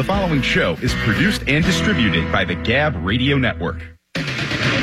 The 0.00 0.04
following 0.04 0.40
show 0.40 0.78
is 0.80 0.94
produced 0.94 1.42
and 1.46 1.62
distributed 1.62 2.32
by 2.32 2.46
the 2.46 2.54
Gab 2.54 2.96
Radio 3.04 3.36
Network. 3.36 3.82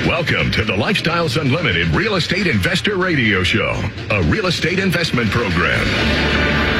Welcome 0.05 0.51
to 0.51 0.63
the 0.63 0.74
Lifestyles 0.74 1.42
Unlimited 1.42 1.88
Real 1.88 2.17
Estate 2.17 2.45
Investor 2.45 2.97
Radio 2.97 3.42
Show, 3.42 3.74
a 4.11 4.22
real 4.25 4.45
estate 4.45 4.77
investment 4.77 5.32
program. 5.32 5.83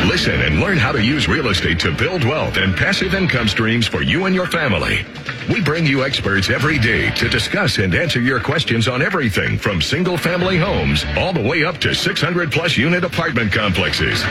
Listen 0.08 0.40
and 0.42 0.60
learn 0.60 0.78
how 0.78 0.92
to 0.92 1.04
use 1.04 1.28
real 1.28 1.48
estate 1.48 1.80
to 1.80 1.92
build 1.92 2.24
wealth 2.26 2.58
and 2.58 2.78
passive 2.78 3.16
income 3.16 3.48
streams 3.48 3.88
for 3.88 4.04
you 4.04 4.28
and 4.28 4.36
your 4.36 4.46
family. 4.46 5.04
We 5.52 5.60
bring 5.60 5.88
you 5.88 6.04
experts 6.04 6.52
every 6.52 6.78
day 6.78 7.10
to 7.16 7.28
discuss 7.30 7.80
and 7.80 7.96
answer 7.96 8.22
your 8.22 8.40
questions 8.40 8.88
on 8.88 9.02
everything 9.02 9.58
from 9.58 9.82
single 9.82 10.16
family 10.16 10.60
homes 10.60 11.04
all 11.18 11.34
the 11.34 11.42
way 11.42 11.64
up 11.64 11.80
to 11.80 11.96
600 11.96 12.52
plus 12.52 12.78
unit 12.78 13.04
apartment 13.04 13.52
complexes. 13.52 14.24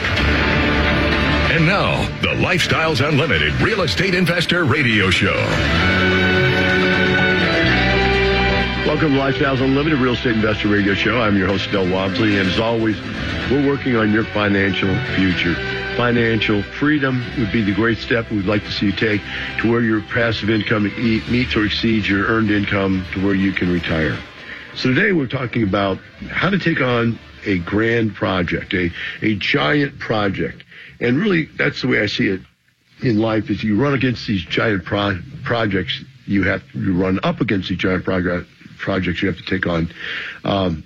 And 1.56 1.64
now, 1.64 2.02
the 2.20 2.34
Lifestyles 2.34 3.02
Unlimited 3.02 3.54
Real 3.62 3.80
Estate 3.80 4.14
Investor 4.14 4.64
Radio 4.64 5.08
Show. 5.08 5.32
Welcome 8.84 9.14
to 9.14 9.18
Lifestyles 9.18 9.62
Unlimited 9.62 9.98
Real 9.98 10.12
Estate 10.12 10.34
Investor 10.34 10.68
Radio 10.68 10.92
Show. 10.92 11.18
I'm 11.18 11.34
your 11.34 11.46
host, 11.46 11.72
Del 11.72 11.90
Walmsley, 11.90 12.36
and 12.36 12.46
as 12.46 12.60
always, 12.60 13.00
we're 13.50 13.66
working 13.66 13.96
on 13.96 14.12
your 14.12 14.24
financial 14.24 14.94
future. 15.14 15.54
Financial 15.96 16.62
freedom 16.62 17.24
would 17.38 17.50
be 17.52 17.62
the 17.62 17.74
great 17.74 17.96
step 17.96 18.30
we'd 18.30 18.44
like 18.44 18.62
to 18.64 18.70
see 18.70 18.86
you 18.86 18.92
take 18.92 19.22
to 19.62 19.70
where 19.72 19.80
your 19.80 20.02
passive 20.02 20.50
income 20.50 20.92
meets 21.30 21.56
or 21.56 21.64
exceeds 21.64 22.06
your 22.06 22.26
earned 22.26 22.50
income 22.50 23.06
to 23.14 23.24
where 23.24 23.34
you 23.34 23.52
can 23.52 23.72
retire. 23.72 24.18
So 24.74 24.92
today 24.92 25.12
we're 25.12 25.26
talking 25.26 25.62
about 25.62 25.96
how 26.28 26.50
to 26.50 26.58
take 26.58 26.82
on 26.82 27.18
a 27.46 27.60
grand 27.60 28.14
project, 28.14 28.74
a, 28.74 28.92
a 29.22 29.36
giant 29.36 29.98
project. 29.98 30.64
And 31.00 31.18
really, 31.18 31.46
that's 31.56 31.82
the 31.82 31.88
way 31.88 32.00
I 32.00 32.06
see 32.06 32.28
it 32.28 32.40
in 33.02 33.18
life 33.18 33.50
is 33.50 33.62
you 33.62 33.80
run 33.80 33.94
against 33.94 34.26
these 34.26 34.44
giant 34.44 34.84
pro- 34.84 35.20
projects 35.44 36.02
you 36.26 36.42
have 36.44 36.62
to 36.72 36.98
run 36.98 37.20
up 37.22 37.40
against 37.40 37.68
these 37.68 37.78
giant 37.78 38.04
projects 38.04 38.48
projects 38.78 39.22
you 39.22 39.28
have 39.28 39.38
to 39.38 39.44
take 39.44 39.66
on 39.66 39.90
um, 40.44 40.84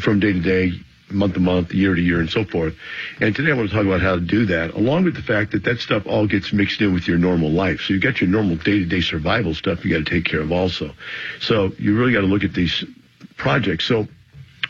from 0.00 0.20
day 0.20 0.32
to 0.32 0.40
day, 0.40 0.72
month 1.10 1.34
to 1.34 1.40
month, 1.40 1.72
year 1.72 1.94
to 1.94 2.00
year, 2.00 2.20
and 2.20 2.30
so 2.30 2.44
forth. 2.44 2.74
And 3.20 3.34
today 3.34 3.52
I 3.52 3.54
want 3.54 3.70
to 3.70 3.74
talk 3.74 3.86
about 3.86 4.00
how 4.00 4.14
to 4.14 4.20
do 4.20 4.46
that, 4.46 4.74
along 4.74 5.04
with 5.04 5.14
the 5.14 5.22
fact 5.22 5.52
that 5.52 5.64
that 5.64 5.80
stuff 5.80 6.06
all 6.06 6.26
gets 6.26 6.52
mixed 6.52 6.80
in 6.80 6.92
with 6.92 7.08
your 7.08 7.18
normal 7.18 7.50
life. 7.50 7.80
So 7.80 7.94
you've 7.94 8.02
got 8.02 8.20
your 8.20 8.30
normal 8.30 8.56
day 8.56 8.78
to 8.80 8.84
day 8.84 9.00
survival 9.00 9.54
stuff 9.54 9.84
you 9.84 9.90
got 9.96 10.04
to 10.06 10.10
take 10.10 10.24
care 10.24 10.40
of 10.40 10.52
also. 10.52 10.92
So 11.40 11.72
you 11.78 11.98
really 11.98 12.12
got 12.12 12.20
to 12.20 12.26
look 12.26 12.44
at 12.44 12.54
these 12.54 12.84
projects. 13.36 13.86
So 13.86 14.06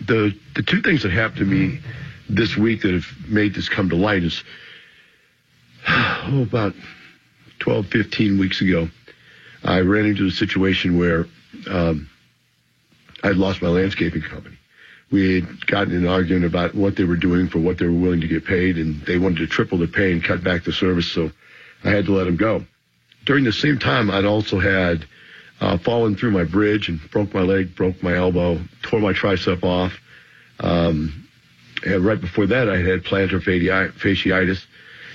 the 0.06 0.34
the 0.54 0.62
two 0.62 0.82
things 0.82 1.02
that 1.02 1.12
happened 1.12 1.38
to 1.38 1.44
me 1.44 1.80
this 2.28 2.56
week 2.56 2.82
that 2.82 2.92
have 2.92 3.06
made 3.28 3.54
this 3.54 3.68
come 3.68 3.88
to 3.90 3.96
light 3.96 4.22
is 4.22 4.42
oh, 5.88 6.42
about 6.42 6.74
12, 7.60 7.86
15 7.86 8.38
weeks 8.38 8.60
ago, 8.60 8.88
I 9.64 9.80
ran 9.80 10.06
into 10.06 10.26
a 10.26 10.30
situation 10.30 10.98
where 10.98 11.26
um, 11.70 12.08
I'd 13.22 13.36
lost 13.36 13.62
my 13.62 13.68
landscaping 13.68 14.22
company. 14.22 14.56
We 15.10 15.34
had 15.34 15.66
gotten 15.66 15.94
an 15.94 16.06
argument 16.06 16.46
about 16.46 16.74
what 16.74 16.96
they 16.96 17.04
were 17.04 17.16
doing 17.16 17.48
for 17.48 17.58
what 17.58 17.78
they 17.78 17.86
were 17.86 17.92
willing 17.92 18.22
to 18.22 18.28
get 18.28 18.44
paid, 18.46 18.78
and 18.78 19.02
they 19.02 19.18
wanted 19.18 19.38
to 19.38 19.46
triple 19.46 19.78
the 19.78 19.86
pay 19.86 20.12
and 20.12 20.24
cut 20.24 20.42
back 20.42 20.64
the 20.64 20.72
service, 20.72 21.10
so 21.10 21.30
I 21.84 21.90
had 21.90 22.06
to 22.06 22.12
let 22.12 22.24
them 22.24 22.36
go. 22.36 22.64
During 23.26 23.44
the 23.44 23.52
same 23.52 23.78
time, 23.78 24.10
I'd 24.10 24.24
also 24.24 24.58
had 24.58 25.04
uh, 25.60 25.78
fallen 25.78 26.16
through 26.16 26.30
my 26.32 26.44
bridge 26.44 26.88
and 26.88 26.98
broke 27.10 27.34
my 27.34 27.42
leg, 27.42 27.76
broke 27.76 28.02
my 28.02 28.16
elbow, 28.16 28.60
tore 28.82 29.00
my 29.00 29.12
tricep 29.12 29.62
off. 29.62 29.92
Um, 30.58 31.28
and 31.84 32.04
right 32.04 32.20
before 32.20 32.46
that, 32.46 32.68
I 32.68 32.78
had 32.78 33.04
plantar 33.04 33.40
fasciitis, 33.40 34.64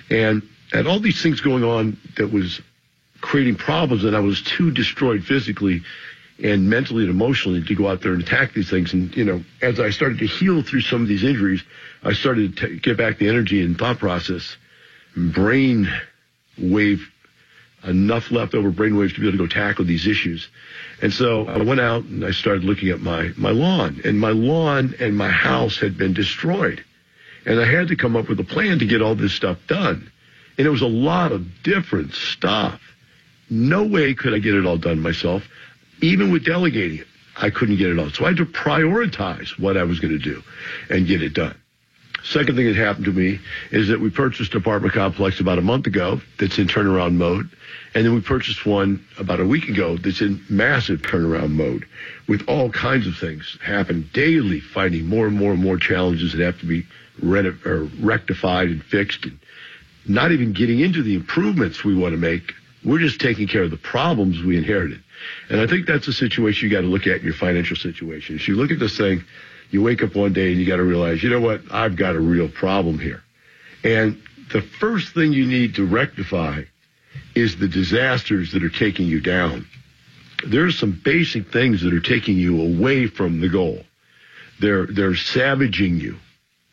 and 0.09 0.47
had 0.71 0.87
all 0.87 0.99
these 0.99 1.21
things 1.21 1.41
going 1.41 1.63
on 1.63 1.97
that 2.17 2.31
was 2.31 2.61
creating 3.21 3.55
problems, 3.55 4.03
and 4.03 4.15
I 4.15 4.19
was 4.19 4.41
too 4.41 4.71
destroyed 4.71 5.23
physically 5.23 5.81
and 6.43 6.69
mentally 6.69 7.03
and 7.03 7.09
emotionally 7.09 7.63
to 7.63 7.75
go 7.75 7.87
out 7.87 8.01
there 8.01 8.13
and 8.13 8.21
attack 8.21 8.53
these 8.53 8.69
things. 8.69 8.93
And, 8.93 9.15
you 9.15 9.25
know, 9.25 9.43
as 9.61 9.79
I 9.79 9.89
started 9.89 10.19
to 10.19 10.27
heal 10.27 10.61
through 10.61 10.81
some 10.81 11.02
of 11.02 11.08
these 11.08 11.23
injuries, 11.23 11.64
I 12.03 12.14
started 12.14 12.58
to 12.58 12.77
get 12.80 12.97
back 12.97 13.17
the 13.17 13.27
energy 13.27 13.64
and 13.64 13.77
thought 13.77 13.97
process, 13.97 14.55
brain 15.15 15.92
wave, 16.58 17.09
enough 17.83 18.31
leftover 18.31 18.69
brain 18.69 18.97
waves 18.97 19.13
to 19.13 19.19
be 19.19 19.27
able 19.27 19.37
to 19.37 19.43
go 19.45 19.47
tackle 19.47 19.86
these 19.86 20.05
issues. 20.05 20.47
And 21.02 21.13
so 21.13 21.47
I 21.47 21.58
went 21.58 21.80
out 21.80 22.03
and 22.03 22.23
I 22.23 22.31
started 22.31 22.63
looking 22.63 22.89
at 22.89 22.99
my, 22.99 23.31
my 23.36 23.52
lawn 23.52 24.02
and 24.03 24.19
my 24.19 24.31
lawn 24.31 24.95
and 24.99 25.15
my 25.15 25.30
house 25.30 25.77
had 25.77 25.97
been 25.97 26.13
destroyed. 26.13 26.83
And 27.45 27.59
I 27.59 27.65
had 27.65 27.87
to 27.87 27.95
come 27.95 28.15
up 28.15 28.30
with 28.30 28.39
a 28.39 28.43
plan 28.43 28.80
to 28.80 28.86
get 28.86 29.02
all 29.02 29.15
this 29.15 29.33
stuff 29.33 29.58
done. 29.67 30.11
And 30.57 30.65
it 30.65 30.69
was 30.69 30.81
a 30.81 30.87
lot 30.87 31.31
of 31.31 31.63
different 31.63 32.13
stuff. 32.13 32.81
No 33.49 33.83
way 33.85 34.13
could 34.13 34.33
I 34.33 34.39
get 34.39 34.55
it 34.55 34.65
all 34.65 34.77
done 34.77 34.99
myself 34.99 35.43
even 36.01 36.31
with 36.31 36.45
delegating 36.45 36.99
it, 36.99 37.07
I 37.37 37.49
couldn't 37.49 37.77
get 37.77 37.89
it 37.89 37.99
all. 37.99 38.09
So 38.09 38.25
I 38.25 38.29
had 38.29 38.37
to 38.37 38.45
prioritize 38.45 39.59
what 39.59 39.77
I 39.77 39.83
was 39.83 39.99
going 39.99 40.13
to 40.13 40.19
do 40.19 40.43
and 40.89 41.07
get 41.07 41.21
it 41.21 41.33
done. 41.33 41.55
Second 42.23 42.55
thing 42.55 42.65
that 42.65 42.75
happened 42.75 43.05
to 43.05 43.13
me 43.13 43.39
is 43.71 43.87
that 43.87 44.01
we 44.01 44.09
purchased 44.09 44.53
an 44.53 44.57
apartment 44.57 44.93
complex 44.93 45.39
about 45.39 45.59
a 45.59 45.61
month 45.61 45.87
ago 45.87 46.19
that's 46.39 46.57
in 46.57 46.67
turnaround 46.67 47.13
mode. 47.13 47.49
And 47.93 48.05
then 48.05 48.13
we 48.13 48.21
purchased 48.21 48.65
one 48.65 49.05
about 49.17 49.39
a 49.39 49.45
week 49.45 49.69
ago 49.69 49.97
that's 49.97 50.21
in 50.21 50.43
massive 50.49 51.01
turnaround 51.03 51.51
mode 51.51 51.85
with 52.27 52.43
all 52.47 52.69
kinds 52.69 53.07
of 53.07 53.15
things 53.17 53.57
happen 53.63 54.09
daily, 54.13 54.59
finding 54.59 55.05
more 55.05 55.27
and 55.27 55.37
more 55.37 55.53
and 55.53 55.61
more 55.61 55.77
challenges 55.77 56.33
that 56.33 56.41
have 56.41 56.59
to 56.59 56.65
be 56.65 56.85
rectified 57.21 58.67
and 58.67 58.83
fixed 58.83 59.25
and 59.25 59.39
not 60.07 60.31
even 60.31 60.53
getting 60.53 60.79
into 60.79 61.03
the 61.03 61.15
improvements 61.15 61.83
we 61.83 61.95
want 61.95 62.13
to 62.13 62.17
make. 62.17 62.53
We're 62.83 62.99
just 62.99 63.19
taking 63.19 63.47
care 63.47 63.63
of 63.63 63.71
the 63.71 63.77
problems 63.77 64.41
we 64.41 64.57
inherited. 64.57 65.03
And 65.49 65.59
I 65.59 65.67
think 65.67 65.87
that's 65.87 66.07
a 66.07 66.13
situation 66.13 66.69
you 66.69 66.75
got 66.75 66.81
to 66.81 66.87
look 66.87 67.07
at 67.07 67.17
in 67.17 67.25
your 67.25 67.33
financial 67.33 67.75
situation. 67.75 68.35
If 68.35 68.47
you 68.47 68.55
look 68.55 68.71
at 68.71 68.79
this 68.79 68.97
thing, 68.97 69.23
you 69.71 69.81
wake 69.81 70.03
up 70.03 70.15
one 70.15 70.33
day 70.33 70.51
and 70.51 70.59
you 70.59 70.65
got 70.65 70.77
to 70.77 70.83
realize, 70.83 71.23
you 71.23 71.29
know 71.29 71.41
what? 71.41 71.61
I've 71.71 71.95
got 71.95 72.15
a 72.15 72.19
real 72.19 72.47
problem 72.47 72.99
here. 72.99 73.23
And 73.83 74.21
the 74.53 74.61
first 74.61 75.13
thing 75.13 75.33
you 75.33 75.45
need 75.45 75.75
to 75.75 75.85
rectify 75.85 76.63
is 77.35 77.57
the 77.57 77.67
disasters 77.67 78.51
that 78.53 78.63
are 78.63 78.69
taking 78.69 79.07
you 79.07 79.19
down. 79.19 79.67
There's 80.45 80.77
some 80.77 80.99
basic 81.03 81.51
things 81.51 81.81
that 81.81 81.93
are 81.93 81.99
taking 81.99 82.37
you 82.37 82.61
away 82.61 83.07
from 83.07 83.41
the 83.41 83.49
goal. 83.49 83.83
They're, 84.59 84.85
they're 84.85 85.15
savaging 85.15 85.97
you 85.97 86.17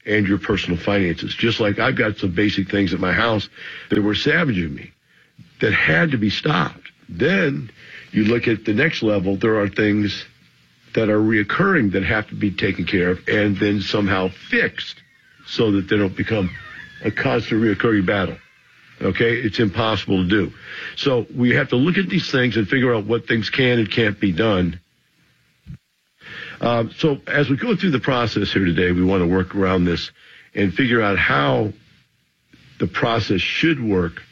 and 0.07 0.27
your 0.27 0.39
personal 0.39 0.79
finances. 0.79 1.35
Just 1.35 1.61
like 1.61 1.79
I've 1.79 1.97
got 1.97 2.19
some 2.19 2.33
basic 2.33 2.71
things 2.71 2.93
at 2.93 3.01
my 3.01 3.13
house 3.13 3.49
that 3.91 4.03
were 4.03 4.15
savaging 4.15 4.75
me 4.75 4.93
that 5.61 5.73
had 5.73 6.11
to 6.11 6.19
be 6.19 6.31
stopped. 6.31 6.91
Then 7.09 7.71
you 8.13 8.25
look 8.25 8.49
at 8.49 8.65
the 8.65 8.75
next 8.75 9.03
level, 9.03 9.37
there 9.37 9.61
are 9.61 9.69
things 9.69 10.25
that 10.95 11.09
are 11.09 11.19
reoccurring 11.19 11.93
that 11.93 12.05
have 12.05 12.29
to 12.29 12.35
be 12.35 12.51
taken 12.51 12.85
care 12.87 13.11
of 13.11 13.29
and 13.29 13.57
then 13.59 13.81
somehow 13.81 14.29
fixed 14.29 14.97
so 15.47 15.73
that 15.73 15.89
they 15.89 15.97
don't 15.97 16.17
become 16.17 16.51
a 17.05 17.11
constant 17.11 17.61
reoccurring 17.63 18.07
battle. 18.07 18.37
Okay? 19.03 19.35
It's 19.37 19.59
impossible 19.59 20.23
to 20.23 20.29
do. 20.29 20.53
So 20.97 21.27
we 21.35 21.51
have 21.51 21.69
to 21.71 21.77
look 21.77 21.99
at 21.99 22.09
these 22.09 22.31
things 22.31 22.57
and 22.57 22.69
figure 22.69 22.95
out 22.95 23.05
what 23.07 23.27
things 23.27 23.51
can 23.51 23.79
and 23.79 23.91
can't 23.91 24.19
be 24.19 24.33
done. 24.33 24.81
Uh, 26.65 26.89
so 26.97 27.21
as 27.27 27.51
we 27.51 27.59
go 27.59 27.77
through 27.77 27.91
the 27.91 28.01
process 28.01 28.51
here 28.51 28.65
today, 28.65 28.91
we 28.91 29.05
want 29.05 29.23
to 29.23 29.27
work 29.27 29.55
around 29.55 29.85
this 29.85 30.11
and 30.55 30.73
figure 30.73 31.03
out 31.03 31.19
how 31.19 31.71
the 32.79 32.87
process 32.87 33.43
should 33.43 33.79
work 33.85 34.23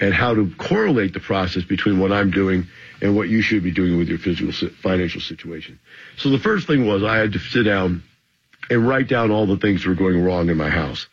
and 0.00 0.14
how 0.14 0.32
to 0.32 0.50
correlate 0.56 1.12
the 1.12 1.20
process 1.20 1.62
between 1.62 1.98
what 1.98 2.12
I'm 2.12 2.30
doing 2.30 2.66
and 3.02 3.14
what 3.14 3.28
you 3.28 3.42
should 3.42 3.62
be 3.62 3.72
doing 3.72 3.98
with 3.98 4.08
your 4.08 4.16
physical 4.16 4.70
financial 4.82 5.20
situation. 5.20 5.78
So 6.16 6.30
the 6.30 6.38
first 6.38 6.66
thing 6.66 6.86
was 6.86 7.02
I 7.02 7.18
had 7.18 7.34
to 7.34 7.38
sit 7.38 7.64
down 7.64 8.04
and 8.70 8.88
write 8.88 9.08
down 9.08 9.30
all 9.30 9.44
the 9.44 9.58
things 9.58 9.82
that 9.82 9.90
were 9.90 9.94
going 9.94 10.24
wrong 10.24 10.48
in 10.48 10.56
my 10.56 10.70
house. 10.70 11.08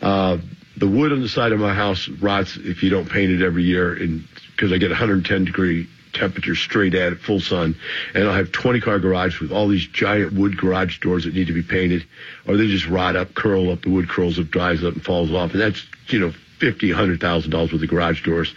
Uh, 0.00 0.38
the 0.76 0.86
wood 0.86 1.10
on 1.10 1.22
the 1.22 1.28
side 1.28 1.50
of 1.50 1.58
my 1.58 1.74
house 1.74 2.08
rots 2.08 2.56
if 2.56 2.84
you 2.84 2.90
don't 2.90 3.10
paint 3.10 3.32
it 3.32 3.44
every 3.44 3.64
year, 3.64 3.94
and 3.94 4.22
because 4.52 4.70
I 4.70 4.78
get 4.78 4.90
110 4.90 5.44
degree 5.44 5.88
temperature 6.12 6.54
straight 6.54 6.94
at 6.94 7.12
it, 7.12 7.20
full 7.20 7.40
sun, 7.40 7.76
and 8.14 8.24
I'll 8.24 8.34
have 8.34 8.52
20 8.52 8.80
car 8.80 8.98
garage 8.98 9.40
with 9.40 9.52
all 9.52 9.68
these 9.68 9.86
giant 9.86 10.32
wood 10.32 10.56
garage 10.56 11.00
doors 11.00 11.24
that 11.24 11.34
need 11.34 11.46
to 11.48 11.52
be 11.52 11.62
painted, 11.62 12.06
or 12.46 12.56
they 12.56 12.66
just 12.66 12.86
rot 12.86 13.16
up, 13.16 13.34
curl 13.34 13.70
up, 13.70 13.82
the 13.82 13.90
wood 13.90 14.08
curls 14.08 14.38
up, 14.38 14.46
dries 14.46 14.84
up, 14.84 14.94
and 14.94 15.04
falls 15.04 15.32
off, 15.32 15.52
and 15.52 15.60
that's 15.60 15.84
you 16.08 16.18
know 16.18 16.32
fifty, 16.58 16.90
hundred 16.90 17.20
thousand 17.20 17.50
dollars 17.50 17.72
worth 17.72 17.82
of 17.82 17.88
garage 17.88 18.24
doors. 18.24 18.54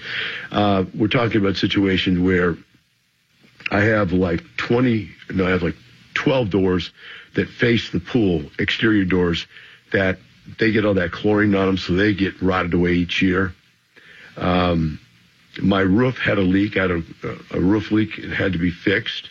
Uh, 0.51 0.85
we're 0.95 1.07
talking 1.07 1.37
about 1.37 1.55
situations 1.55 2.19
where 2.19 2.57
I 3.71 3.81
have 3.81 4.11
like 4.11 4.43
20, 4.57 5.09
no, 5.33 5.47
I 5.47 5.51
have 5.51 5.63
like 5.63 5.75
12 6.15 6.49
doors 6.49 6.91
that 7.35 7.47
face 7.47 7.89
the 7.91 8.01
pool, 8.01 8.43
exterior 8.59 9.05
doors 9.05 9.47
that 9.93 10.19
they 10.59 10.71
get 10.71 10.85
all 10.85 10.95
that 10.95 11.11
chlorine 11.11 11.55
on 11.55 11.67
them, 11.67 11.77
so 11.77 11.93
they 11.93 12.13
get 12.13 12.41
rotted 12.41 12.73
away 12.73 12.93
each 12.93 13.21
year. 13.21 13.53
Um, 14.35 14.99
my 15.61 15.81
roof 15.81 16.17
had 16.17 16.37
a 16.37 16.41
leak, 16.41 16.75
had 16.75 16.91
a, 16.91 17.03
a 17.51 17.59
roof 17.59 17.91
leak. 17.91 18.17
It 18.17 18.31
had 18.31 18.53
to 18.53 18.59
be 18.59 18.71
fixed. 18.71 19.29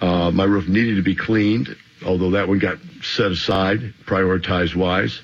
Uh, 0.00 0.30
my 0.30 0.44
roof 0.44 0.68
needed 0.68 0.96
to 0.96 1.02
be 1.02 1.14
cleaned, 1.14 1.76
although 2.04 2.30
that 2.30 2.48
one 2.48 2.58
got 2.58 2.78
set 3.02 3.30
aside, 3.30 3.94
prioritized 4.04 4.74
wise. 4.74 5.20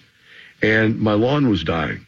And 0.63 1.01
my 1.01 1.13
lawn 1.15 1.49
was 1.49 1.65
dying, 1.65 2.07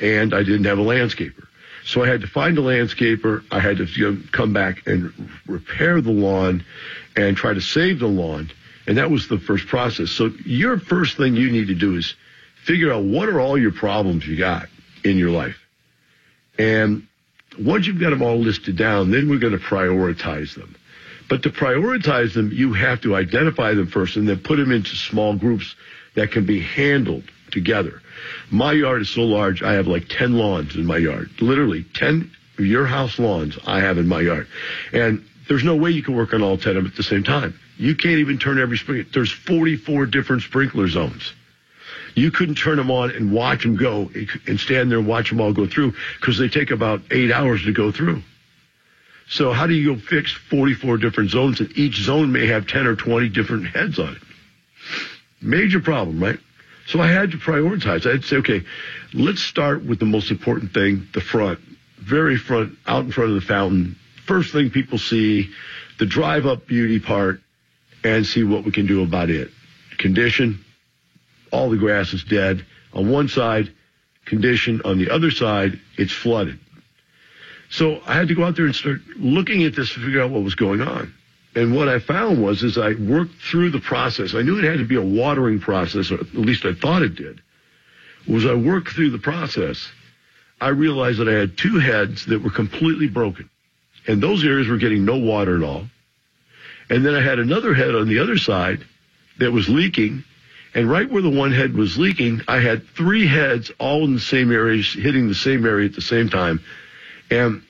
and 0.00 0.34
I 0.34 0.42
didn't 0.42 0.64
have 0.64 0.78
a 0.78 0.82
landscaper. 0.82 1.46
So 1.84 2.02
I 2.02 2.08
had 2.08 2.20
to 2.20 2.26
find 2.26 2.56
a 2.58 2.62
landscaper. 2.62 3.44
I 3.50 3.58
had 3.58 3.78
to 3.78 3.84
you 3.86 4.12
know, 4.12 4.22
come 4.30 4.52
back 4.52 4.86
and 4.86 5.12
repair 5.46 6.00
the 6.00 6.12
lawn 6.12 6.64
and 7.16 7.36
try 7.36 7.52
to 7.52 7.60
save 7.60 7.98
the 7.98 8.06
lawn. 8.06 8.50
And 8.86 8.98
that 8.98 9.10
was 9.10 9.28
the 9.28 9.38
first 9.38 9.66
process. 9.66 10.10
So 10.10 10.30
your 10.44 10.78
first 10.78 11.16
thing 11.16 11.34
you 11.36 11.50
need 11.50 11.68
to 11.68 11.74
do 11.74 11.96
is 11.96 12.14
figure 12.64 12.92
out 12.92 13.04
what 13.04 13.28
are 13.28 13.40
all 13.40 13.58
your 13.58 13.72
problems 13.72 14.26
you 14.26 14.36
got 14.36 14.68
in 15.04 15.18
your 15.18 15.30
life. 15.30 15.58
And 16.58 17.06
once 17.58 17.86
you've 17.86 18.00
got 18.00 18.10
them 18.10 18.22
all 18.22 18.38
listed 18.38 18.76
down, 18.76 19.10
then 19.10 19.28
we're 19.28 19.38
going 19.38 19.52
to 19.52 19.58
prioritize 19.58 20.54
them. 20.54 20.74
But 21.28 21.42
to 21.44 21.50
prioritize 21.50 22.34
them, 22.34 22.50
you 22.52 22.72
have 22.74 23.00
to 23.02 23.14
identify 23.16 23.74
them 23.74 23.86
first 23.86 24.16
and 24.16 24.28
then 24.28 24.40
put 24.40 24.56
them 24.56 24.72
into 24.72 24.96
small 24.96 25.34
groups 25.34 25.74
that 26.14 26.30
can 26.30 26.44
be 26.44 26.60
handled 26.60 27.24
together. 27.50 28.02
My 28.50 28.72
yard 28.72 29.02
is 29.02 29.10
so 29.10 29.22
large, 29.22 29.62
I 29.62 29.74
have 29.74 29.86
like 29.86 30.08
10 30.08 30.34
lawns 30.34 30.74
in 30.74 30.84
my 30.84 30.98
yard. 30.98 31.30
Literally 31.40 31.84
10 31.94 32.30
of 32.58 32.66
your 32.66 32.86
house 32.86 33.18
lawns 33.18 33.58
I 33.66 33.80
have 33.80 33.98
in 33.98 34.06
my 34.06 34.20
yard. 34.20 34.46
And 34.92 35.24
there's 35.48 35.64
no 35.64 35.76
way 35.76 35.90
you 35.90 36.02
can 36.02 36.16
work 36.16 36.34
on 36.34 36.42
all 36.42 36.56
10 36.56 36.76
of 36.76 36.84
them 36.84 36.86
at 36.86 36.96
the 36.96 37.02
same 37.02 37.24
time. 37.24 37.58
You 37.76 37.94
can't 37.94 38.18
even 38.18 38.38
turn 38.38 38.58
every 38.58 38.76
sprinkler. 38.76 39.10
There's 39.12 39.32
44 39.32 40.06
different 40.06 40.42
sprinkler 40.42 40.88
zones. 40.88 41.32
You 42.14 42.30
couldn't 42.30 42.56
turn 42.56 42.76
them 42.76 42.90
on 42.90 43.10
and 43.10 43.32
watch 43.32 43.62
them 43.62 43.76
go 43.76 44.10
and 44.46 44.60
stand 44.60 44.90
there 44.90 44.98
and 44.98 45.06
watch 45.06 45.30
them 45.30 45.40
all 45.40 45.52
go 45.52 45.66
through 45.66 45.94
because 46.20 46.38
they 46.38 46.48
take 46.48 46.70
about 46.70 47.00
eight 47.10 47.32
hours 47.32 47.64
to 47.64 47.72
go 47.72 47.90
through. 47.90 48.22
So 49.28 49.52
how 49.52 49.66
do 49.66 49.74
you 49.74 49.94
go 49.94 50.00
fix 50.00 50.32
44 50.32 50.98
different 50.98 51.30
zones 51.30 51.60
and 51.60 51.76
each 51.76 51.96
zone 51.96 52.32
may 52.32 52.46
have 52.46 52.66
10 52.66 52.86
or 52.86 52.96
20 52.96 53.28
different 53.30 53.66
heads 53.68 53.98
on 53.98 54.16
it? 54.16 54.22
Major 55.40 55.80
problem, 55.80 56.22
right? 56.22 56.38
So 56.86 57.00
I 57.00 57.08
had 57.08 57.30
to 57.30 57.38
prioritize. 57.38 58.10
I'd 58.10 58.24
say, 58.24 58.36
okay, 58.36 58.62
let's 59.14 59.42
start 59.42 59.84
with 59.84 59.98
the 59.98 60.04
most 60.04 60.30
important 60.30 60.74
thing, 60.74 61.08
the 61.14 61.20
front, 61.20 61.60
very 61.98 62.36
front, 62.36 62.76
out 62.86 63.04
in 63.04 63.12
front 63.12 63.30
of 63.30 63.36
the 63.36 63.46
fountain. 63.46 63.96
First 64.26 64.52
thing 64.52 64.70
people 64.70 64.98
see, 64.98 65.50
the 65.98 66.06
drive 66.06 66.46
up 66.46 66.66
beauty 66.66 66.98
part, 66.98 67.40
and 68.04 68.26
see 68.26 68.42
what 68.42 68.64
we 68.64 68.72
can 68.72 68.86
do 68.86 69.02
about 69.02 69.30
it. 69.30 69.50
Condition, 69.98 70.64
all 71.52 71.70
the 71.70 71.76
grass 71.76 72.12
is 72.12 72.24
dead. 72.24 72.64
On 72.92 73.10
one 73.10 73.28
side, 73.28 73.72
condition. 74.24 74.82
On 74.84 74.98
the 74.98 75.10
other 75.10 75.30
side, 75.30 75.78
it's 75.96 76.12
flooded. 76.12 76.58
So 77.70 78.02
I 78.06 78.14
had 78.14 78.28
to 78.28 78.34
go 78.34 78.44
out 78.44 78.56
there 78.56 78.66
and 78.66 78.74
start 78.74 79.00
looking 79.16 79.64
at 79.64 79.74
this 79.74 79.94
to 79.94 80.00
figure 80.00 80.22
out 80.22 80.30
what 80.30 80.42
was 80.42 80.54
going 80.54 80.80
on. 80.80 81.14
And 81.54 81.74
what 81.74 81.88
I 81.88 81.98
found 81.98 82.42
was, 82.42 82.62
as 82.62 82.78
I 82.78 82.94
worked 82.94 83.34
through 83.50 83.70
the 83.70 83.80
process, 83.80 84.34
I 84.34 84.42
knew 84.42 84.58
it 84.58 84.64
had 84.64 84.78
to 84.78 84.84
be 84.84 84.96
a 84.96 85.02
watering 85.02 85.60
process, 85.60 86.10
or 86.10 86.20
at 86.20 86.34
least 86.34 86.64
I 86.64 86.72
thought 86.72 87.02
it 87.02 87.14
did. 87.14 87.40
Was 88.26 88.46
I 88.46 88.54
worked 88.54 88.90
through 88.90 89.10
the 89.10 89.18
process, 89.18 89.90
I 90.60 90.68
realized 90.68 91.18
that 91.18 91.28
I 91.28 91.32
had 91.32 91.58
two 91.58 91.78
heads 91.78 92.26
that 92.26 92.42
were 92.42 92.50
completely 92.50 93.08
broken. 93.08 93.50
And 94.06 94.22
those 94.22 94.44
areas 94.44 94.68
were 94.68 94.78
getting 94.78 95.04
no 95.04 95.16
water 95.16 95.56
at 95.56 95.62
all. 95.62 95.86
And 96.88 97.04
then 97.04 97.14
I 97.14 97.22
had 97.22 97.38
another 97.38 97.74
head 97.74 97.94
on 97.94 98.08
the 98.08 98.18
other 98.18 98.38
side 98.38 98.84
that 99.38 99.50
was 99.50 99.68
leaking. 99.68 100.24
And 100.74 100.90
right 100.90 101.10
where 101.10 101.22
the 101.22 101.30
one 101.30 101.52
head 101.52 101.74
was 101.74 101.98
leaking, 101.98 102.40
I 102.48 102.60
had 102.60 102.86
three 102.88 103.26
heads 103.26 103.70
all 103.78 104.04
in 104.04 104.14
the 104.14 104.20
same 104.20 104.50
area, 104.50 104.82
hitting 104.82 105.28
the 105.28 105.34
same 105.34 105.66
area 105.66 105.86
at 105.86 105.94
the 105.94 106.00
same 106.00 106.30
time. 106.30 106.60
And 107.30 107.62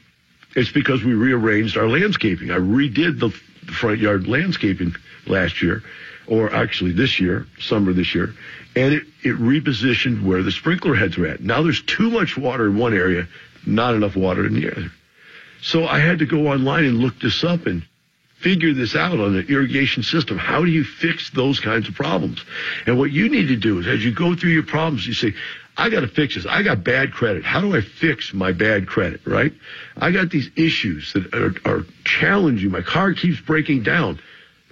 it's 0.55 0.71
because 0.71 1.03
we 1.03 1.15
rearranged 1.15 1.77
our 1.77 1.89
landscaping. 1.89 2.51
I 2.51 2.59
redid 2.59 3.19
the 3.19 3.31
front 3.73 3.99
yard 3.99 4.29
landscaping 4.29 4.95
last 5.27 5.63
year, 5.63 5.83
or 6.27 6.53
actually 6.55 6.93
this 6.93 7.19
year, 7.19 7.47
summer 7.59 7.93
this 7.93 8.15
year, 8.15 8.35
and 8.77 8.95
it, 8.95 9.03
it 9.23 9.37
repositioned 9.37 10.23
where 10.23 10.43
the 10.43 10.53
sprinkler 10.53 10.95
heads 10.95 11.17
were 11.17 11.27
at. 11.27 11.41
Now 11.41 11.63
there's 11.63 11.83
too 11.83 12.11
much 12.11 12.37
water 12.37 12.67
in 12.67 12.79
one 12.79 12.95
area, 12.95 13.27
not 13.67 13.95
enough 13.95 14.17
water 14.17 14.47
in 14.47 14.55
the 14.55 14.71
other. 14.71 14.93
So 15.61 15.87
I 15.87 15.99
had 16.01 16.19
to 16.21 16.27
go 16.27 16.49
online 16.49 16.85
and 16.85 16.99
look 16.99 17.19
this 17.21 17.45
up 17.45 17.67
and 17.67 17.85
figure 18.43 18.75
this 18.75 18.95
out 18.95 19.19
on 19.19 19.35
the 19.35 19.47
irrigation 19.47 20.03
system. 20.03 20.37
How 20.37 20.65
do 20.65 20.71
you 20.71 20.85
fix 20.85 21.31
those 21.31 21.61
kinds 21.61 21.89
of 21.89 21.95
problems? 21.95 22.45
And 22.87 22.99
what 22.99 23.11
you 23.11 23.29
need 23.29 23.49
to 23.49 23.57
do 23.57 23.79
is 23.79 23.87
as 23.87 24.05
you 24.05 24.13
go 24.13 24.35
through 24.35 24.51
your 24.51 24.65
problems, 24.65 25.07
you 25.07 25.15
say, 25.15 25.35
I 25.77 25.89
got 25.89 26.01
to 26.01 26.09
fix 26.09 26.35
this. 26.35 26.45
I 26.45 26.63
got 26.63 26.85
bad 26.85 27.13
credit. 27.13 27.45
How 27.45 27.61
do 27.61 27.75
I 27.75 27.81
fix 27.81 28.35
my 28.35 28.53
bad 28.53 28.87
credit, 28.87 29.23
right? 29.27 29.53
I 29.97 30.11
got 30.11 30.31
these 30.31 30.51
issues 30.57 31.13
that 31.15 31.33
are, 31.35 31.55
are 31.65 31.87
challenging. 32.05 32.71
My 32.71 32.83
car 32.83 33.15
keeps 33.15 33.41
breaking 33.41 33.83
down. 33.85 34.21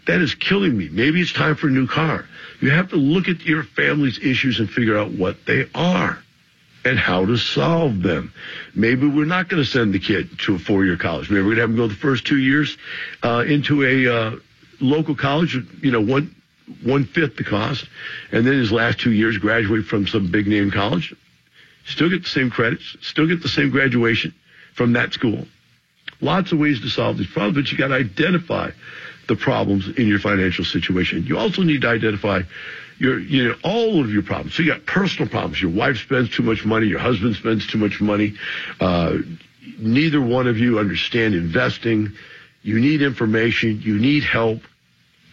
That 0.06 0.20
is 0.20 0.34
killing 0.34 0.76
me. 0.76 0.88
Maybe 0.90 1.20
it's 1.20 1.32
time 1.32 1.56
for 1.56 1.68
a 1.68 1.70
new 1.70 1.86
car. 1.86 2.26
You 2.60 2.70
have 2.70 2.90
to 2.90 2.96
look 2.96 3.28
at 3.28 3.42
your 3.42 3.62
family's 3.62 4.18
issues 4.18 4.58
and 4.60 4.68
figure 4.68 4.98
out 4.98 5.12
what 5.12 5.46
they 5.46 5.66
are 5.74 6.22
and 6.84 6.98
how 6.98 7.26
to 7.26 7.36
solve 7.36 8.02
them. 8.02 8.32
Maybe 8.74 9.06
we're 9.06 9.26
not 9.26 9.48
going 9.48 9.62
to 9.62 9.68
send 9.68 9.92
the 9.92 9.98
kid 9.98 10.38
to 10.40 10.54
a 10.54 10.58
four-year 10.58 10.96
college. 10.96 11.30
Maybe 11.30 11.42
we're 11.42 11.54
going 11.54 11.56
to 11.56 11.62
have 11.62 11.70
him 11.70 11.76
go 11.76 11.88
the 11.88 11.94
first 11.94 12.26
two 12.26 12.38
years 12.38 12.76
uh, 13.22 13.44
into 13.46 13.84
a 13.84 14.14
uh, 14.14 14.36
local 14.80 15.14
college, 15.14 15.56
you 15.82 15.90
know, 15.90 16.00
one 16.00 16.34
one 16.84 17.04
fifth 17.04 17.36
the 17.36 17.44
cost, 17.44 17.84
and 18.30 18.46
then 18.46 18.54
his 18.54 18.70
last 18.70 19.00
two 19.00 19.10
years 19.10 19.36
graduate 19.38 19.86
from 19.86 20.06
some 20.06 20.30
big 20.30 20.46
name 20.46 20.70
college, 20.70 21.14
still 21.84 22.08
get 22.08 22.22
the 22.22 22.28
same 22.28 22.48
credits, 22.48 22.96
still 23.00 23.26
get 23.26 23.42
the 23.42 23.48
same 23.48 23.70
graduation 23.70 24.32
from 24.74 24.92
that 24.92 25.12
school. 25.12 25.46
Lots 26.20 26.52
of 26.52 26.58
ways 26.58 26.80
to 26.80 26.88
solve 26.88 27.18
these 27.18 27.26
problems, 27.26 27.56
but 27.56 27.72
you 27.72 27.78
got 27.78 27.88
to 27.88 27.94
identify 27.94 28.70
the 29.26 29.36
problems 29.36 29.88
in 29.88 30.06
your 30.06 30.18
financial 30.18 30.64
situation. 30.64 31.24
You 31.24 31.38
also 31.38 31.62
need 31.62 31.82
to 31.82 31.88
identify 31.88 32.42
your, 33.00 33.18
you 33.18 33.48
know, 33.48 33.54
all 33.64 34.00
of 34.00 34.10
your 34.10 34.22
problems. 34.22 34.54
So 34.54 34.62
you 34.62 34.72
got 34.72 34.86
personal 34.86 35.28
problems. 35.28 35.60
Your 35.60 35.72
wife 35.72 35.96
spends 35.96 36.30
too 36.30 36.44
much 36.44 36.64
money. 36.64 36.86
Your 36.86 37.00
husband 37.00 37.34
spends 37.34 37.66
too 37.66 37.78
much 37.78 38.00
money. 38.00 38.34
Uh, 38.78 39.18
neither 39.78 40.20
one 40.20 40.46
of 40.46 40.58
you 40.58 40.78
understand 40.78 41.34
investing. 41.34 42.12
You 42.62 42.78
need 42.78 43.02
information. 43.02 43.80
You 43.82 43.98
need 43.98 44.22
help 44.22 44.60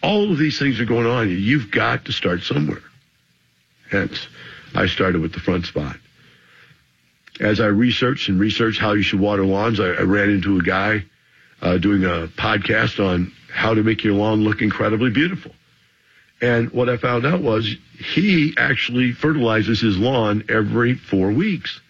all 0.02 0.30
of 0.30 0.38
these 0.38 0.58
things 0.58 0.80
are 0.80 0.84
going 0.84 1.06
on. 1.06 1.28
You've 1.30 1.70
got 1.70 2.04
to 2.06 2.12
start 2.12 2.42
somewhere. 2.42 2.82
Hence, 3.90 4.28
I 4.74 4.86
started 4.86 5.20
with 5.20 5.32
the 5.32 5.40
front 5.40 5.66
spot. 5.66 5.96
As 7.40 7.60
I 7.60 7.66
researched 7.66 8.28
and 8.28 8.38
researched 8.38 8.80
how 8.80 8.92
you 8.92 9.02
should 9.02 9.20
water 9.20 9.44
lawns, 9.44 9.80
I, 9.80 9.88
I 9.88 10.02
ran 10.02 10.30
into 10.30 10.58
a 10.58 10.62
guy 10.62 11.04
uh, 11.62 11.78
doing 11.78 12.04
a 12.04 12.28
podcast 12.28 13.04
on 13.04 13.32
how 13.52 13.74
to 13.74 13.82
make 13.82 14.04
your 14.04 14.14
lawn 14.14 14.42
look 14.42 14.60
incredibly 14.60 15.10
beautiful. 15.10 15.52
And 16.40 16.70
what 16.70 16.88
I 16.88 16.96
found 16.96 17.26
out 17.26 17.40
was 17.40 17.76
he 17.98 18.54
actually 18.56 19.12
fertilizes 19.12 19.80
his 19.80 19.98
lawn 19.98 20.44
every 20.48 20.94
four 20.94 21.32
weeks. 21.32 21.80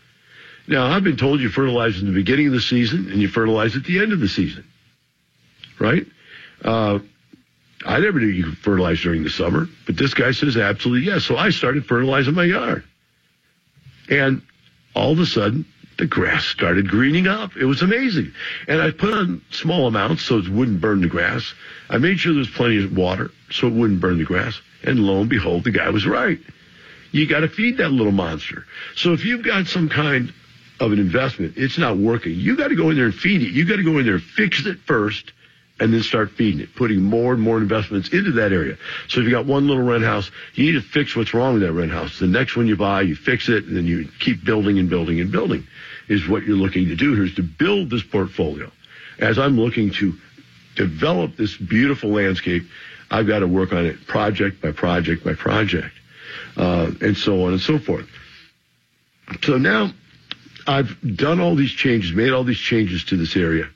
Now, 0.66 0.86
I've 0.86 1.04
been 1.04 1.16
told 1.16 1.40
you 1.40 1.48
fertilize 1.48 2.00
in 2.00 2.06
the 2.06 2.12
beginning 2.12 2.48
of 2.48 2.52
the 2.52 2.60
season 2.60 3.10
and 3.10 3.20
you 3.20 3.28
fertilize 3.28 3.76
at 3.76 3.84
the 3.84 4.00
end 4.00 4.12
of 4.12 4.20
the 4.20 4.28
season, 4.28 4.64
right? 5.78 6.06
Uh, 6.62 6.98
I 7.86 8.00
never 8.00 8.18
knew 8.18 8.26
you 8.26 8.44
could 8.44 8.58
fertilize 8.58 9.00
during 9.00 9.22
the 9.22 9.30
summer, 9.30 9.66
but 9.86 9.96
this 9.96 10.14
guy 10.14 10.32
says 10.32 10.56
absolutely 10.56 11.06
yes. 11.06 11.24
So 11.24 11.36
I 11.36 11.50
started 11.50 11.86
fertilizing 11.86 12.34
my 12.34 12.44
yard. 12.44 12.84
And 14.10 14.42
all 14.94 15.12
of 15.12 15.18
a 15.20 15.26
sudden, 15.26 15.64
the 15.98 16.06
grass 16.06 16.44
started 16.44 16.88
greening 16.88 17.26
up. 17.26 17.56
It 17.56 17.64
was 17.64 17.82
amazing. 17.82 18.32
And 18.68 18.80
I 18.80 18.92
put 18.92 19.12
on 19.12 19.42
small 19.50 19.88
amounts 19.88 20.22
so 20.22 20.38
it 20.38 20.48
wouldn't 20.48 20.80
burn 20.80 21.02
the 21.02 21.08
grass. 21.08 21.52
I 21.90 21.98
made 21.98 22.20
sure 22.20 22.32
there 22.32 22.38
was 22.38 22.48
plenty 22.48 22.82
of 22.82 22.96
water 22.96 23.30
so 23.50 23.66
it 23.66 23.74
wouldn't 23.74 24.00
burn 24.00 24.18
the 24.18 24.24
grass. 24.24 24.60
And 24.84 25.00
lo 25.00 25.20
and 25.20 25.28
behold, 25.28 25.64
the 25.64 25.72
guy 25.72 25.90
was 25.90 26.06
right. 26.06 26.38
You 27.10 27.26
got 27.26 27.40
to 27.40 27.48
feed 27.48 27.78
that 27.78 27.90
little 27.90 28.12
monster. 28.12 28.64
So 28.94 29.12
if 29.12 29.24
you've 29.24 29.44
got 29.44 29.66
some 29.66 29.88
kind 29.88 30.32
of 30.78 30.92
an 30.92 31.00
investment, 31.00 31.54
it's 31.56 31.78
not 31.78 31.96
working. 31.96 32.34
You 32.34 32.56
got 32.56 32.68
to 32.68 32.76
go 32.76 32.90
in 32.90 32.96
there 32.96 33.06
and 33.06 33.14
feed 33.14 33.42
it. 33.42 33.50
You 33.50 33.64
got 33.64 33.76
to 33.76 33.82
go 33.82 33.98
in 33.98 34.04
there 34.04 34.14
and 34.14 34.22
fix 34.22 34.64
it 34.66 34.78
first 34.86 35.32
and 35.80 35.92
then 35.92 36.02
start 36.02 36.30
feeding 36.32 36.60
it, 36.60 36.74
putting 36.76 37.02
more 37.02 37.32
and 37.32 37.42
more 37.42 37.58
investments 37.58 38.08
into 38.10 38.32
that 38.32 38.52
area. 38.52 38.76
So 39.08 39.20
if 39.20 39.26
you 39.26 39.32
got 39.32 39.46
one 39.46 39.66
little 39.66 39.82
rent 39.82 40.04
house, 40.04 40.30
you 40.54 40.66
need 40.66 40.80
to 40.80 40.86
fix 40.86 41.16
what's 41.16 41.34
wrong 41.34 41.54
with 41.54 41.62
that 41.62 41.72
rent 41.72 41.90
house. 41.90 42.18
The 42.18 42.26
next 42.26 42.56
one 42.56 42.68
you 42.68 42.76
buy, 42.76 43.02
you 43.02 43.16
fix 43.16 43.48
it, 43.48 43.64
and 43.64 43.76
then 43.76 43.86
you 43.86 44.08
keep 44.20 44.44
building 44.44 44.78
and 44.78 44.88
building 44.88 45.20
and 45.20 45.32
building 45.32 45.66
is 46.08 46.28
what 46.28 46.44
you're 46.44 46.56
looking 46.56 46.86
to 46.88 46.96
do 46.96 47.14
here 47.14 47.24
is 47.24 47.34
to 47.34 47.42
build 47.42 47.90
this 47.90 48.02
portfolio. 48.02 48.70
As 49.18 49.38
I'm 49.38 49.58
looking 49.58 49.90
to 49.92 50.14
develop 50.76 51.36
this 51.36 51.56
beautiful 51.56 52.10
landscape, 52.10 52.64
I've 53.10 53.26
got 53.26 53.40
to 53.40 53.48
work 53.48 53.72
on 53.72 53.86
it 53.86 54.06
project 54.06 54.60
by 54.60 54.72
project 54.72 55.24
by 55.24 55.34
project, 55.34 55.94
uh, 56.56 56.90
and 57.00 57.16
so 57.16 57.44
on 57.44 57.52
and 57.52 57.60
so 57.60 57.78
forth. 57.78 58.06
So 59.42 59.58
now 59.58 59.90
I've 60.66 60.96
done 61.16 61.40
all 61.40 61.54
these 61.54 61.72
changes, 61.72 62.12
made 62.12 62.30
all 62.30 62.44
these 62.44 62.58
changes 62.58 63.04
to 63.04 63.16
this 63.16 63.36
area 63.36 63.68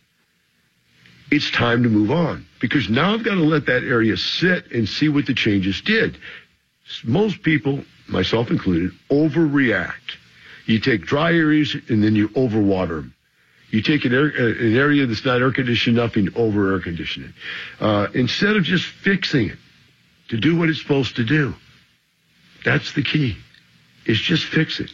it's 1.33 1.51
time 1.51 1.83
to 1.83 1.89
move 1.89 2.11
on 2.11 2.47
because 2.61 2.91
now 2.91 3.15
I've 3.15 3.25
got 3.25 3.37
to 3.37 3.43
let 3.43 3.65
that 3.67 3.83
area 3.83 4.19
sit 4.19 4.71
and 4.71 4.87
see 4.87 5.09
what 5.09 5.25
the 5.25 5.33
changes 5.33 5.81
did. 5.81 6.19
Most 7.05 7.43
people, 7.43 7.83
myself 8.07 8.51
included, 8.51 8.93
overreact. 9.11 10.19
You 10.67 10.79
take 10.81 11.03
dry 11.03 11.33
areas 11.33 11.77
and 11.89 12.03
then 12.03 12.15
you 12.15 12.29
overwater 12.31 12.89
them. 13.01 13.15
You 13.71 13.81
take 13.81 14.05
an, 14.05 14.13
air, 14.13 14.27
an 14.27 14.77
area 14.77 15.07
that's 15.07 15.25
not 15.25 15.41
air 15.41 15.51
conditioned 15.51 15.97
enough 15.97 16.17
and 16.17 16.35
over 16.37 16.73
air 16.73 16.81
condition 16.81 17.25
it. 17.25 17.83
Uh, 17.83 18.09
instead 18.15 18.57
of 18.57 18.65
just 18.65 18.85
fixing 18.85 19.49
it 19.49 19.59
to 20.29 20.37
do 20.39 20.57
what 20.57 20.69
it's 20.69 20.81
supposed 20.81 21.17
to 21.17 21.25
do. 21.25 21.55
That's 22.65 22.93
the 22.93 23.03
key. 23.03 23.37
Is 24.07 24.19
just 24.19 24.45
fix 24.45 24.81
it. 24.81 24.91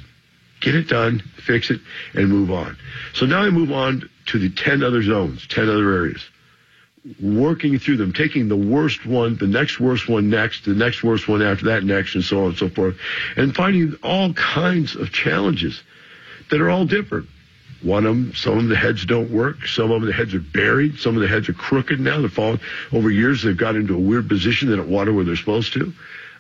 get 0.60 0.74
it 0.74 0.88
done, 0.88 1.20
fix 1.46 1.70
it, 1.70 1.80
and 2.14 2.28
move 2.28 2.50
on. 2.50 2.76
So 3.14 3.24
now 3.24 3.42
I 3.42 3.50
move 3.50 3.70
on 3.70 4.08
to 4.26 4.38
the 4.38 4.50
10 4.50 4.82
other 4.82 5.02
zones, 5.02 5.46
10 5.46 5.68
other 5.68 5.92
areas. 5.92 6.22
Working 7.22 7.78
through 7.78 7.96
them, 7.96 8.12
taking 8.12 8.48
the 8.48 8.56
worst 8.56 9.06
one, 9.06 9.36
the 9.36 9.46
next 9.46 9.80
worst 9.80 10.08
one 10.08 10.28
next, 10.28 10.64
the 10.64 10.74
next 10.74 11.02
worst 11.02 11.28
one 11.28 11.42
after 11.42 11.66
that 11.66 11.84
next, 11.84 12.14
and 12.14 12.24
so 12.24 12.40
on 12.40 12.46
and 12.48 12.58
so 12.58 12.68
forth, 12.68 12.96
and 13.36 13.54
finding 13.54 13.94
all 14.02 14.32
kinds 14.34 14.94
of 14.94 15.12
challenges 15.12 15.82
that 16.50 16.60
are 16.60 16.68
all 16.68 16.84
different. 16.84 17.28
One 17.82 18.06
of 18.06 18.16
them, 18.16 18.34
some 18.34 18.58
of 18.58 18.68
the 18.68 18.76
heads 18.76 19.06
don't 19.06 19.30
work. 19.30 19.66
Some 19.66 19.92
of 19.92 20.00
them, 20.00 20.10
the 20.10 20.12
heads 20.12 20.34
are 20.34 20.40
buried. 20.40 20.98
Some 20.98 21.14
of 21.14 21.22
the 21.22 21.28
heads 21.28 21.48
are 21.48 21.52
crooked 21.52 22.00
now. 22.00 22.20
They're 22.20 22.28
falling 22.28 22.60
over 22.92 23.10
years. 23.10 23.42
They've 23.42 23.56
got 23.56 23.76
into 23.76 23.94
a 23.94 24.00
weird 24.00 24.28
position. 24.28 24.68
They 24.68 24.76
don't 24.76 24.88
water 24.88 25.12
where 25.12 25.24
they're 25.24 25.36
supposed 25.36 25.72
to. 25.74 25.92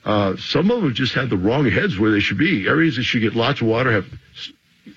Uh, 0.04 0.36
some 0.36 0.70
of 0.70 0.82
them 0.82 0.94
just 0.94 1.14
have 1.14 1.30
the 1.30 1.36
wrong 1.36 1.70
heads 1.70 1.98
where 1.98 2.10
they 2.10 2.20
should 2.20 2.38
be. 2.38 2.66
Areas 2.66 2.96
that 2.96 3.04
should 3.04 3.20
get 3.22 3.34
lots 3.34 3.60
of 3.60 3.68
water 3.68 3.92
have 3.92 4.06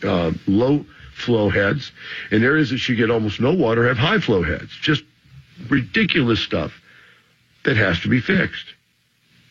uh, 0.03 0.31
low 0.47 0.85
flow 1.13 1.49
heads, 1.49 1.91
and 2.31 2.43
areas 2.43 2.71
that 2.71 2.79
should 2.79 2.97
get 2.97 3.11
almost 3.11 3.39
no 3.39 3.53
water 3.53 3.87
have 3.87 3.97
high 3.97 4.19
flow 4.19 4.41
heads. 4.41 4.71
Just 4.81 5.03
ridiculous 5.69 6.39
stuff 6.39 6.73
that 7.63 7.77
has 7.77 7.99
to 8.01 8.09
be 8.09 8.21
fixed. 8.21 8.65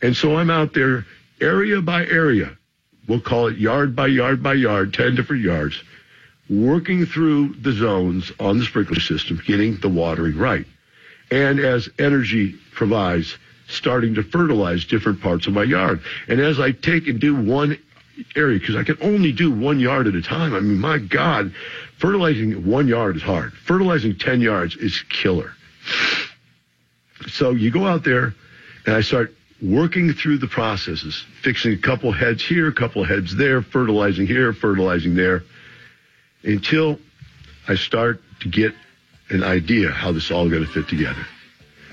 And 0.02 0.17
so 0.17 0.37
I'm 0.37 0.50
out 0.50 0.73
there 0.75 1.05
area 1.40 1.81
by 1.81 2.07
area. 2.07 2.57
We'll 3.09 3.21
call 3.21 3.49
it 3.49 3.59
yard 3.59 3.97
by 3.97 4.07
yard 4.07 4.43
by 4.43 4.55
yard, 4.55 4.95
10 4.95 5.14
different 5.14 5.43
yards, 5.43 5.83
working 6.49 7.07
through 7.07 7.55
the 7.55 7.73
zones 7.73 8.31
on 8.40 8.59
the 8.59 8.64
sprinkler 8.64 9.00
system, 9.00 9.40
getting 9.47 9.76
the 9.79 9.88
watering 9.88 10.37
right. 10.37 10.67
And 11.31 11.61
as 11.61 11.88
energy 11.99 12.55
provides, 12.73 13.37
starting 13.69 14.14
to 14.14 14.23
fertilize 14.23 14.85
different 14.85 15.21
parts 15.21 15.47
of 15.47 15.52
my 15.52 15.62
yard. 15.62 16.02
And 16.29 16.40
as 16.40 16.59
I 16.59 16.73
take 16.73 17.07
and 17.09 17.21
do 17.21 17.37
one 17.37 17.79
area, 18.37 18.59
because 18.59 18.76
I 18.76 18.83
can 18.83 18.99
only 19.00 19.33
do 19.33 19.50
one 19.50 19.81
yard 19.81 20.07
at 20.07 20.14
a 20.14 20.23
time, 20.23 20.55
I 20.55 20.61
mean, 20.61 20.79
my 20.79 20.99
God, 20.99 21.55
fertilizing 21.99 22.67
one 22.67 22.88
yard 22.88 23.17
is 23.17 23.23
hard. 23.23 23.52
Fertilizing 23.52 24.17
10 24.17 24.40
yards 24.40 24.76
is 24.76 25.02
killer. 25.09 25.52
So 27.29 27.51
you 27.51 27.71
go 27.71 27.87
out 27.87 28.05
there 28.05 28.35
and 28.87 28.95
I 28.95 29.01
start 29.03 29.35
working 29.63 30.13
through 30.13 30.39
the 30.39 30.47
processes, 30.47 31.25
fixing 31.43 31.73
a 31.73 31.77
couple 31.77 32.13
heads 32.13 32.45
here, 32.45 32.69
a 32.69 32.73
couple 32.73 33.05
heads 33.05 33.37
there, 33.37 33.63
fertilizing 33.63 34.27
here, 34.27 34.53
fertilizing 34.53 35.15
there, 35.15 35.43
until 36.43 36.99
I 37.69 37.75
start 37.75 38.23
to 38.41 38.49
get 38.49 38.75
an 39.29 39.45
idea 39.45 39.91
how 39.91 40.13
this 40.13 40.31
all 40.31 40.49
going 40.49 40.65
to 40.65 40.71
fit 40.71 40.89
together. 40.89 41.25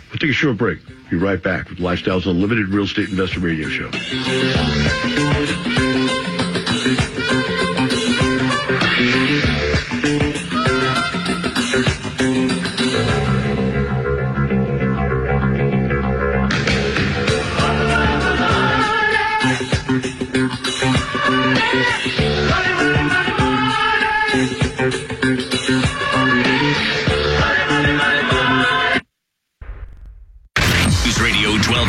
We'll 0.09 0.19
take 0.19 0.29
a 0.29 0.33
short 0.33 0.57
break. 0.57 0.79
Be 1.09 1.17
right 1.17 1.41
back 1.41 1.69
with 1.69 1.79
Lifestyles 1.79 2.25
Unlimited 2.25 2.69
Real 2.69 2.85
Estate 2.85 3.09
Investor 3.09 3.41
Radio 3.41 3.67
Show. 3.67 3.91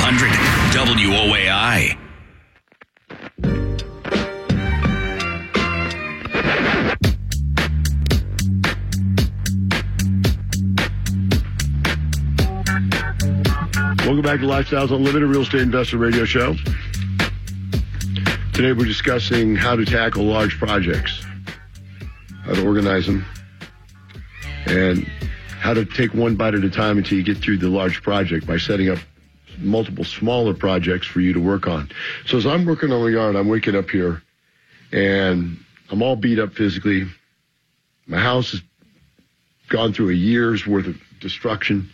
1200 0.09 0.33
WOAI. 0.73 1.99
Welcome 14.07 14.23
back 14.23 14.41
to 14.41 14.47
Lifestyles 14.47 14.91
Unlimited 14.91 15.29
Real 15.29 15.43
Estate 15.43 15.61
Investor 15.61 15.99
Radio 15.99 16.25
Show. 16.25 16.55
Today 18.55 18.73
we're 18.73 18.87
discussing 18.87 19.57
how 19.57 19.77
to 19.77 19.85
tackle 19.85 20.25
large 20.25 20.59
projects, 20.59 21.23
how 22.45 22.55
to 22.55 22.67
organize 22.67 23.05
them, 23.05 23.27
and 24.65 25.07
how 25.61 25.75
to 25.75 25.85
take 25.85 26.15
one 26.15 26.35
bite 26.35 26.55
at 26.55 26.65
a 26.65 26.71
time 26.71 26.97
until 26.97 27.19
you 27.19 27.25
get 27.25 27.37
through 27.37 27.59
the 27.59 27.69
large 27.69 28.03
project 28.03 28.47
by 28.47 28.57
setting 28.57 28.89
up 28.89 28.99
multiple 29.59 30.05
smaller 30.05 30.55
projects 30.55 31.07
for 31.07 31.21
you 31.21 31.33
to 31.33 31.41
work 31.41 31.67
on. 31.67 31.91
So 32.27 32.39
as 32.39 32.47
I'm 32.47 32.65
working 32.65 32.93
on 32.93 33.03
my 33.03 33.11
yard, 33.11 33.37
I'm 33.37 33.49
waking 33.49 33.77
up 33.77 33.91
here 33.91 34.23
and 34.93 35.59
I'm 35.91 36.03
all 36.03 36.17
beat 36.17 36.39
up 36.39 36.55
physically. 36.55 37.07
My 38.07 38.19
house 38.19 38.53
has 38.53 38.63
gone 39.69 39.93
through 39.93 40.11
a 40.11 40.15
year's 40.15 40.67
worth 40.67 40.87
of 40.87 40.97
destruction 41.21 41.91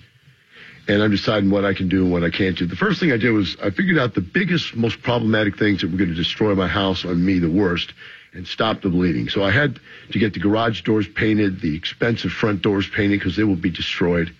and 0.87 1.03
I'm 1.03 1.11
deciding 1.11 1.51
what 1.51 1.65
I 1.65 1.75
can 1.75 1.89
do 1.89 2.05
and 2.05 2.13
what 2.13 2.25
I 2.25 2.31
can't 2.31 2.57
do. 2.57 2.67
The 2.67 2.77
first 2.77 3.01
thing 3.01 3.13
I 3.13 3.17
did 3.17 3.31
was 3.31 3.57
I 3.63 3.71
figured 3.71 3.99
out 3.99 4.15
the 4.15 4.21
biggest, 4.21 4.77
most 4.77 5.03
problematic 5.03 5.59
things 5.59 5.81
that 5.81 5.91
were 5.91 5.97
going 5.97 6.11
to 6.11 6.17
destroy 6.17 6.55
my 6.55 6.69
house 6.69 7.05
on 7.05 7.25
me 7.25 7.39
the 7.39 7.51
worst 7.51 7.93
and 8.35 8.47
stop 8.47 8.83
the 8.83 8.91
bleeding. 8.91 9.29
So 9.29 9.43
I 9.43 9.51
had 9.51 9.79
to 10.11 10.19
get 10.19 10.35
the 10.35 10.41
garage 10.41 10.83
doors 10.83 11.09
painted, 11.09 11.61
the 11.61 11.75
expensive 11.75 12.33
front 12.33 12.63
doors 12.63 12.89
painted 12.89 13.21
because 13.21 13.37
they 13.37 13.45
will 13.45 13.57
be 13.57 13.71
destroyed, 13.71 14.35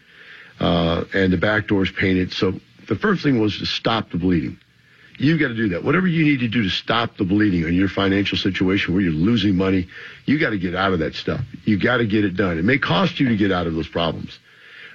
uh, 0.61 1.05
and 1.15 1.33
the 1.33 1.39
back 1.39 1.69
doors 1.69 1.91
painted. 1.91 2.33
So 2.33 2.61
the 2.89 2.97
first 2.97 3.23
thing 3.23 3.41
was 3.41 3.59
to 3.59 3.67
stop 3.67 4.11
the 4.11 4.19
bleeding. 4.19 4.59
You 5.17 5.39
got 5.39 5.49
to 5.49 5.55
do 5.55 5.69
that. 5.71 5.85
Whatever 5.85 6.09
you 6.09 6.25
need 6.25 6.41
to 6.41 6.49
do 6.49 6.65
to 6.65 6.69
stop 6.71 7.17
the 7.17 7.25
bleeding 7.25 7.65
on 7.65 7.75
your 7.75 7.89
financial 7.89 8.37
situation 8.37 8.95
where 8.95 9.03
you're 9.03 9.13
losing 9.13 9.55
money, 9.55 9.87
you 10.25 10.41
got 10.41 10.51
to 10.51 10.59
get 10.59 10.75
out 10.75 10.93
of 10.93 10.99
that 10.99 11.15
stuff. 11.15 11.41
You 11.65 11.79
got 11.79 11.99
to 11.99 12.07
get 12.07 12.25
it 12.25 12.37
done. 12.37 12.59
It 12.59 12.65
may 12.65 12.79
cost 12.79 13.21
you 13.21 13.29
to 13.29 13.37
get 13.37 13.53
out 13.53 13.67
of 13.67 13.75
those 13.75 13.87
problems. 13.87 14.39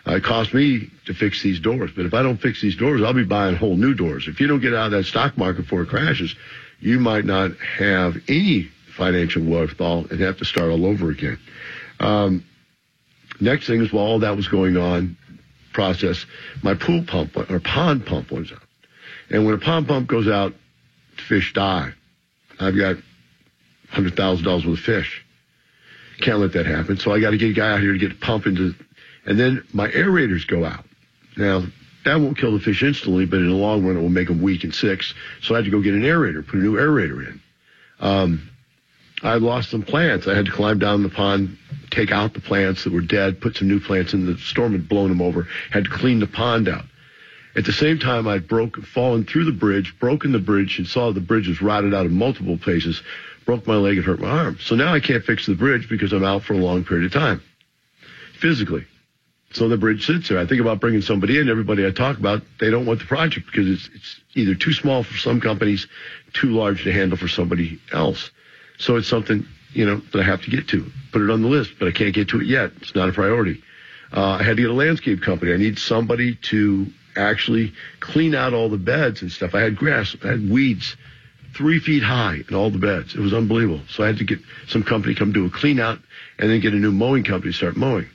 Uh, 0.05 0.15
it 0.15 0.23
cost 0.23 0.53
me 0.53 0.89
to 1.05 1.13
fix 1.13 1.41
these 1.41 1.59
doors, 1.59 1.91
but 1.95 2.05
if 2.05 2.13
I 2.13 2.23
don't 2.23 2.37
fix 2.37 2.61
these 2.61 2.75
doors, 2.75 3.01
I'll 3.01 3.13
be 3.13 3.23
buying 3.23 3.55
whole 3.55 3.75
new 3.75 3.93
doors. 3.93 4.27
If 4.27 4.39
you 4.39 4.47
don't 4.47 4.61
get 4.61 4.73
out 4.73 4.87
of 4.87 4.91
that 4.91 5.05
stock 5.05 5.37
market 5.37 5.63
before 5.63 5.83
it 5.83 5.89
crashes, 5.89 6.35
you 6.79 6.99
might 6.99 7.25
not 7.25 7.51
have 7.57 8.15
any 8.27 8.69
financial 8.95 9.43
wherewithal 9.43 10.07
and 10.09 10.19
have 10.19 10.37
to 10.37 10.45
start 10.45 10.69
all 10.71 10.85
over 10.85 11.09
again. 11.09 11.39
Um, 11.99 12.45
next 13.39 13.67
thing 13.67 13.81
is 13.81 13.91
while 13.91 14.05
all 14.05 14.19
that 14.19 14.35
was 14.35 14.47
going 14.47 14.77
on, 14.77 15.17
process, 15.73 16.25
my 16.63 16.73
pool 16.73 17.03
pump 17.05 17.37
or 17.49 17.59
pond 17.59 18.05
pump 18.05 18.31
was 18.31 18.51
out. 18.51 18.59
And 19.29 19.45
when 19.45 19.53
a 19.53 19.59
pond 19.59 19.87
pump 19.87 20.07
goes 20.07 20.27
out, 20.27 20.53
fish 21.15 21.53
die. 21.53 21.93
I've 22.59 22.75
got 22.75 22.97
$100,000 23.93 24.45
worth 24.45 24.65
of 24.65 24.79
fish. 24.79 25.25
Can't 26.21 26.39
let 26.39 26.53
that 26.53 26.65
happen. 26.65 26.97
So 26.97 27.13
I 27.13 27.19
got 27.19 27.31
to 27.31 27.37
get 27.37 27.51
a 27.51 27.53
guy 27.53 27.71
out 27.71 27.79
here 27.79 27.93
to 27.93 27.99
get 27.99 28.11
a 28.11 28.15
pump 28.15 28.45
into, 28.45 28.75
and 29.25 29.39
then 29.39 29.63
my 29.73 29.87
aerators 29.89 30.45
go 30.45 30.65
out. 30.65 30.83
Now, 31.37 31.63
that 32.05 32.15
won't 32.15 32.37
kill 32.37 32.53
the 32.53 32.59
fish 32.59 32.83
instantly, 32.83 33.25
but 33.25 33.39
in 33.39 33.47
the 33.47 33.55
long 33.55 33.85
run, 33.85 33.97
it 33.97 34.01
will 34.01 34.09
make 34.09 34.27
them 34.27 34.41
weak 34.41 34.63
and 34.63 34.73
sick. 34.73 35.03
So 35.41 35.53
I 35.53 35.59
had 35.59 35.65
to 35.65 35.71
go 35.71 35.81
get 35.81 35.93
an 35.93 36.01
aerator, 36.01 36.45
put 36.45 36.55
a 36.55 36.63
new 36.63 36.75
aerator 36.75 37.27
in. 37.27 37.41
Um, 37.99 38.49
I 39.21 39.35
lost 39.35 39.71
some 39.71 39.83
plants. 39.83 40.27
I 40.27 40.35
had 40.35 40.45
to 40.45 40.51
climb 40.51 40.79
down 40.79 41.03
the 41.03 41.09
pond, 41.09 41.57
take 41.91 42.11
out 42.11 42.33
the 42.33 42.39
plants 42.39 42.83
that 42.83 42.93
were 42.93 43.01
dead, 43.01 43.41
put 43.41 43.57
some 43.57 43.67
new 43.67 43.79
plants 43.79 44.13
in. 44.13 44.25
The 44.25 44.37
storm 44.37 44.71
had 44.71 44.87
blown 44.87 45.09
them 45.09 45.21
over. 45.21 45.47
Had 45.71 45.85
to 45.85 45.89
clean 45.89 46.19
the 46.19 46.27
pond 46.27 46.69
out. 46.69 46.85
At 47.55 47.65
the 47.65 47.73
same 47.73 47.99
time, 47.99 48.27
I'd 48.27 48.47
broke, 48.47 48.77
fallen 48.77 49.25
through 49.25 49.45
the 49.45 49.51
bridge, 49.51 49.97
broken 49.99 50.31
the 50.31 50.39
bridge, 50.39 50.77
and 50.77 50.87
saw 50.87 51.11
the 51.11 51.19
bridge 51.19 51.47
was 51.47 51.61
rotted 51.61 51.93
out 51.93 52.05
in 52.05 52.13
multiple 52.13 52.57
places. 52.57 53.01
Broke 53.45 53.65
my 53.67 53.75
leg 53.75 53.97
and 53.97 54.05
hurt 54.05 54.19
my 54.19 54.29
arm. 54.29 54.57
So 54.61 54.75
now 54.75 54.93
I 54.93 54.99
can't 54.99 55.25
fix 55.25 55.47
the 55.47 55.55
bridge 55.55 55.89
because 55.89 56.13
I'm 56.13 56.23
out 56.23 56.43
for 56.43 56.53
a 56.53 56.57
long 56.57 56.85
period 56.85 57.05
of 57.05 57.11
time, 57.11 57.41
physically. 58.33 58.85
So 59.51 59.67
the 59.67 59.77
bridge 59.77 60.05
sits 60.05 60.29
there. 60.29 60.37
I 60.37 60.45
think 60.45 60.61
about 60.61 60.79
bringing 60.79 61.01
somebody 61.01 61.39
in. 61.39 61.49
Everybody 61.49 61.85
I 61.85 61.91
talk 61.91 62.19
about, 62.19 62.43
they 62.59 62.69
don't 62.69 62.85
want 62.85 62.99
the 62.99 63.05
project 63.05 63.47
because 63.47 63.67
it's, 63.67 63.89
it's 63.95 64.21
either 64.35 64.53
too 64.53 64.73
small 64.73 65.01
for 65.01 65.17
some 65.17 65.41
companies, 65.41 65.87
too 66.33 66.51
large 66.51 66.83
to 66.83 66.93
handle 66.93 67.17
for 67.17 67.27
somebody 67.27 67.79
else. 67.91 68.29
So 68.79 68.95
it's 68.95 69.07
something, 69.07 69.45
you 69.73 69.85
know, 69.85 70.01
that 70.11 70.21
I 70.21 70.23
have 70.23 70.41
to 70.43 70.49
get 70.49 70.67
to. 70.69 70.89
Put 71.11 71.21
it 71.21 71.29
on 71.29 71.41
the 71.41 71.47
list, 71.47 71.73
but 71.77 71.87
I 71.87 71.91
can't 71.91 72.13
get 72.13 72.29
to 72.29 72.41
it 72.41 72.47
yet. 72.47 72.71
It's 72.81 72.95
not 72.95 73.09
a 73.09 73.11
priority. 73.11 73.61
Uh, 74.11 74.37
I 74.39 74.43
had 74.43 74.57
to 74.57 74.63
get 74.63 74.71
a 74.71 74.73
landscape 74.73 75.21
company. 75.21 75.53
I 75.53 75.57
need 75.57 75.77
somebody 75.77 76.35
to 76.35 76.87
actually 77.15 77.73
clean 77.99 78.33
out 78.33 78.53
all 78.53 78.69
the 78.69 78.77
beds 78.77 79.21
and 79.21 79.31
stuff. 79.31 79.53
I 79.53 79.61
had 79.61 79.75
grass, 79.75 80.15
I 80.23 80.27
had 80.27 80.49
weeds 80.49 80.95
three 81.55 81.79
feet 81.79 82.03
high 82.03 82.41
in 82.47 82.55
all 82.55 82.69
the 82.69 82.77
beds. 82.77 83.15
It 83.15 83.19
was 83.19 83.33
unbelievable. 83.33 83.81
So 83.89 84.03
I 84.03 84.07
had 84.07 84.17
to 84.17 84.23
get 84.23 84.39
some 84.67 84.83
company 84.83 85.15
come 85.15 85.31
do 85.31 85.45
a 85.45 85.49
clean 85.49 85.79
out 85.79 85.99
and 86.37 86.49
then 86.49 86.59
get 86.59 86.73
a 86.73 86.77
new 86.77 86.91
mowing 86.91 87.23
company 87.23 87.51
to 87.51 87.57
start 87.57 87.75
mowing. 87.75 88.07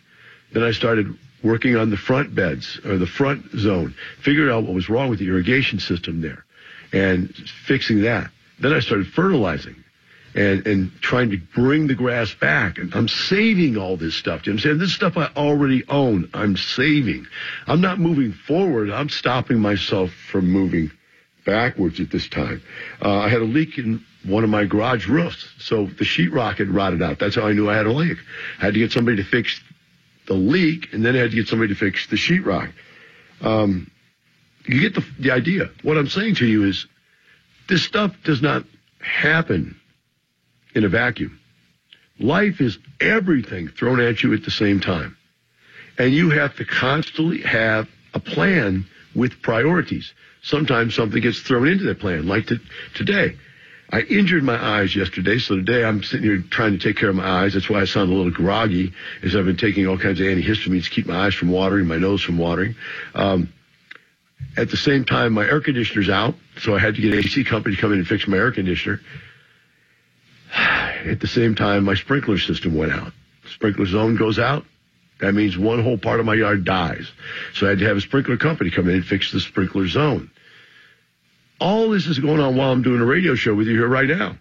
Then 0.52 0.62
I 0.62 0.71
started 0.71 1.16
working 1.42 1.76
on 1.76 1.90
the 1.90 1.97
front 1.97 2.35
beds 2.35 2.80
or 2.85 2.97
the 2.97 3.06
front 3.06 3.50
zone, 3.52 3.94
figured 4.21 4.50
out 4.50 4.64
what 4.64 4.73
was 4.73 4.88
wrong 4.88 5.11
with 5.11 5.18
the 5.18 5.28
irrigation 5.28 5.78
system 5.78 6.23
there 6.23 6.44
and 6.92 7.35
fixing 7.66 8.02
that. 8.02 8.30
Then 8.61 8.73
I 8.73 8.80
started 8.80 9.09
fertilizing 9.09 9.83
and, 10.34 10.66
and 10.66 10.92
trying 11.00 11.30
to 11.30 11.38
bring 11.54 11.86
the 11.86 11.94
grass 11.94 12.34
back. 12.34 12.78
And 12.78 12.94
I'm 12.94 13.08
saving 13.08 13.76
all 13.76 13.96
this 13.96 14.14
stuff. 14.14 14.46
You 14.46 14.52
understand? 14.52 14.80
This 14.80 14.94
stuff 14.94 15.16
I 15.16 15.30
already 15.36 15.84
own. 15.88 16.28
I'm 16.34 16.56
saving. 16.56 17.26
I'm 17.66 17.80
not 17.80 17.98
moving 17.98 18.32
forward. 18.32 18.90
I'm 18.90 19.08
stopping 19.08 19.60
myself 19.60 20.10
from 20.30 20.50
moving 20.50 20.90
backwards 21.46 22.00
at 22.00 22.10
this 22.10 22.28
time. 22.28 22.62
Uh, 23.02 23.18
I 23.18 23.28
had 23.28 23.42
a 23.42 23.44
leak 23.44 23.78
in 23.78 24.04
one 24.24 24.42
of 24.42 24.50
my 24.50 24.64
garage 24.64 25.06
roofs. 25.08 25.46
So 25.58 25.86
the 25.86 26.04
sheetrock 26.04 26.56
had 26.56 26.68
rotted 26.68 27.02
out. 27.02 27.18
That's 27.18 27.36
how 27.36 27.46
I 27.46 27.52
knew 27.52 27.70
I 27.70 27.76
had 27.76 27.86
a 27.86 27.92
leak. 27.92 28.18
I 28.60 28.66
had 28.66 28.74
to 28.74 28.80
get 28.80 28.92
somebody 28.92 29.18
to 29.18 29.24
fix 29.24 29.60
the 30.26 30.34
leak, 30.34 30.92
and 30.92 31.04
then 31.04 31.14
I 31.14 31.18
had 31.18 31.30
to 31.30 31.36
get 31.36 31.48
somebody 31.48 31.74
to 31.74 31.78
fix 31.78 32.06
the 32.06 32.16
sheetrock. 32.16 32.72
Um, 33.42 33.90
you 34.66 34.80
get 34.80 34.94
the, 34.94 35.04
the 35.18 35.30
idea. 35.30 35.70
What 35.82 35.98
I'm 35.98 36.08
saying 36.08 36.36
to 36.36 36.46
you 36.46 36.64
is 36.64 36.86
this 37.68 37.84
stuff 37.84 38.16
does 38.24 38.40
not 38.40 38.64
happen 39.00 39.78
in 40.74 40.84
a 40.84 40.88
vacuum. 40.88 41.38
Life 42.18 42.60
is 42.60 42.78
everything 43.00 43.68
thrown 43.68 44.00
at 44.00 44.22
you 44.22 44.34
at 44.34 44.44
the 44.44 44.50
same 44.50 44.80
time. 44.80 45.16
And 45.98 46.12
you 46.12 46.30
have 46.30 46.56
to 46.56 46.64
constantly 46.64 47.40
have 47.42 47.88
a 48.12 48.20
plan 48.20 48.86
with 49.14 49.42
priorities. 49.42 50.12
Sometimes 50.42 50.94
something 50.94 51.22
gets 51.22 51.40
thrown 51.40 51.68
into 51.68 51.84
that 51.84 52.00
plan, 52.00 52.26
like 52.26 52.46
to, 52.46 52.58
today. 52.94 53.36
I 53.90 54.00
injured 54.00 54.42
my 54.42 54.62
eyes 54.62 54.96
yesterday, 54.96 55.38
so 55.38 55.56
today 55.56 55.84
I'm 55.84 56.02
sitting 56.02 56.24
here 56.24 56.42
trying 56.50 56.72
to 56.72 56.78
take 56.78 56.96
care 56.96 57.10
of 57.10 57.16
my 57.16 57.44
eyes. 57.44 57.54
That's 57.54 57.68
why 57.68 57.80
I 57.80 57.84
sound 57.84 58.10
a 58.10 58.14
little 58.14 58.32
groggy, 58.32 58.92
as 59.22 59.36
I've 59.36 59.44
been 59.44 59.56
taking 59.56 59.86
all 59.86 59.98
kinds 59.98 60.20
of 60.20 60.26
antihistamines 60.26 60.84
to 60.84 60.90
keep 60.90 61.06
my 61.06 61.26
eyes 61.26 61.34
from 61.34 61.50
watering, 61.50 61.86
my 61.86 61.98
nose 61.98 62.22
from 62.22 62.38
watering. 62.38 62.74
Um, 63.14 63.52
at 64.56 64.70
the 64.70 64.76
same 64.76 65.04
time, 65.04 65.32
my 65.32 65.44
air 65.44 65.60
conditioner's 65.60 66.08
out, 66.08 66.34
so 66.58 66.74
I 66.74 66.78
had 66.78 66.94
to 66.96 67.02
get 67.02 67.12
an 67.12 67.18
AC 67.20 67.44
company 67.44 67.76
to 67.76 67.80
come 67.80 67.92
in 67.92 67.98
and 67.98 68.08
fix 68.08 68.26
my 68.26 68.36
air 68.36 68.52
conditioner. 68.52 69.00
At 71.04 71.20
the 71.20 71.26
same 71.26 71.54
time, 71.54 71.84
my 71.84 71.94
sprinkler 71.94 72.38
system 72.38 72.75
went 72.75 72.92
out. 72.92 73.12
Sprinkler 73.46 73.87
zone 73.87 74.16
goes 74.16 74.38
out. 74.38 74.64
That 75.20 75.34
means 75.34 75.56
one 75.56 75.82
whole 75.82 75.99
part 75.99 76.20
of 76.20 76.26
my 76.26 76.34
yard 76.34 76.64
dies. 76.64 77.11
So 77.54 77.66
I 77.66 77.70
had 77.70 77.78
to 77.80 77.87
have 77.87 77.96
a 77.96 78.00
sprinkler 78.00 78.37
company 78.37 78.70
come 78.70 78.88
in 78.88 78.96
and 78.96 79.04
fix 79.04 79.30
the 79.30 79.40
sprinkler 79.40 79.87
zone. 79.87 80.30
All 81.61 81.90
this 81.90 82.06
is 82.06 82.18
going 82.18 82.40
on 82.40 82.56
while 82.56 82.73
I'm 82.73 82.82
doing 82.82 83.00
a 83.00 83.04
radio 83.04 83.34
show 83.34 83.54
with 83.54 83.68
you 83.68 83.75
here 83.75 83.88
right 83.88 84.08
now. 84.08 84.37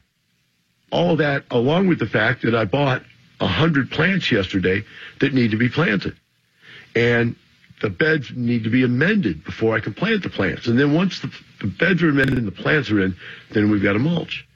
All 0.91 1.17
that, 1.17 1.43
along 1.51 1.87
with 1.87 1.99
the 1.99 2.07
fact 2.07 2.43
that 2.43 2.55
I 2.55 2.65
bought 2.65 3.03
a 3.39 3.47
hundred 3.47 3.91
plants 3.91 4.31
yesterday 4.31 4.83
that 5.19 5.33
need 5.33 5.51
to 5.51 5.57
be 5.57 5.69
planted. 5.69 6.15
And 6.95 7.35
the 7.81 7.89
beds 7.89 8.31
need 8.35 8.63
to 8.63 8.69
be 8.69 8.83
amended 8.83 9.43
before 9.43 9.75
I 9.75 9.79
can 9.79 9.93
plant 9.93 10.23
the 10.23 10.29
plants. 10.29 10.67
And 10.67 10.79
then 10.79 10.93
once 10.93 11.19
the, 11.19 11.31
the 11.61 11.67
beds 11.67 12.01
are 12.01 12.09
amended 12.09 12.37
and 12.37 12.47
the 12.47 12.51
plants 12.51 12.89
are 12.91 13.01
in, 13.01 13.15
then 13.51 13.69
we've 13.69 13.83
got 13.83 13.93
to 13.93 13.99
mulch. 13.99 14.47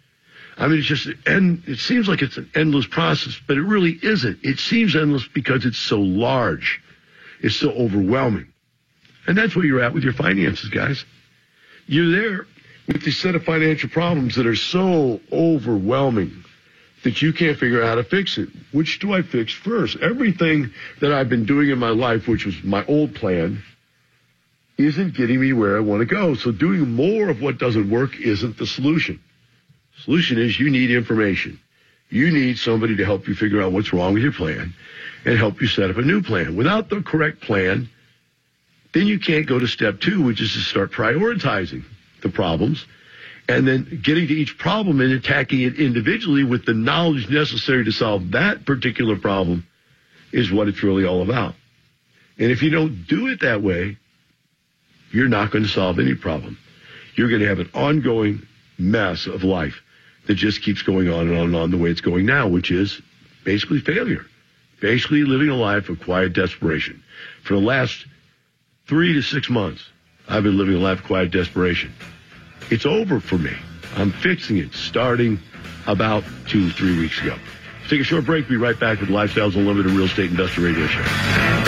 I 0.57 0.67
mean, 0.67 0.79
it's 0.79 0.87
just, 0.87 1.07
and 1.27 1.63
it 1.67 1.77
seems 1.77 2.07
like 2.07 2.21
it's 2.21 2.37
an 2.37 2.49
endless 2.55 2.87
process, 2.87 3.39
but 3.47 3.57
it 3.57 3.61
really 3.61 3.97
isn't. 4.01 4.39
It 4.43 4.59
seems 4.59 4.95
endless 4.95 5.27
because 5.27 5.65
it's 5.65 5.77
so 5.77 5.99
large. 5.99 6.81
It's 7.41 7.55
so 7.55 7.69
overwhelming. 7.69 8.47
And 9.27 9.37
that's 9.37 9.55
where 9.55 9.65
you're 9.65 9.81
at 9.81 9.93
with 9.93 10.03
your 10.03 10.13
finances, 10.13 10.69
guys. 10.69 11.05
You're 11.85 12.11
there 12.11 12.47
with 12.87 13.03
this 13.03 13.17
set 13.17 13.35
of 13.35 13.43
financial 13.43 13.89
problems 13.89 14.35
that 14.35 14.47
are 14.47 14.55
so 14.55 15.19
overwhelming 15.31 16.43
that 17.03 17.21
you 17.21 17.33
can't 17.33 17.57
figure 17.59 17.83
out 17.83 17.89
how 17.89 17.95
to 17.95 18.03
fix 18.03 18.37
it. 18.39 18.49
Which 18.71 18.99
do 18.99 19.13
I 19.13 19.21
fix 19.21 19.53
first? 19.53 19.97
Everything 19.97 20.71
that 21.01 21.13
I've 21.13 21.29
been 21.29 21.45
doing 21.45 21.69
in 21.69 21.77
my 21.77 21.89
life, 21.89 22.27
which 22.27 22.45
was 22.45 22.63
my 22.63 22.83
old 22.85 23.13
plan, 23.13 23.61
isn't 24.77 25.13
getting 25.13 25.39
me 25.39 25.53
where 25.53 25.77
I 25.77 25.81
want 25.81 25.99
to 25.99 26.05
go. 26.05 26.33
So 26.33 26.51
doing 26.51 26.91
more 26.91 27.29
of 27.29 27.41
what 27.41 27.59
doesn't 27.59 27.89
work 27.89 28.19
isn't 28.19 28.57
the 28.57 28.65
solution. 28.65 29.21
Solution 30.03 30.37
is 30.37 30.59
you 30.59 30.69
need 30.69 30.91
information. 30.91 31.59
You 32.09 32.31
need 32.31 32.57
somebody 32.57 32.95
to 32.97 33.05
help 33.05 33.27
you 33.27 33.35
figure 33.35 33.61
out 33.61 33.71
what's 33.71 33.91
wrong 33.91 34.13
with 34.13 34.23
your 34.23 34.31
plan 34.31 34.73
and 35.25 35.37
help 35.37 35.61
you 35.61 35.67
set 35.67 35.89
up 35.89 35.97
a 35.97 36.01
new 36.01 36.21
plan. 36.21 36.55
Without 36.55 36.89
the 36.89 37.01
correct 37.01 37.41
plan, 37.41 37.89
then 38.93 39.07
you 39.07 39.19
can't 39.19 39.45
go 39.45 39.59
to 39.59 39.67
step 39.67 39.99
two, 39.99 40.23
which 40.23 40.41
is 40.41 40.53
to 40.53 40.59
start 40.59 40.91
prioritizing 40.91 41.83
the 42.21 42.29
problems 42.29 42.85
and 43.49 43.67
then 43.67 44.01
getting 44.03 44.27
to 44.27 44.33
each 44.33 44.57
problem 44.57 44.99
and 44.99 45.13
attacking 45.13 45.61
it 45.61 45.79
individually 45.79 46.43
with 46.43 46.65
the 46.65 46.73
knowledge 46.73 47.29
necessary 47.29 47.85
to 47.85 47.91
solve 47.91 48.31
that 48.31 48.65
particular 48.65 49.17
problem 49.17 49.65
is 50.31 50.51
what 50.51 50.67
it's 50.67 50.83
really 50.83 51.05
all 51.05 51.21
about. 51.21 51.55
And 52.37 52.51
if 52.51 52.61
you 52.61 52.69
don't 52.69 53.07
do 53.07 53.27
it 53.27 53.41
that 53.41 53.61
way, 53.61 53.97
you're 55.11 55.29
not 55.29 55.51
going 55.51 55.63
to 55.63 55.69
solve 55.69 55.99
any 55.99 56.15
problem. 56.15 56.57
You're 57.15 57.29
going 57.29 57.41
to 57.41 57.47
have 57.47 57.59
an 57.59 57.69
ongoing 57.73 58.45
mess 58.77 59.25
of 59.25 59.43
life 59.43 59.81
that 60.27 60.35
just 60.35 60.61
keeps 60.61 60.81
going 60.81 61.09
on 61.09 61.27
and 61.27 61.37
on 61.37 61.45
and 61.45 61.55
on 61.55 61.71
the 61.71 61.77
way 61.77 61.89
it's 61.89 62.01
going 62.01 62.25
now, 62.25 62.47
which 62.47 62.71
is 62.71 63.01
basically 63.43 63.79
failure. 63.79 64.25
Basically 64.79 65.23
living 65.23 65.49
a 65.49 65.55
life 65.55 65.89
of 65.89 65.99
quiet 66.01 66.33
desperation. 66.33 67.03
For 67.43 67.55
the 67.55 67.61
last 67.61 68.05
three 68.87 69.13
to 69.13 69.21
six 69.21 69.49
months, 69.49 69.83
I've 70.27 70.43
been 70.43 70.57
living 70.57 70.75
a 70.75 70.79
life 70.79 70.99
of 70.99 71.05
quiet 71.05 71.31
desperation. 71.31 71.93
It's 72.69 72.85
over 72.85 73.19
for 73.19 73.37
me. 73.37 73.55
I'm 73.95 74.11
fixing 74.11 74.57
it 74.57 74.73
starting 74.73 75.39
about 75.87 76.23
two, 76.47 76.69
three 76.69 76.99
weeks 76.99 77.19
ago. 77.21 77.37
Take 77.89 78.01
a 78.01 78.03
short 78.03 78.25
break. 78.25 78.49
Be 78.49 78.57
right 78.57 78.77
back 78.77 78.99
with 78.99 79.09
Lifestyles 79.09 79.55
Unlimited 79.55 79.93
Real 79.93 80.05
Estate 80.05 80.29
Investor 80.29 80.61
Radio 80.61 80.85
Show. 80.87 81.66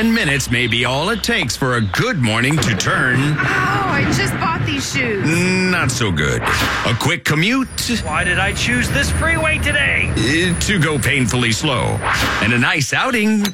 Ten 0.00 0.14
minutes 0.14 0.50
may 0.50 0.66
be 0.66 0.86
all 0.86 1.10
it 1.10 1.22
takes 1.22 1.54
for 1.58 1.76
a 1.76 1.80
good 1.82 2.16
morning 2.16 2.56
to 2.56 2.74
turn 2.74 3.18
Oh, 3.20 3.36
I 3.38 4.10
just 4.16 4.32
bought 4.40 4.64
these 4.64 4.90
shoes. 4.90 5.28
not 5.70 5.90
so 5.90 6.10
good. 6.10 6.40
A 6.86 6.94
quick 6.98 7.22
commute 7.26 7.68
Why 8.02 8.24
did 8.24 8.38
I 8.38 8.54
choose 8.54 8.88
this 8.88 9.10
freeway 9.10 9.58
today? 9.58 10.10
eh, 10.16 10.58
to 10.60 10.78
go 10.78 10.98
painfully 10.98 11.52
slow. 11.52 11.98
And 12.40 12.54
a 12.54 12.58
nice 12.58 12.94
outing 12.94 13.44
to 13.44 13.52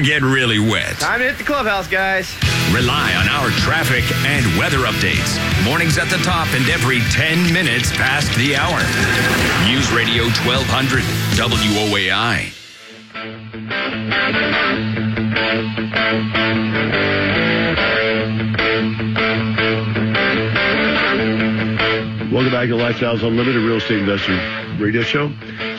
get 0.00 0.22
really 0.22 0.60
wet. 0.60 1.00
Time 1.00 1.18
to 1.18 1.24
hit 1.24 1.36
the 1.38 1.42
clubhouse, 1.42 1.88
guys. 1.88 2.32
Rely 2.72 3.12
on 3.16 3.26
our 3.26 3.50
traffic 3.66 4.04
and 4.26 4.46
weather 4.56 4.86
updates. 4.86 5.40
Mornings 5.64 5.98
at 5.98 6.08
the 6.08 6.18
top 6.18 6.46
and 6.54 6.70
every 6.70 7.00
10 7.10 7.52
minutes 7.52 7.90
past 7.96 8.30
the 8.38 8.54
hour. 8.54 8.78
News 9.68 9.90
Radio 9.90 10.22
1200 10.46 11.02
WOAI. 11.34 12.59
Welcome 22.32 22.52
back 22.52 22.68
to 22.68 22.74
Lifestyles 22.74 23.22
Unlimited 23.22 23.56
Real 23.56 23.76
Estate 23.76 23.98
Investor 23.98 24.34
Radio 24.82 25.02
Show. 25.02 25.28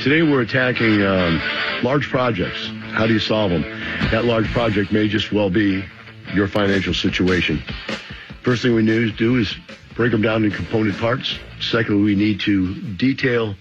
Today 0.03 0.21
we're 0.21 0.41
attacking 0.41 1.01
um, 1.01 1.41
large 1.81 2.07
projects. 2.09 2.67
How 2.91 3.07
do 3.07 3.13
you 3.13 3.19
solve 3.19 3.49
them? 3.51 3.63
That 4.11 4.25
large 4.25 4.47
project 4.51 4.91
may 4.91 5.07
just 5.07 5.31
well 5.31 5.49
be 5.49 5.83
your 6.35 6.47
financial 6.47 6.93
situation. 6.93 7.63
First 8.43 8.61
thing 8.61 8.75
we 8.75 8.83
need 8.83 8.99
to 8.99 9.11
do 9.11 9.37
is 9.37 9.55
break 9.95 10.11
them 10.11 10.21
down 10.21 10.43
into 10.43 10.55
component 10.55 10.97
parts. 10.97 11.39
Secondly, 11.59 12.03
we 12.03 12.15
need 12.15 12.39
to 12.41 12.75
detail. 12.95 13.55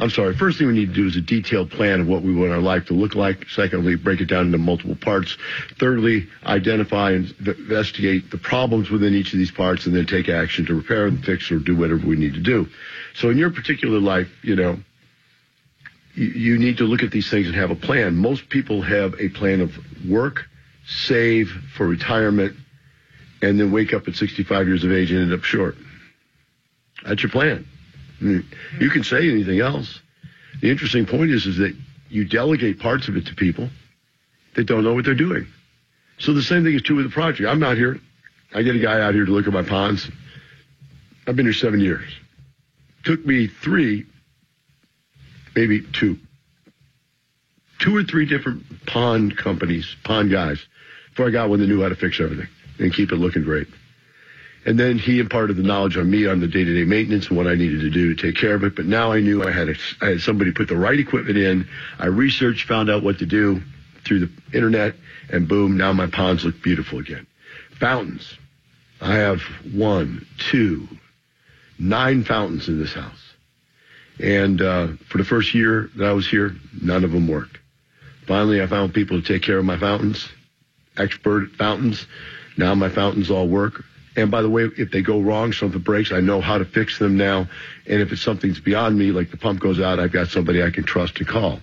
I'm 0.00 0.10
sorry. 0.10 0.36
First 0.36 0.58
thing 0.58 0.68
we 0.68 0.74
need 0.74 0.90
to 0.90 0.94
do 0.94 1.06
is 1.06 1.16
a 1.16 1.20
detailed 1.20 1.70
plan 1.72 2.00
of 2.00 2.06
what 2.06 2.22
we 2.22 2.32
want 2.32 2.52
our 2.52 2.60
life 2.60 2.86
to 2.86 2.94
look 2.94 3.16
like. 3.16 3.48
Secondly, 3.48 3.96
break 3.96 4.20
it 4.20 4.26
down 4.26 4.46
into 4.46 4.58
multiple 4.58 4.94
parts. 4.94 5.36
Thirdly, 5.78 6.28
identify 6.46 7.12
and 7.12 7.34
investigate 7.40 8.30
the 8.30 8.38
problems 8.38 8.90
within 8.90 9.14
each 9.14 9.32
of 9.32 9.40
these 9.40 9.50
parts 9.50 9.86
and 9.86 9.96
then 9.96 10.06
take 10.06 10.28
action 10.28 10.66
to 10.66 10.74
repair 10.74 11.06
and 11.06 11.24
fix, 11.24 11.50
or 11.50 11.58
do 11.58 11.76
whatever 11.76 12.06
we 12.06 12.16
need 12.16 12.34
to 12.34 12.40
do. 12.40 12.68
So 13.14 13.30
in 13.30 13.38
your 13.38 13.50
particular 13.50 13.98
life, 13.98 14.28
you 14.42 14.54
know, 14.54 14.78
you, 16.14 16.58
need 16.58 16.78
to 16.78 16.84
look 16.84 17.02
at 17.02 17.10
these 17.10 17.30
things 17.30 17.46
and 17.46 17.54
have 17.54 17.70
a 17.70 17.76
plan. 17.76 18.16
Most 18.16 18.48
people 18.48 18.82
have 18.82 19.14
a 19.20 19.28
plan 19.28 19.60
of 19.60 19.72
work, 20.08 20.46
save 20.86 21.48
for 21.76 21.86
retirement, 21.86 22.56
and 23.40 23.58
then 23.58 23.72
wake 23.72 23.92
up 23.92 24.08
at 24.08 24.14
65 24.14 24.66
years 24.66 24.84
of 24.84 24.92
age 24.92 25.10
and 25.10 25.20
end 25.20 25.32
up 25.32 25.44
short. 25.44 25.76
That's 27.04 27.22
your 27.22 27.30
plan. 27.30 27.66
Mean, 28.20 28.44
You 28.80 28.90
can 28.90 29.04
say 29.04 29.28
anything 29.30 29.60
else. 29.60 30.00
The 30.60 30.70
interesting 30.70 31.06
point 31.06 31.30
is, 31.30 31.46
is 31.46 31.58
that 31.58 31.76
you 32.08 32.24
delegate 32.24 32.80
parts 32.80 33.08
of 33.08 33.16
it 33.16 33.26
to 33.26 33.34
people 33.34 33.68
that 34.54 34.64
don't 34.64 34.82
know 34.82 34.94
what 34.94 35.04
they're 35.04 35.14
doing. 35.14 35.46
So 36.18 36.32
the 36.32 36.42
same 36.42 36.64
thing 36.64 36.74
is 36.74 36.82
true 36.82 36.96
with 36.96 37.06
the 37.06 37.12
project. 37.12 37.48
I'm 37.48 37.62
out 37.62 37.76
here. 37.76 38.00
I 38.52 38.62
get 38.62 38.74
a 38.74 38.80
guy 38.80 39.00
out 39.00 39.14
here 39.14 39.24
to 39.24 39.30
look 39.30 39.46
at 39.46 39.52
my 39.52 39.62
ponds. 39.62 40.10
I've 41.26 41.36
been 41.36 41.46
here 41.46 41.52
seven 41.52 41.80
years. 41.80 42.10
Took 43.04 43.24
me 43.24 43.46
three, 43.46 44.06
maybe 45.54 45.82
two, 45.92 46.18
two 47.78 47.96
or 47.96 48.02
three 48.02 48.26
different 48.26 48.86
pond 48.86 49.36
companies, 49.36 49.94
pond 50.02 50.30
guys, 50.30 50.58
before 51.10 51.28
I 51.28 51.30
got 51.30 51.50
one 51.50 51.60
that 51.60 51.66
knew 51.68 51.82
how 51.82 51.90
to 51.90 51.94
fix 51.94 52.18
everything 52.20 52.48
and 52.78 52.92
keep 52.92 53.12
it 53.12 53.16
looking 53.16 53.44
great. 53.44 53.68
And 54.66 54.78
then 54.78 54.98
he 54.98 55.20
imparted 55.20 55.56
the 55.56 55.62
knowledge 55.62 55.96
on 55.96 56.10
me 56.10 56.26
on 56.26 56.40
the 56.40 56.48
day-to-day 56.48 56.84
maintenance 56.84 57.28
and 57.28 57.36
what 57.36 57.46
I 57.46 57.54
needed 57.54 57.80
to 57.80 57.90
do 57.90 58.14
to 58.14 58.22
take 58.22 58.36
care 58.36 58.54
of 58.54 58.64
it. 58.64 58.74
But 58.74 58.86
now 58.86 59.12
I 59.12 59.20
knew 59.20 59.42
I 59.42 59.50
had, 59.50 59.68
a, 59.68 59.74
I 60.02 60.10
had 60.10 60.20
somebody 60.20 60.52
put 60.52 60.68
the 60.68 60.76
right 60.76 60.98
equipment 60.98 61.38
in. 61.38 61.68
I 61.98 62.06
researched, 62.06 62.66
found 62.66 62.90
out 62.90 63.02
what 63.02 63.18
to 63.20 63.26
do, 63.26 63.62
through 64.04 64.20
the 64.20 64.30
internet, 64.52 64.94
and 65.30 65.48
boom, 65.48 65.76
now 65.76 65.92
my 65.92 66.06
ponds 66.06 66.44
look 66.44 66.60
beautiful 66.62 66.98
again. 66.98 67.26
Fountains. 67.78 68.36
I 69.00 69.14
have 69.14 69.40
one, 69.72 70.26
two, 70.50 70.88
nine 71.78 72.24
fountains 72.24 72.68
in 72.68 72.78
this 72.80 72.92
house. 72.92 73.22
And 74.18 74.60
uh, 74.60 74.88
for 75.08 75.18
the 75.18 75.24
first 75.24 75.54
year 75.54 75.90
that 75.96 76.06
I 76.06 76.12
was 76.12 76.28
here, 76.28 76.56
none 76.82 77.04
of 77.04 77.12
them 77.12 77.28
worked. 77.28 77.58
Finally, 78.26 78.60
I 78.60 78.66
found 78.66 78.92
people 78.92 79.20
to 79.20 79.26
take 79.26 79.42
care 79.42 79.58
of 79.58 79.64
my 79.64 79.78
fountains, 79.78 80.28
expert 80.96 81.50
fountains. 81.52 82.06
Now 82.56 82.74
my 82.74 82.88
fountains 82.88 83.30
all 83.30 83.46
work. 83.46 83.84
And 84.16 84.30
by 84.30 84.42
the 84.42 84.48
way, 84.48 84.64
if 84.76 84.90
they 84.90 85.02
go 85.02 85.20
wrong, 85.20 85.52
something 85.52 85.80
breaks, 85.80 86.12
I 86.12 86.20
know 86.20 86.40
how 86.40 86.58
to 86.58 86.64
fix 86.64 86.98
them 86.98 87.16
now. 87.16 87.48
And 87.86 88.00
if 88.00 88.12
it's 88.12 88.22
something's 88.22 88.60
beyond 88.60 88.98
me, 88.98 89.12
like 89.12 89.30
the 89.30 89.36
pump 89.36 89.60
goes 89.60 89.80
out, 89.80 89.98
I've 90.00 90.12
got 90.12 90.28
somebody 90.28 90.62
I 90.62 90.70
can 90.70 90.84
trust 90.84 91.16
to 91.16 91.24
call. 91.24 91.60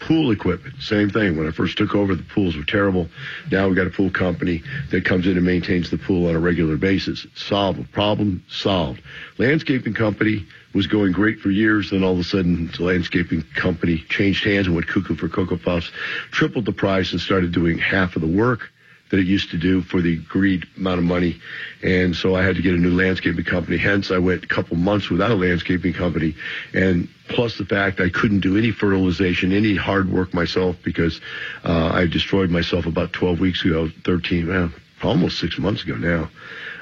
Pool 0.00 0.30
equipment, 0.30 0.80
same 0.80 1.10
thing. 1.10 1.36
When 1.36 1.46
I 1.46 1.50
first 1.50 1.76
took 1.76 1.94
over, 1.94 2.14
the 2.14 2.22
pools 2.22 2.56
were 2.56 2.64
terrible. 2.64 3.06
Now 3.50 3.66
we've 3.66 3.76
got 3.76 3.86
a 3.86 3.90
pool 3.90 4.10
company 4.10 4.62
that 4.90 5.04
comes 5.04 5.26
in 5.26 5.36
and 5.36 5.44
maintains 5.44 5.90
the 5.90 5.98
pool 5.98 6.26
on 6.28 6.34
a 6.34 6.40
regular 6.40 6.78
basis. 6.78 7.26
Solve 7.34 7.78
a 7.78 7.84
problem, 7.84 8.42
solved. 8.48 9.02
Landscaping 9.36 9.92
company 9.92 10.46
was 10.72 10.86
going 10.86 11.12
great 11.12 11.40
for 11.40 11.50
years. 11.50 11.90
Then 11.90 12.02
all 12.02 12.14
of 12.14 12.18
a 12.18 12.24
sudden, 12.24 12.70
the 12.74 12.82
landscaping 12.82 13.42
company 13.54 13.98
changed 14.08 14.42
hands 14.42 14.66
and 14.68 14.74
went 14.74 14.88
cuckoo 14.88 15.16
for 15.16 15.28
Cocoa 15.28 15.58
Puffs, 15.58 15.90
tripled 16.30 16.64
the 16.64 16.72
price 16.72 17.12
and 17.12 17.20
started 17.20 17.52
doing 17.52 17.76
half 17.76 18.16
of 18.16 18.22
the 18.22 18.28
work 18.28 18.70
that 19.10 19.18
it 19.18 19.26
used 19.26 19.50
to 19.50 19.58
do 19.58 19.82
for 19.82 20.00
the 20.00 20.14
agreed 20.14 20.66
amount 20.76 20.98
of 20.98 21.04
money. 21.04 21.40
And 21.82 22.14
so 22.14 22.34
I 22.34 22.42
had 22.44 22.56
to 22.56 22.62
get 22.62 22.74
a 22.74 22.78
new 22.78 22.94
landscaping 22.94 23.44
company. 23.44 23.76
Hence, 23.76 24.10
I 24.10 24.18
went 24.18 24.44
a 24.44 24.46
couple 24.46 24.76
months 24.76 25.10
without 25.10 25.30
a 25.30 25.34
landscaping 25.34 25.92
company. 25.92 26.34
And 26.72 27.08
plus 27.28 27.58
the 27.58 27.64
fact 27.64 28.00
I 28.00 28.08
couldn't 28.08 28.40
do 28.40 28.56
any 28.56 28.70
fertilization, 28.70 29.52
any 29.52 29.76
hard 29.76 30.10
work 30.10 30.32
myself 30.32 30.76
because 30.84 31.20
uh, 31.64 31.90
I 31.92 32.06
destroyed 32.06 32.50
myself 32.50 32.86
about 32.86 33.12
12 33.12 33.40
weeks 33.40 33.64
ago, 33.64 33.90
13, 34.04 34.48
well, 34.48 34.72
almost 35.02 35.38
six 35.38 35.58
months 35.58 35.82
ago 35.82 35.96
now. 35.96 36.30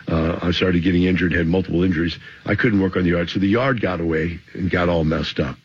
Uh, 0.07 0.39
I 0.41 0.53
started 0.53 0.83
getting 0.83 1.05
injured, 1.05 1.33
had 1.33 1.47
multiple 1.47 1.85
injuries. 1.85 2.19
I 2.47 2.55
couldn't 2.55 2.81
work 2.81 2.97
on 2.97 3.05
the 3.05 3.11
yard. 3.11 3.29
So 3.31 3.41
the 3.41 3.47
yard 3.47 3.81
got 3.81 4.01
away 4.01 4.41
and 4.55 4.71
got 4.71 4.89
all 4.89 5.05
messed 5.05 5.39
up. 5.39 5.57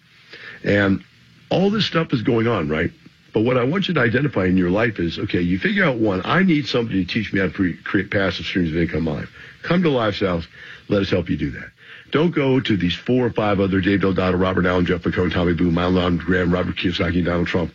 And 0.63 1.04
all 1.49 1.69
this 1.69 1.86
stuff 1.86 2.13
is 2.13 2.23
going 2.23 2.47
on, 2.47 2.67
right? 2.67 2.91
But 3.34 3.41
what 3.41 3.58
I 3.58 3.63
want 3.63 3.88
you 3.88 3.96
to 3.96 4.00
identify 4.00 4.46
in 4.46 4.58
your 4.58 4.69
life 4.69 5.00
is, 5.00 5.17
okay, 5.17 5.41
you 5.41 5.58
figure 5.58 5.84
out 5.84 5.98
one, 5.98 6.22
I 6.24 6.43
need 6.43 6.67
somebody 6.67 7.04
to 7.04 7.12
teach 7.12 7.34
me 7.34 7.39
how 7.39 7.48
to 7.48 7.78
create 7.84 8.12
passive 8.12 8.46
streams 8.46 8.69
of 8.69 8.78
income 8.78 9.06
life. 9.06 9.30
Come 9.63 9.82
to 9.84 9.89
Lifestyles. 9.89 10.46
Let 10.88 11.02
us 11.02 11.10
help 11.10 11.30
you 11.30 11.38
do 11.38 11.50
that. 11.52 11.72
Don't 12.12 12.30
go 12.30 12.60
to 12.60 12.78
these 12.78 12.96
four 12.96 13.26
or 13.26 13.32
five 13.32 13.60
other 13.60 13.82
Dave 13.82 14.02
Dotto, 14.02 14.39
Robert 14.39 14.67
Allen, 14.67 14.86
Jeff 14.86 15.02
McCone, 15.02 15.34
Tommy 15.34 15.54
Boone, 15.54 15.74
Milan 15.74 16.17
Graham, 16.17 16.54
Robert 16.54 16.76
Kiyosaki, 16.76 17.26
Donald 17.26 17.48
Trump. 17.48 17.74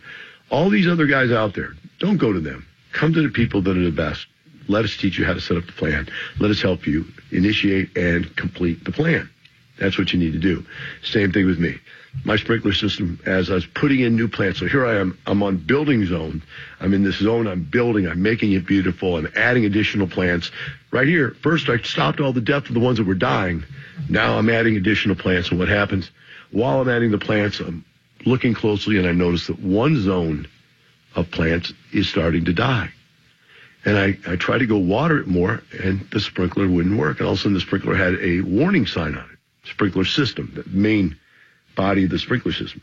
All 0.49 0.69
these 0.69 0.87
other 0.87 1.07
guys 1.07 1.29
out 1.29 1.55
there, 1.55 1.73
don't 1.99 2.17
go 2.17 2.31
to 2.31 2.39
them. 2.39 2.65
Come 2.93 3.13
to 3.13 3.21
the 3.21 3.29
people 3.29 3.61
that 3.63 3.75
are 3.75 3.83
the 3.83 3.91
best. 3.91 4.27
Let 4.69 4.85
us 4.85 4.95
teach 4.95 5.19
you 5.19 5.25
how 5.25 5.33
to 5.33 5.41
set 5.41 5.57
up 5.57 5.65
the 5.65 5.73
plan. 5.73 6.07
Let 6.39 6.51
us 6.51 6.61
help 6.61 6.87
you 6.87 7.05
initiate 7.31 7.97
and 7.97 8.33
complete 8.37 8.85
the 8.85 8.91
plan. 8.93 9.29
That's 9.77 9.97
what 9.97 10.13
you 10.13 10.19
need 10.19 10.33
to 10.33 10.39
do. 10.39 10.65
Same 11.03 11.31
thing 11.33 11.45
with 11.45 11.59
me 11.59 11.79
my 12.23 12.35
sprinkler 12.35 12.73
system 12.73 13.19
as 13.25 13.49
I 13.49 13.55
was 13.55 13.65
putting 13.65 13.99
in 14.01 14.15
new 14.15 14.27
plants. 14.27 14.59
So 14.59 14.67
here 14.67 14.85
I 14.85 14.95
am. 14.95 15.17
I'm 15.25 15.43
on 15.43 15.57
building 15.57 16.05
zone. 16.05 16.41
I'm 16.79 16.93
in 16.93 17.03
this 17.03 17.17
zone. 17.17 17.47
I'm 17.47 17.63
building. 17.63 18.07
I'm 18.07 18.21
making 18.21 18.51
it 18.53 18.65
beautiful. 18.65 19.17
I'm 19.17 19.31
adding 19.35 19.65
additional 19.65 20.07
plants. 20.07 20.51
Right 20.91 21.07
here, 21.07 21.35
first 21.41 21.69
I 21.69 21.77
stopped 21.77 22.19
all 22.19 22.33
the 22.33 22.41
death 22.41 22.67
of 22.67 22.73
the 22.73 22.79
ones 22.79 22.97
that 22.97 23.07
were 23.07 23.13
dying. 23.13 23.63
Now 24.09 24.37
I'm 24.37 24.49
adding 24.49 24.75
additional 24.75 25.15
plants. 25.15 25.49
And 25.49 25.59
what 25.59 25.69
happens? 25.69 26.09
While 26.51 26.81
I'm 26.81 26.89
adding 26.89 27.11
the 27.11 27.19
plants, 27.19 27.59
I'm 27.59 27.85
looking 28.25 28.53
closely 28.53 28.97
and 28.97 29.07
I 29.07 29.11
notice 29.11 29.47
that 29.47 29.59
one 29.59 30.01
zone 30.01 30.47
of 31.15 31.29
plants 31.31 31.73
is 31.93 32.09
starting 32.09 32.45
to 32.45 32.53
die. 32.53 32.89
And 33.85 33.97
I, 33.97 34.17
I 34.27 34.35
tried 34.35 34.59
to 34.59 34.67
go 34.67 34.77
water 34.77 35.19
it 35.19 35.27
more 35.27 35.63
and 35.83 36.07
the 36.11 36.19
sprinkler 36.19 36.67
wouldn't 36.67 36.97
work. 36.97 37.19
And 37.19 37.27
all 37.27 37.33
of 37.33 37.39
a 37.39 37.41
sudden 37.41 37.53
the 37.53 37.61
sprinkler 37.61 37.95
had 37.95 38.15
a 38.15 38.41
warning 38.41 38.87
sign 38.87 39.15
on 39.15 39.29
it. 39.31 39.69
Sprinkler 39.69 40.05
system, 40.05 40.51
the 40.55 40.63
main 40.67 41.18
body 41.79 42.03
of 42.03 42.09
the 42.09 42.19
sprinkler 42.19 42.51
system. 42.51 42.81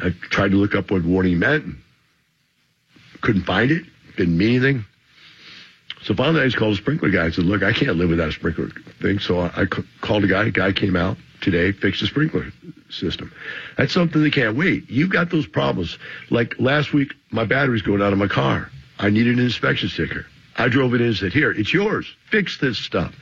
I 0.00 0.10
tried 0.10 0.50
to 0.50 0.56
look 0.56 0.74
up 0.74 0.90
what 0.90 1.04
warning 1.04 1.38
meant. 1.38 1.76
Couldn't 3.20 3.44
find 3.44 3.70
it. 3.70 3.84
Didn't 4.16 4.36
mean 4.36 4.56
anything. 4.56 4.84
So 6.02 6.14
finally, 6.14 6.42
I 6.42 6.46
just 6.46 6.56
called 6.56 6.72
the 6.72 6.78
sprinkler 6.78 7.10
guy 7.10 7.26
and 7.26 7.34
said, 7.34 7.44
look, 7.44 7.62
I 7.62 7.72
can't 7.72 7.96
live 7.96 8.10
without 8.10 8.28
a 8.28 8.32
sprinkler 8.32 8.70
thing. 9.00 9.20
So 9.20 9.40
I, 9.40 9.62
I 9.62 9.64
called 10.00 10.24
a 10.24 10.26
guy. 10.26 10.46
A 10.46 10.50
guy 10.50 10.72
came 10.72 10.96
out 10.96 11.16
today, 11.40 11.70
fixed 11.70 12.00
the 12.00 12.08
sprinkler 12.08 12.52
system. 12.90 13.32
That's 13.76 13.92
something 13.92 14.22
that 14.22 14.32
can't 14.32 14.56
wait. 14.56 14.90
You've 14.90 15.10
got 15.10 15.30
those 15.30 15.46
problems. 15.46 15.96
Like 16.30 16.58
last 16.58 16.92
week, 16.92 17.14
my 17.30 17.44
battery's 17.44 17.82
going 17.82 18.02
out 18.02 18.12
of 18.12 18.18
my 18.18 18.28
car. 18.28 18.68
I 18.98 19.10
needed 19.10 19.38
an 19.38 19.44
inspection 19.44 19.88
sticker. 19.88 20.26
I 20.56 20.68
drove 20.68 20.92
it 20.94 21.00
in 21.00 21.08
and 21.08 21.16
said, 21.16 21.32
here, 21.32 21.52
it's 21.52 21.72
yours. 21.72 22.12
Fix 22.30 22.58
this 22.58 22.78
stuff. 22.78 23.14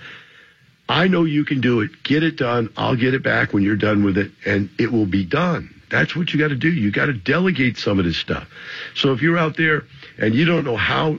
I 0.88 1.09
know 1.09 1.25
you 1.25 1.44
can 1.44 1.61
do 1.61 1.81
it. 1.81 2.03
Get 2.03 2.22
it 2.22 2.37
done. 2.37 2.72
I'll 2.77 2.96
get 2.96 3.14
it 3.14 3.22
back 3.22 3.53
when 3.53 3.62
you're 3.62 3.77
done 3.77 4.05
with 4.05 4.18
it 4.18 4.31
and 4.44 4.70
it 4.79 4.92
will 4.92 5.07
be 5.07 5.25
done. 5.25 5.72
That's 5.90 6.16
what 6.16 6.33
you 6.33 6.38
got 6.38 6.49
to 6.49 6.57
do. 6.57 6.70
You 6.70 6.90
got 6.90 7.07
to 7.07 7.12
delegate 7.12 7.79
some 7.79 7.99
of 7.99 8.05
this 8.05 8.16
stuff. 8.16 8.49
So 8.94 9.12
if 9.12 9.22
you're 9.22 9.38
out 9.38 9.57
there 9.57 9.85
and 10.18 10.35
you 10.35 10.44
don't 10.44 10.64
know 10.64 10.77
how 10.77 11.18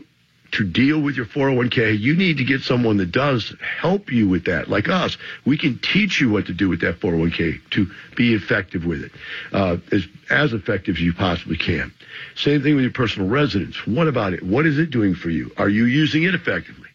to 0.51 0.63
deal 0.63 0.99
with 1.01 1.15
your 1.15 1.25
401k, 1.25 1.99
you 1.99 2.15
need 2.15 2.37
to 2.37 2.43
get 2.43 2.61
someone 2.61 2.97
that 2.97 3.11
does 3.11 3.53
help 3.79 4.11
you 4.11 4.27
with 4.27 4.45
that, 4.45 4.69
like 4.69 4.87
us. 4.87 5.17
We 5.45 5.57
can 5.57 5.79
teach 5.79 6.21
you 6.21 6.29
what 6.29 6.45
to 6.47 6.53
do 6.53 6.69
with 6.69 6.81
that 6.81 6.99
401k 6.99 7.69
to 7.71 7.87
be 8.15 8.33
effective 8.33 8.85
with 8.85 9.03
it, 9.03 9.11
uh, 9.51 9.77
as, 9.91 10.05
as 10.29 10.53
effective 10.53 10.95
as 10.95 11.01
you 11.01 11.13
possibly 11.13 11.57
can. 11.57 11.93
Same 12.35 12.61
thing 12.63 12.75
with 12.75 12.83
your 12.83 12.93
personal 12.93 13.27
residence. 13.27 13.85
What 13.85 14.07
about 14.07 14.33
it? 14.33 14.43
What 14.43 14.65
is 14.65 14.79
it 14.79 14.89
doing 14.89 15.15
for 15.15 15.29
you? 15.29 15.51
Are 15.57 15.69
you 15.69 15.85
using 15.85 16.23
it 16.23 16.33
effectively? 16.33 16.86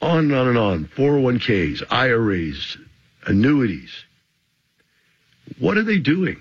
On 0.00 0.18
and 0.18 0.34
on 0.34 0.48
and 0.48 0.58
on. 0.58 0.84
401ks, 0.96 1.82
IRAs, 1.90 2.76
annuities. 3.26 3.90
What 5.58 5.76
are 5.76 5.82
they 5.82 5.98
doing? 5.98 6.40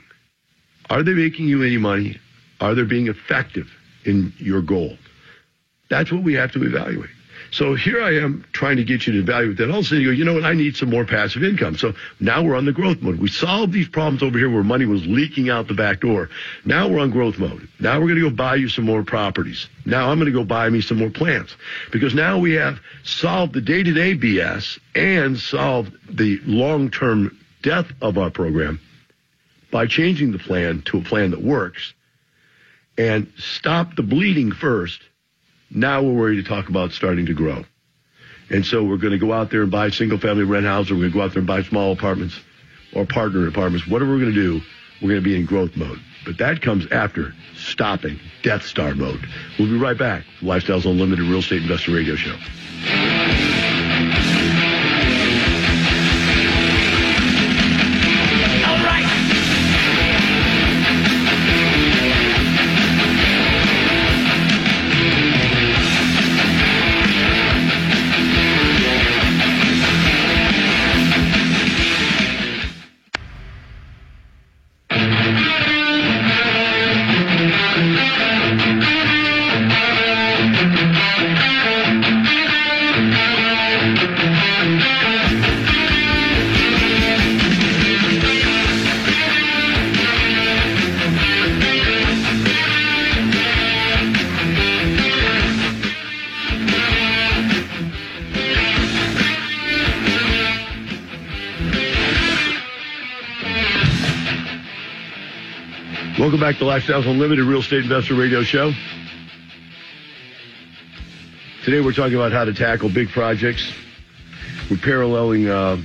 Are 0.90 1.04
they 1.04 1.14
making 1.14 1.48
you 1.48 1.64
any 1.64 1.78
money? 1.78 2.18
Are 2.60 2.76
they 2.76 2.84
being 2.84 3.08
effective 3.08 3.68
in 4.06 4.34
your 4.38 4.62
goal? 4.62 4.98
That's 5.90 6.12
what 6.12 6.24
we 6.24 6.34
have 6.34 6.52
to 6.54 6.64
evaluate. 6.64 7.10
So 7.58 7.74
here 7.74 8.04
I 8.04 8.12
am 8.18 8.46
trying 8.52 8.78
to 8.78 8.84
get 8.84 9.08
you 9.08 9.14
to 9.14 9.20
evaluate 9.20 9.58
that. 9.58 9.72
All 9.72 9.80
of 9.80 9.86
a 9.86 9.88
sudden 9.88 10.04
you 10.04 10.10
go, 10.10 10.12
you 10.12 10.26
know 10.26 10.36
what? 10.36 10.46
I 10.46 10.54
need 10.54 10.76
some 10.76 10.92
more 10.92 11.06
passive 11.06 11.44
income. 11.44 11.76
So 11.76 11.94
now 12.20 12.44
we're 12.44 12.56
on 12.56 12.66
the 12.66 12.72
growth 12.72 13.02
mode. 13.02 13.20
We 13.20 13.30
solved 13.30 13.74
these 13.74 13.88
problems 13.88 14.22
over 14.22 14.38
here 14.38 14.48
where 14.48 14.62
money 14.62 14.86
was 14.86 15.04
leaking 15.08 15.50
out 15.50 15.68
the 15.68 15.74
back 15.74 16.02
door. 16.02 16.30
Now 16.66 16.88
we're 16.88 17.00
on 17.00 17.10
growth 17.10 17.40
mode. 17.40 17.68
Now 17.80 18.00
we're 18.00 18.10
going 18.10 18.22
to 18.22 18.30
go 18.30 18.36
buy 18.36 18.58
you 18.58 18.70
some 18.70 18.86
more 18.86 19.02
properties. 19.04 19.68
Now 19.88 20.12
I'm 20.12 20.20
going 20.20 20.32
to 20.32 20.40
go 20.40 20.44
buy 20.44 20.70
me 20.70 20.82
some 20.82 21.00
more 21.00 21.10
plants 21.10 21.56
because 21.92 22.14
now 22.14 22.38
we 22.38 22.54
have 22.54 22.80
solved 23.04 23.56
the 23.56 23.62
day 23.62 23.82
to 23.82 23.92
day 23.92 24.16
BS 24.16 24.78
and 24.94 25.36
solved 25.40 25.98
the 26.16 26.40
long 26.46 26.92
term 26.92 27.40
death 27.64 27.88
of 28.04 28.20
our 28.20 28.30
program 28.30 28.80
by 29.72 29.88
changing 29.88 30.32
the 30.32 30.38
plan 30.38 30.84
to 30.84 31.00
a 31.00 31.02
plan 31.02 31.32
that 31.32 31.42
works 31.42 31.96
and 33.00 33.34
stop 33.36 33.96
the 33.96 34.04
bleeding 34.04 34.52
first 34.52 35.02
now 35.70 36.02
we're 36.02 36.30
ready 36.30 36.42
to 36.42 36.48
talk 36.48 36.70
about 36.70 36.92
starting 36.92 37.26
to 37.28 37.34
grow. 37.34 37.64
And 38.50 38.66
so 38.66 38.84
we're 38.84 38.98
going 38.98 39.12
to 39.12 39.20
go 39.20 39.34
out 39.34 39.52
there 39.52 39.62
and 39.62 39.72
buy 39.72 39.90
single 39.90 40.18
family 40.18 40.44
rent 40.44 40.66
houses. 40.66 40.92
Or 40.92 40.96
we're 40.96 41.02
going 41.02 41.12
to 41.12 41.18
go 41.18 41.24
out 41.24 41.32
there 41.32 41.40
and 41.40 41.48
buy 41.48 41.64
small 41.64 41.92
apartments 41.92 42.40
or 42.94 43.06
partner 43.06 43.48
apartments. 43.48 43.88
Whatever 43.88 44.12
we're 44.12 44.20
going 44.20 44.34
to 44.34 44.42
do, 44.42 44.62
we're 45.02 45.10
going 45.10 45.24
to 45.24 45.30
be 45.30 45.36
in 45.36 45.46
growth 45.46 45.76
mode. 45.76 46.00
But 46.26 46.38
that 46.38 46.62
comes 46.62 46.88
after 46.92 47.34
stopping 47.56 48.20
Death 48.44 48.64
Star 48.64 48.96
mode. 48.96 49.26
We'll 49.60 49.70
be 49.70 49.78
right 49.78 49.98
back. 49.98 50.24
Lifestyles 50.42 50.86
Unlimited 50.86 51.26
Real 51.26 51.40
Estate 51.40 51.62
Investor 51.62 51.94
Radio 51.94 52.16
Show. 52.16 53.17
Welcome 106.20 106.40
back 106.40 106.58
to 106.58 106.64
Lifestyles 106.64 107.06
Unlimited 107.06 107.46
Real 107.46 107.60
Estate 107.60 107.84
Investor 107.84 108.16
Radio 108.16 108.42
Show. 108.42 108.72
Today 111.64 111.80
we're 111.80 111.94
talking 111.94 112.16
about 112.16 112.32
how 112.32 112.44
to 112.44 112.56
tackle 112.56 112.90
big 112.90 113.10
projects. 113.10 113.72
We're 114.68 114.78
paralleling 114.78 115.48
uh, 115.48 115.76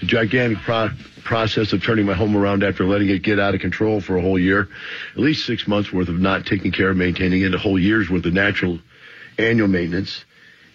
the 0.00 0.06
gigantic 0.06 0.56
pro- 0.60 0.88
process 1.22 1.74
of 1.74 1.82
turning 1.84 2.06
my 2.06 2.14
home 2.14 2.34
around 2.34 2.64
after 2.64 2.86
letting 2.86 3.10
it 3.10 3.18
get 3.22 3.38
out 3.38 3.54
of 3.54 3.60
control 3.60 4.00
for 4.00 4.16
a 4.16 4.22
whole 4.22 4.38
year. 4.38 4.70
At 5.12 5.18
least 5.18 5.44
six 5.44 5.68
months 5.68 5.92
worth 5.92 6.08
of 6.08 6.18
not 6.18 6.46
taking 6.46 6.72
care 6.72 6.88
of 6.88 6.96
maintaining 6.96 7.42
it, 7.42 7.54
a 7.54 7.58
whole 7.58 7.78
year's 7.78 8.08
worth 8.08 8.24
of 8.24 8.32
natural 8.32 8.78
annual 9.36 9.68
maintenance, 9.68 10.24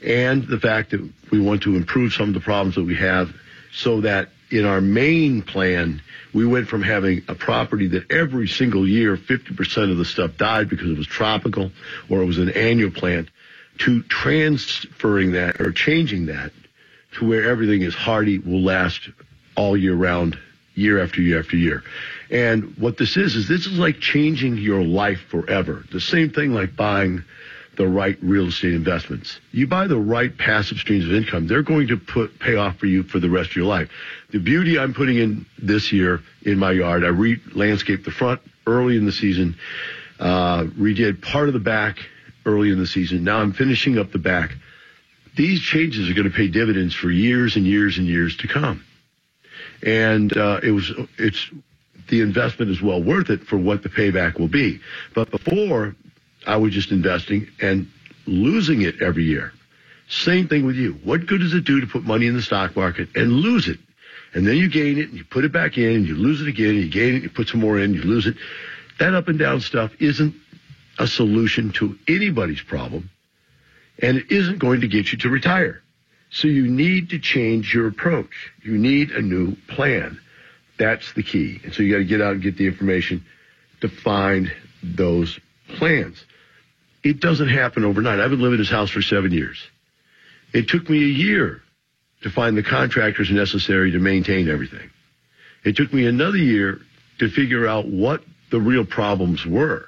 and 0.06 0.44
the 0.48 0.60
fact 0.60 0.92
that 0.92 1.02
we 1.32 1.42
want 1.42 1.64
to 1.64 1.76
improve 1.76 2.14
some 2.14 2.28
of 2.28 2.36
the 2.36 2.40
problems 2.42 2.76
that 2.76 2.84
we 2.84 2.96
have 2.96 3.34
so 3.74 4.02
that 4.02 4.30
in 4.52 4.66
our 4.66 4.82
main 4.82 5.42
plan, 5.42 6.02
we 6.34 6.46
went 6.46 6.68
from 6.68 6.82
having 6.82 7.24
a 7.28 7.36
property 7.36 7.88
that 7.88 8.12
every 8.12 8.48
single 8.48 8.88
year 8.88 9.18
50% 9.18 9.92
of 9.92 9.98
the 9.98 10.06
stuff 10.06 10.38
died 10.38 10.70
because 10.70 10.90
it 10.90 10.98
was 10.98 11.08
tropical 11.08 11.72
or 12.10 12.22
it 12.22 12.26
was 12.26 12.38
an 12.38 12.50
annual 12.50 12.92
plant 12.92 13.30
to 13.80 14.04
transferring 14.04 15.32
that 15.32 15.60
or 15.60 15.72
changing 15.72 16.28
that 16.28 16.52
to 17.14 17.28
where 17.28 17.50
everything 17.50 17.82
is 17.82 17.94
hardy, 17.94 18.40
will 18.40 18.62
last 18.62 19.10
all 19.56 19.76
year 19.76 19.96
round, 19.96 20.38
year 20.76 21.02
after 21.02 21.22
year 21.22 21.40
after 21.40 21.58
year. 21.58 21.84
And 22.30 22.78
what 22.78 22.98
this 22.98 23.18
is, 23.18 23.36
is 23.36 23.48
this 23.48 23.66
is 23.68 23.78
like 23.78 24.00
changing 24.00 24.58
your 24.58 24.84
life 24.84 25.20
forever. 25.30 25.84
The 25.92 26.00
same 26.00 26.30
thing 26.30 26.54
like 26.54 26.76
buying 26.76 27.24
the 27.78 27.88
right 27.88 28.18
real 28.22 28.48
estate 28.48 28.74
investments. 28.74 29.40
You 29.52 29.66
buy 29.68 29.88
the 29.88 29.98
right 29.98 30.36
passive 30.38 30.78
streams 30.78 31.06
of 31.06 31.14
income, 31.14 31.48
they're 31.48 31.64
going 31.64 31.88
to 31.88 31.98
put 31.98 32.40
pay 32.40 32.56
off 32.56 32.78
for 32.78 32.86
you 32.86 33.04
for 33.04 33.20
the 33.20 33.30
rest 33.30 33.52
of 33.52 33.56
your 33.56 33.66
life. 33.66 33.90
The 34.32 34.40
beauty 34.40 34.78
I'm 34.78 34.94
putting 34.94 35.18
in 35.18 35.46
this 35.62 35.92
year 35.92 36.22
in 36.44 36.58
my 36.58 36.72
yard, 36.72 37.04
I 37.04 37.10
re-landscaped 37.10 38.06
the 38.06 38.12
front 38.12 38.42
early 38.68 38.98
in 38.98 39.06
the 39.06 39.12
season, 39.12 39.56
uh, 40.20 40.64
redid 40.64 41.22
part 41.22 41.48
of 41.48 41.54
the 41.54 41.60
back 41.60 41.98
early 42.46 42.72
in 42.72 42.80
the 42.80 42.88
season. 42.88 43.24
Now 43.24 43.38
I'm 43.40 43.54
finishing 43.54 43.98
up 43.98 44.12
the 44.12 44.20
back. 44.20 44.56
These 45.36 45.62
changes 45.62 46.10
are 46.10 46.14
going 46.14 46.30
to 46.30 46.36
pay 46.36 46.50
dividends 46.50 46.94
for 46.94 47.10
years 47.10 47.56
and 47.56 47.66
years 47.66 47.98
and 47.98 48.08
years 48.08 48.36
to 48.38 48.48
come. 48.48 48.84
And 49.82 50.36
uh, 50.36 50.60
it 50.62 50.72
was 50.72 50.92
it's 51.18 51.50
the 52.10 52.22
investment 52.22 52.70
is 52.70 52.82
well 52.82 53.02
worth 53.02 53.30
it 53.30 53.46
for 53.46 53.58
what 53.58 53.82
the 53.82 53.90
payback 53.90 54.38
will 54.38 54.50
be. 54.50 54.82
But 55.16 55.32
before 55.32 55.96
I 56.46 56.58
was 56.58 56.74
just 56.74 56.92
investing 56.92 57.48
and 57.62 57.88
losing 58.26 58.82
it 58.82 59.02
every 59.02 59.24
year. 59.24 59.54
Same 60.10 60.48
thing 60.48 60.66
with 60.66 60.76
you. 60.76 60.94
What 61.04 61.26
good 61.26 61.40
does 61.40 61.54
it 61.54 61.64
do 61.64 61.80
to 61.82 61.88
put 61.88 62.04
money 62.04 62.28
in 62.28 62.36
the 62.36 62.42
stock 62.42 62.76
market 62.76 63.10
and 63.16 63.32
lose 63.32 63.68
it? 63.68 63.80
And 64.34 64.46
then 64.46 64.58
you 64.58 64.70
gain 64.70 64.98
it 64.98 65.10
and 65.10 65.18
you 65.18 65.24
put 65.24 65.46
it 65.46 65.52
back 65.52 65.78
in 65.78 65.96
and 65.96 66.08
you 66.08 66.16
lose 66.16 66.42
it 66.42 66.48
again 66.48 66.70
and 66.70 66.84
you 66.84 66.90
gain 66.90 67.10
it, 67.10 67.16
and 67.16 67.24
you 67.24 67.30
put 67.30 67.50
some 67.50 67.60
more 67.60 67.78
in, 67.78 67.86
and 67.86 67.96
you 67.96 68.04
lose 68.04 68.28
it. 68.28 68.36
That 69.00 69.14
up 69.14 69.28
and 69.28 69.40
down 69.40 69.62
stuff 69.62 69.92
isn't 70.00 70.36
a 71.00 71.08
solution 71.08 71.72
to 71.72 71.98
anybody's 72.08 72.62
problem 72.62 73.10
and 74.02 74.18
it 74.18 74.32
isn't 74.32 74.60
going 74.60 74.82
to 74.82 74.88
get 74.88 75.12
you 75.12 75.18
to 75.20 75.30
retire. 75.30 75.82
So 76.32 76.48
you 76.48 76.68
need 76.68 77.10
to 77.10 77.20
change 77.20 77.74
your 77.74 77.88
approach. 77.88 78.52
You 78.64 78.78
need 78.78 79.12
a 79.12 79.22
new 79.22 79.56
plan. 79.68 80.20
That's 80.78 81.14
the 81.14 81.24
key. 81.24 81.60
And 81.64 81.74
so 81.74 81.84
you 81.84 81.94
got 81.94 82.00
to 82.00 82.06
get 82.06 82.22
out 82.22 82.34
and 82.34 82.42
get 82.42 82.58
the 82.58 82.68
information 82.68 83.26
to 83.82 83.90
find 83.90 84.52
those 84.82 85.40
plans. 85.76 86.26
It 87.04 87.20
doesn't 87.20 87.50
happen 87.50 87.84
overnight. 87.84 88.20
I've 88.20 88.30
been 88.30 88.42
living 88.42 88.56
in 88.56 88.62
this 88.62 88.70
house 88.70 88.90
for 88.90 89.02
seven 89.02 89.32
years. 89.32 89.62
It 90.54 90.68
took 90.68 90.90
me 90.90 91.04
a 91.04 91.08
year 91.08 91.62
to 92.22 92.30
find 92.30 92.56
the 92.56 92.64
contractors 92.64 93.32
necessary 93.32 93.92
to 93.92 94.00
maintain 94.00 94.50
everything. 94.50 94.90
It 95.64 95.76
took 95.76 95.94
me 95.94 96.06
another 96.06 96.38
year 96.38 96.80
to 97.20 97.30
figure 97.30 97.68
out 97.68 97.88
what 97.88 98.24
the 98.52 98.60
real 98.60 98.86
problems 98.86 99.46
were. 99.46 99.86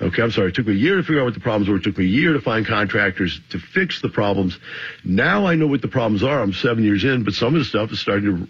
Okay, 0.00 0.22
I'm 0.22 0.32
sorry. 0.32 0.48
It 0.48 0.54
took 0.54 0.66
me 0.66 0.72
a 0.72 0.76
year 0.76 0.96
to 0.96 1.02
figure 1.02 1.20
out 1.20 1.26
what 1.26 1.34
the 1.34 1.40
problems 1.40 1.68
were. 1.68 1.76
It 1.76 1.84
took 1.84 1.98
me 1.98 2.04
a 2.04 2.08
year 2.08 2.32
to 2.32 2.40
find 2.40 2.66
contractors 2.66 3.40
to 3.50 3.58
fix 3.58 4.00
the 4.00 4.08
problems. 4.08 4.58
Now 5.04 5.46
I 5.46 5.54
know 5.54 5.68
what 5.68 5.82
the 5.82 5.88
problems 5.88 6.24
are. 6.24 6.40
I'm 6.40 6.52
seven 6.52 6.82
years 6.82 7.04
in, 7.04 7.22
but 7.22 7.34
some 7.34 7.54
of 7.54 7.60
the 7.60 7.64
stuff 7.64 7.92
is 7.92 8.00
starting 8.00 8.24
to 8.24 8.48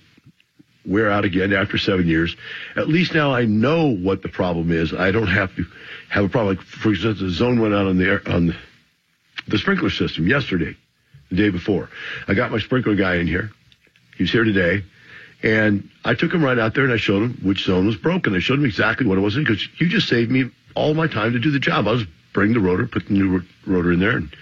wear 0.86 1.10
out 1.10 1.24
again 1.24 1.52
after 1.52 1.78
seven 1.78 2.06
years. 2.06 2.36
At 2.76 2.88
least 2.88 3.14
now 3.14 3.32
I 3.32 3.44
know 3.44 3.94
what 3.94 4.22
the 4.22 4.28
problem 4.28 4.70
is. 4.70 4.92
I 4.92 5.10
don't 5.10 5.26
have 5.26 5.54
to 5.56 5.64
have 6.10 6.24
a 6.24 6.28
problem. 6.28 6.56
Like, 6.56 6.64
for 6.64 6.90
instance, 6.90 7.20
the 7.20 7.30
zone 7.30 7.60
went 7.60 7.74
out 7.74 7.86
on 7.86 7.98
the 7.98 8.04
air, 8.04 8.22
on 8.26 8.56
the 9.48 9.58
sprinkler 9.58 9.90
system 9.90 10.26
yesterday, 10.26 10.76
the 11.30 11.36
day 11.36 11.50
before. 11.50 11.88
I 12.28 12.34
got 12.34 12.50
my 12.50 12.58
sprinkler 12.58 12.94
guy 12.94 13.16
in 13.16 13.26
here. 13.26 13.50
He's 14.16 14.30
here 14.30 14.44
today. 14.44 14.84
And 15.42 15.90
I 16.04 16.14
took 16.14 16.32
him 16.32 16.42
right 16.42 16.58
out 16.58 16.74
there 16.74 16.84
and 16.84 16.92
I 16.92 16.96
showed 16.96 17.22
him 17.22 17.38
which 17.42 17.64
zone 17.64 17.86
was 17.86 17.96
broken. 17.96 18.34
I 18.34 18.38
showed 18.38 18.58
him 18.58 18.64
exactly 18.64 19.06
what 19.06 19.18
it 19.18 19.20
was 19.20 19.34
because 19.34 19.66
you 19.78 19.88
just 19.88 20.08
saved 20.08 20.30
me 20.30 20.50
all 20.74 20.94
my 20.94 21.06
time 21.06 21.32
to 21.32 21.38
do 21.38 21.50
the 21.50 21.58
job. 21.58 21.86
I 21.86 21.92
was 21.92 22.04
bring 22.32 22.52
the 22.52 22.60
rotor, 22.60 22.86
put 22.86 23.06
the 23.06 23.14
new 23.14 23.42
rotor 23.66 23.92
in 23.92 24.00
there, 24.00 24.16
and 24.16 24.34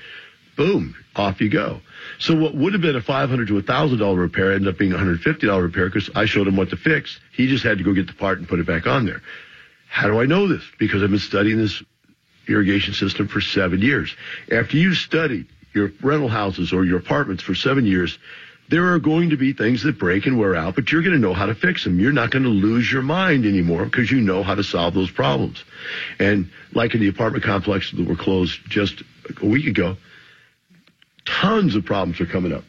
boom, 0.57 0.95
off 1.17 1.41
you 1.41 1.49
go. 1.49 1.81
So 2.19 2.35
what 2.35 2.55
would 2.55 2.73
have 2.73 2.83
been 2.83 2.97
a 2.97 3.01
500 3.01 3.49
to 3.49 3.63
$1,000 3.63 4.19
repair 4.19 4.53
ended 4.53 4.69
up 4.69 4.79
being 4.79 4.93
a 4.93 4.97
$150 4.97 5.63
repair 5.63 5.87
because 5.87 6.11
I 6.15 6.27
showed 6.27 6.47
him 6.47 6.57
what 6.57 6.71
to 6.71 6.77
fix. 6.77 7.19
He 7.33 7.49
just 7.49 7.65
had 7.65 7.79
to 7.79 7.85
go 7.85 7.93
get 7.93 8.07
the 8.07 8.13
part 8.13 8.39
and 8.39 8.49
put 8.49 8.61
it 8.61 8.67
back 8.67 8.87
on 8.87 9.07
there. 9.07 9.23
How 9.89 10.09
do 10.09 10.21
I 10.21 10.27
know 10.27 10.49
this? 10.49 10.63
Because 10.79 11.03
I've 11.03 11.11
been 11.11 11.19
studying 11.19 11.59
this 11.59 11.83
irrigation 12.49 12.95
system 12.95 13.29
for 13.29 13.41
seven 13.41 13.81
years. 13.81 14.15
After 14.51 14.77
you've 14.77 14.97
studied 14.97 15.47
your 15.75 15.93
rental 16.03 16.29
houses 16.29 16.73
or 16.73 16.85
your 16.85 16.99
apartments 16.99 17.43
for 17.43 17.55
seven 17.55 17.85
years, 17.85 18.19
there 18.69 18.93
are 18.93 18.99
going 18.99 19.31
to 19.31 19.37
be 19.37 19.53
things 19.53 19.83
that 19.83 19.99
break 19.99 20.25
and 20.27 20.39
wear 20.39 20.57
out, 20.57 20.75
but 20.75 20.91
you're 20.91 21.03
going 21.03 21.15
to 21.15 21.21
know 21.21 21.35
how 21.35 21.47
to 21.47 21.55
fix 21.55 21.85
them. 21.85 22.01
You're 22.01 22.13
not 22.13 22.31
going 22.31 22.45
to 22.45 22.49
lose 22.49 22.91
your 22.91 23.03
mind 23.03 23.45
anymore 23.45 23.85
because 23.85 24.11
you 24.11 24.21
know 24.21 24.43
how 24.43 24.55
to 24.55 24.65
solve 24.65 24.95
those 24.95 25.11
problems. 25.11 25.63
And 26.19 26.51
like 26.73 26.95
in 26.95 27.01
the 27.01 27.09
apartment 27.09 27.45
complex 27.45 27.91
that 27.91 28.07
were 28.07 28.17
closed 28.17 28.61
just 28.69 29.03
a 29.43 29.47
week 29.47 29.67
ago, 29.67 29.97
tons 31.25 31.75
of 31.77 31.85
problems 31.85 32.21
are 32.21 32.27
coming 32.27 32.53
up. 32.53 32.65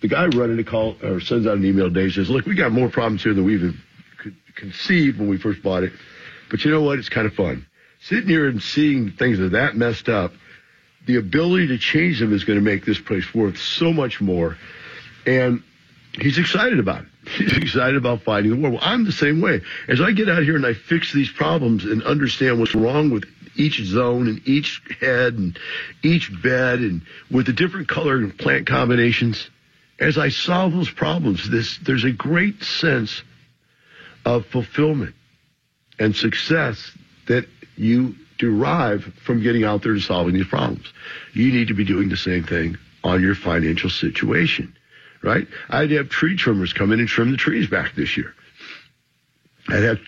The 0.00 0.08
guy 0.08 0.26
running 0.26 0.58
a 0.58 0.64
call 0.64 0.96
or 1.02 1.20
sends 1.20 1.46
out 1.46 1.56
an 1.56 1.64
email 1.64 1.88
today 1.88 2.10
says, 2.10 2.28
look, 2.28 2.46
we 2.46 2.54
got 2.54 2.72
more 2.72 2.90
problems 2.90 3.22
here 3.22 3.34
than 3.34 3.44
we 3.44 3.54
even 3.54 3.78
could 4.18 4.36
conceive 4.54 5.18
when 5.18 5.28
we 5.28 5.38
first 5.38 5.62
bought 5.62 5.82
it. 5.82 5.92
But 6.50 6.64
you 6.64 6.70
know 6.70 6.82
what? 6.82 6.98
It's 6.98 7.08
kind 7.08 7.26
of 7.26 7.34
fun. 7.34 7.66
Sitting 8.02 8.28
here 8.28 8.46
and 8.48 8.62
seeing 8.62 9.12
things 9.12 9.38
that 9.38 9.46
are 9.46 9.48
that 9.50 9.76
messed 9.76 10.08
up, 10.08 10.32
the 11.06 11.16
ability 11.16 11.68
to 11.68 11.78
change 11.78 12.20
them 12.20 12.34
is 12.34 12.44
going 12.44 12.58
to 12.58 12.64
make 12.64 12.84
this 12.84 13.00
place 13.00 13.34
worth 13.34 13.58
so 13.58 13.92
much 13.92 14.20
more. 14.20 14.58
And 15.26 15.62
he's 16.12 16.38
excited 16.38 16.78
about 16.78 17.02
it. 17.02 17.08
He's 17.38 17.56
excited 17.56 17.96
about 17.96 18.20
fighting 18.20 18.50
the 18.50 18.56
war. 18.58 18.72
Well, 18.72 18.80
I'm 18.82 19.04
the 19.04 19.12
same 19.12 19.40
way. 19.40 19.62
As 19.88 20.02
I 20.02 20.12
get 20.12 20.28
out 20.28 20.42
here 20.42 20.56
and 20.56 20.66
I 20.66 20.74
fix 20.74 21.10
these 21.10 21.30
problems 21.32 21.86
and 21.86 22.02
understand 22.02 22.60
what's 22.60 22.74
wrong 22.74 23.08
with 23.08 23.24
each 23.56 23.82
zone 23.82 24.28
and 24.28 24.46
each 24.46 24.82
head 25.00 25.34
and 25.34 25.58
each 26.02 26.30
bed 26.42 26.80
and 26.80 27.02
with 27.30 27.46
the 27.46 27.52
different 27.52 27.88
color 27.88 28.16
and 28.16 28.36
plant 28.36 28.66
combinations, 28.66 29.50
as 29.98 30.18
I 30.18 30.28
solve 30.28 30.72
those 30.72 30.90
problems, 30.90 31.48
this 31.48 31.78
there's 31.78 32.04
a 32.04 32.12
great 32.12 32.62
sense 32.62 33.22
of 34.24 34.46
fulfillment 34.46 35.14
and 35.98 36.14
success 36.14 36.90
that 37.26 37.46
you 37.76 38.16
derive 38.38 39.04
from 39.24 39.42
getting 39.42 39.64
out 39.64 39.82
there 39.82 39.92
and 39.92 40.02
solving 40.02 40.34
these 40.34 40.46
problems. 40.46 40.92
You 41.32 41.52
need 41.52 41.68
to 41.68 41.74
be 41.74 41.84
doing 41.84 42.08
the 42.08 42.16
same 42.16 42.44
thing 42.44 42.76
on 43.02 43.22
your 43.22 43.34
financial 43.34 43.90
situation, 43.90 44.74
right? 45.22 45.46
I'd 45.68 45.90
have 45.92 46.08
tree 46.08 46.36
trimmers 46.36 46.72
come 46.72 46.92
in 46.92 47.00
and 47.00 47.08
trim 47.08 47.30
the 47.30 47.36
trees 47.36 47.68
back 47.68 47.94
this 47.94 48.16
year. 48.16 48.34
I'd 49.68 49.82
have 49.82 49.98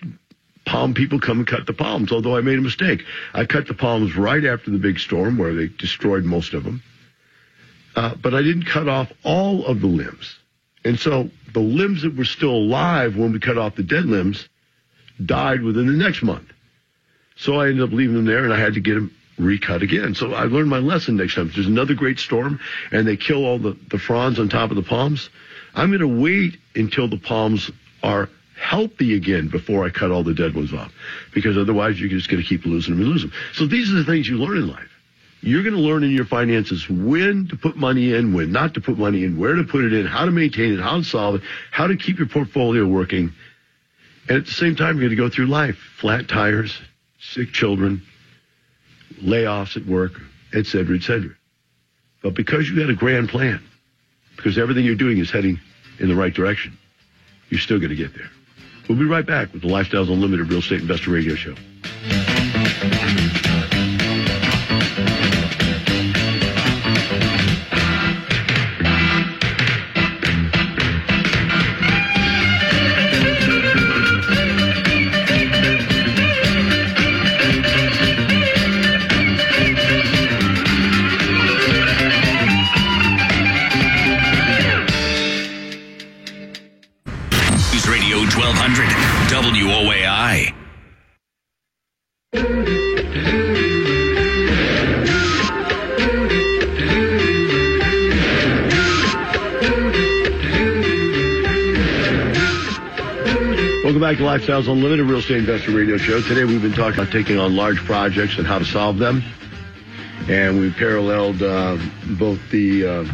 palm 0.67 0.95
people 0.95 1.21
come 1.21 1.39
and 1.39 1.47
cut 1.47 1.67
the 1.67 1.73
palms, 1.73 2.13
although 2.13 2.37
I 2.37 2.41
made 2.41 2.59
a 2.59 2.63
mistake. 2.63 3.05
I 3.33 3.47
cut 3.47 3.67
the 3.67 3.75
palms 3.75 4.17
right 4.17 4.45
after 4.45 4.71
the 4.71 4.79
big 4.79 4.99
storm 4.99 5.39
where 5.39 5.55
they 5.55 5.69
destroyed 5.69 6.25
most 6.25 6.53
of 6.53 6.65
them. 6.65 6.83
Uh, 7.95 8.15
but 8.17 8.35
I 8.35 8.43
didn't 8.43 8.67
cut 8.67 8.89
off 8.89 9.11
all 9.25 9.65
of 9.65 9.81
the 9.81 9.87
limbs. 9.87 10.37
And 10.85 10.99
so 10.99 11.31
the 11.55 11.61
limbs 11.61 12.03
that 12.03 12.17
were 12.17 12.25
still 12.25 12.55
alive 12.55 13.17
when 13.17 13.33
we 13.33 13.41
cut 13.41 13.57
off 13.57 13.77
the 13.77 13.83
dead 13.83 14.05
limbs 14.05 14.49
died 15.25 15.63
within 15.63 15.87
the 15.87 15.93
next 15.93 16.23
month. 16.23 16.49
So 17.37 17.61
I 17.61 17.69
ended 17.69 17.83
up 17.83 17.93
leaving 17.93 18.17
them 18.17 18.27
there 18.27 18.45
and 18.45 18.53
I 18.53 18.59
had 18.59 18.75
to 18.75 18.81
get 18.81 18.95
them 18.95 19.15
recut 19.39 19.83
again. 19.83 20.15
So 20.15 20.33
I 20.33 20.45
learned 20.45 20.69
my 20.69 20.79
lesson 20.79 21.17
next 21.17 21.35
time. 21.35 21.49
If 21.49 21.55
there's 21.55 21.67
another 21.67 21.95
great 21.95 22.19
storm 22.19 22.61
and 22.93 23.07
they 23.07 23.17
kill 23.17 23.45
all 23.45 23.59
the, 23.59 23.77
the 23.91 23.99
fronds 23.99 24.39
on 24.39 24.49
top 24.49 24.71
of 24.71 24.77
the 24.77 24.83
palms, 24.83 25.31
I'm 25.75 25.91
going 25.91 26.01
to 26.01 26.23
wait 26.23 26.59
until 26.75 27.09
the 27.09 27.19
palms 27.19 27.71
are 28.03 28.29
healthy 28.59 29.15
again 29.15 29.49
before 29.49 29.85
I 29.85 29.91
cut 29.91 30.11
all 30.11 30.23
the 30.23 30.35
dead 30.35 30.55
ones 30.55 30.73
off. 30.73 30.93
Because 31.35 31.57
otherwise 31.57 32.01
you're 32.01 32.09
just 32.09 32.29
going 32.29 32.43
to 32.43 32.49
keep 32.49 32.65
losing 32.65 32.95
them 32.95 33.03
and 33.03 33.13
losing 33.13 33.31
them. 33.31 33.39
So 33.55 33.67
these 33.67 33.91
are 33.91 33.95
the 33.95 34.05
things 34.05 34.29
you 34.29 34.39
learn 34.39 34.57
in 34.57 34.69
life. 34.69 34.91
You're 35.43 35.63
going 35.63 35.75
to 35.75 35.81
learn 35.81 36.03
in 36.03 36.11
your 36.11 36.25
finances 36.25 36.89
when 36.89 37.47
to 37.49 37.57
put 37.57 37.77
money 37.77 38.15
in, 38.15 38.33
when 38.33 38.51
not 38.51 38.75
to 38.75 38.81
put 38.81 38.99
money 38.99 39.23
in, 39.23 39.39
where 39.39 39.55
to 39.55 39.65
put 39.65 39.85
it 39.85 39.93
in, 39.93 40.07
how 40.07 40.25
to 40.25 40.31
maintain 40.31 40.73
it, 40.73 40.81
how 40.81 40.97
to 40.97 41.05
solve 41.05 41.37
it, 41.37 41.43
how 41.71 41.87
to 41.87 41.97
keep 41.97 42.19
your 42.19 42.27
portfolio 42.27 42.87
working. 42.87 43.33
And 44.29 44.39
at 44.39 44.47
the 44.47 44.53
same 44.53 44.75
time, 44.75 44.99
you're 44.99 45.09
going 45.09 45.11
to 45.11 45.17
go 45.17 45.29
through 45.29 45.47
life. 45.47 45.77
Flat 46.01 46.27
tires, 46.27 46.77
sick 47.21 47.53
children, 47.53 48.03
layoffs 49.23 49.77
at 49.77 49.87
work, 49.87 50.21
et 50.53 50.67
cetera, 50.67 50.97
et 50.97 51.03
cetera. 51.03 51.31
But 52.23 52.35
because 52.35 52.69
you 52.69 52.81
had 52.81 52.91
a 52.91 52.95
grand 52.95 53.29
plan, 53.29 53.63
because 54.35 54.59
everything 54.59 54.85
you're 54.85 54.97
doing 54.97 55.19
is 55.19 55.31
heading 55.31 55.61
in 56.01 56.09
the 56.09 56.17
right 56.17 56.35
direction, 56.35 56.77
you're 57.51 57.61
still 57.61 57.79
going 57.79 57.91
to 57.91 57.97
get 57.97 58.15
there. 58.15 58.31
We'll 58.89 58.99
be 58.99 59.05
right 59.05 59.27
back 59.27 59.53
with 59.53 59.63
the 59.63 59.69
Lifestyles 59.69 60.09
Unlimited 60.13 60.49
Real 60.49 60.61
Estate 60.61 60.81
Investor 60.81 61.11
Radio 61.11 61.35
Show. 61.35 61.55
Lifestyles 104.37 104.71
Unlimited 104.71 105.07
Real 105.07 105.21
Estate 105.21 105.39
Investor 105.39 105.71
Radio 105.71 105.97
Show. 105.97 106.21
Today 106.21 106.45
we've 106.45 106.61
been 106.61 106.75
talking 106.75 107.01
about 107.01 107.11
taking 107.11 107.39
on 107.39 107.57
large 107.57 107.79
projects 107.79 108.37
and 108.37 108.47
how 108.47 108.59
to 108.59 108.67
solve 108.67 108.99
them. 108.99 109.23
And 110.29 110.61
we've 110.61 110.77
paralleled 110.77 111.43
uh, 111.43 111.79
both 112.19 112.39
the 112.51 112.87
uh, 112.87 113.05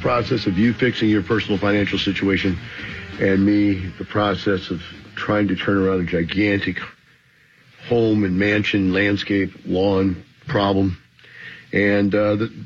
process 0.00 0.46
of 0.46 0.56
you 0.56 0.72
fixing 0.72 1.08
your 1.08 1.24
personal 1.24 1.58
financial 1.58 1.98
situation 1.98 2.56
and 3.18 3.44
me, 3.44 3.88
the 3.98 4.04
process 4.04 4.70
of 4.70 4.80
trying 5.16 5.48
to 5.48 5.56
turn 5.56 5.78
around 5.78 6.02
a 6.02 6.04
gigantic 6.04 6.78
home 7.88 8.22
and 8.22 8.38
mansion, 8.38 8.92
landscape, 8.92 9.50
lawn 9.64 10.24
problem. 10.46 10.96
And 11.72 12.14
uh, 12.14 12.36
the, 12.36 12.64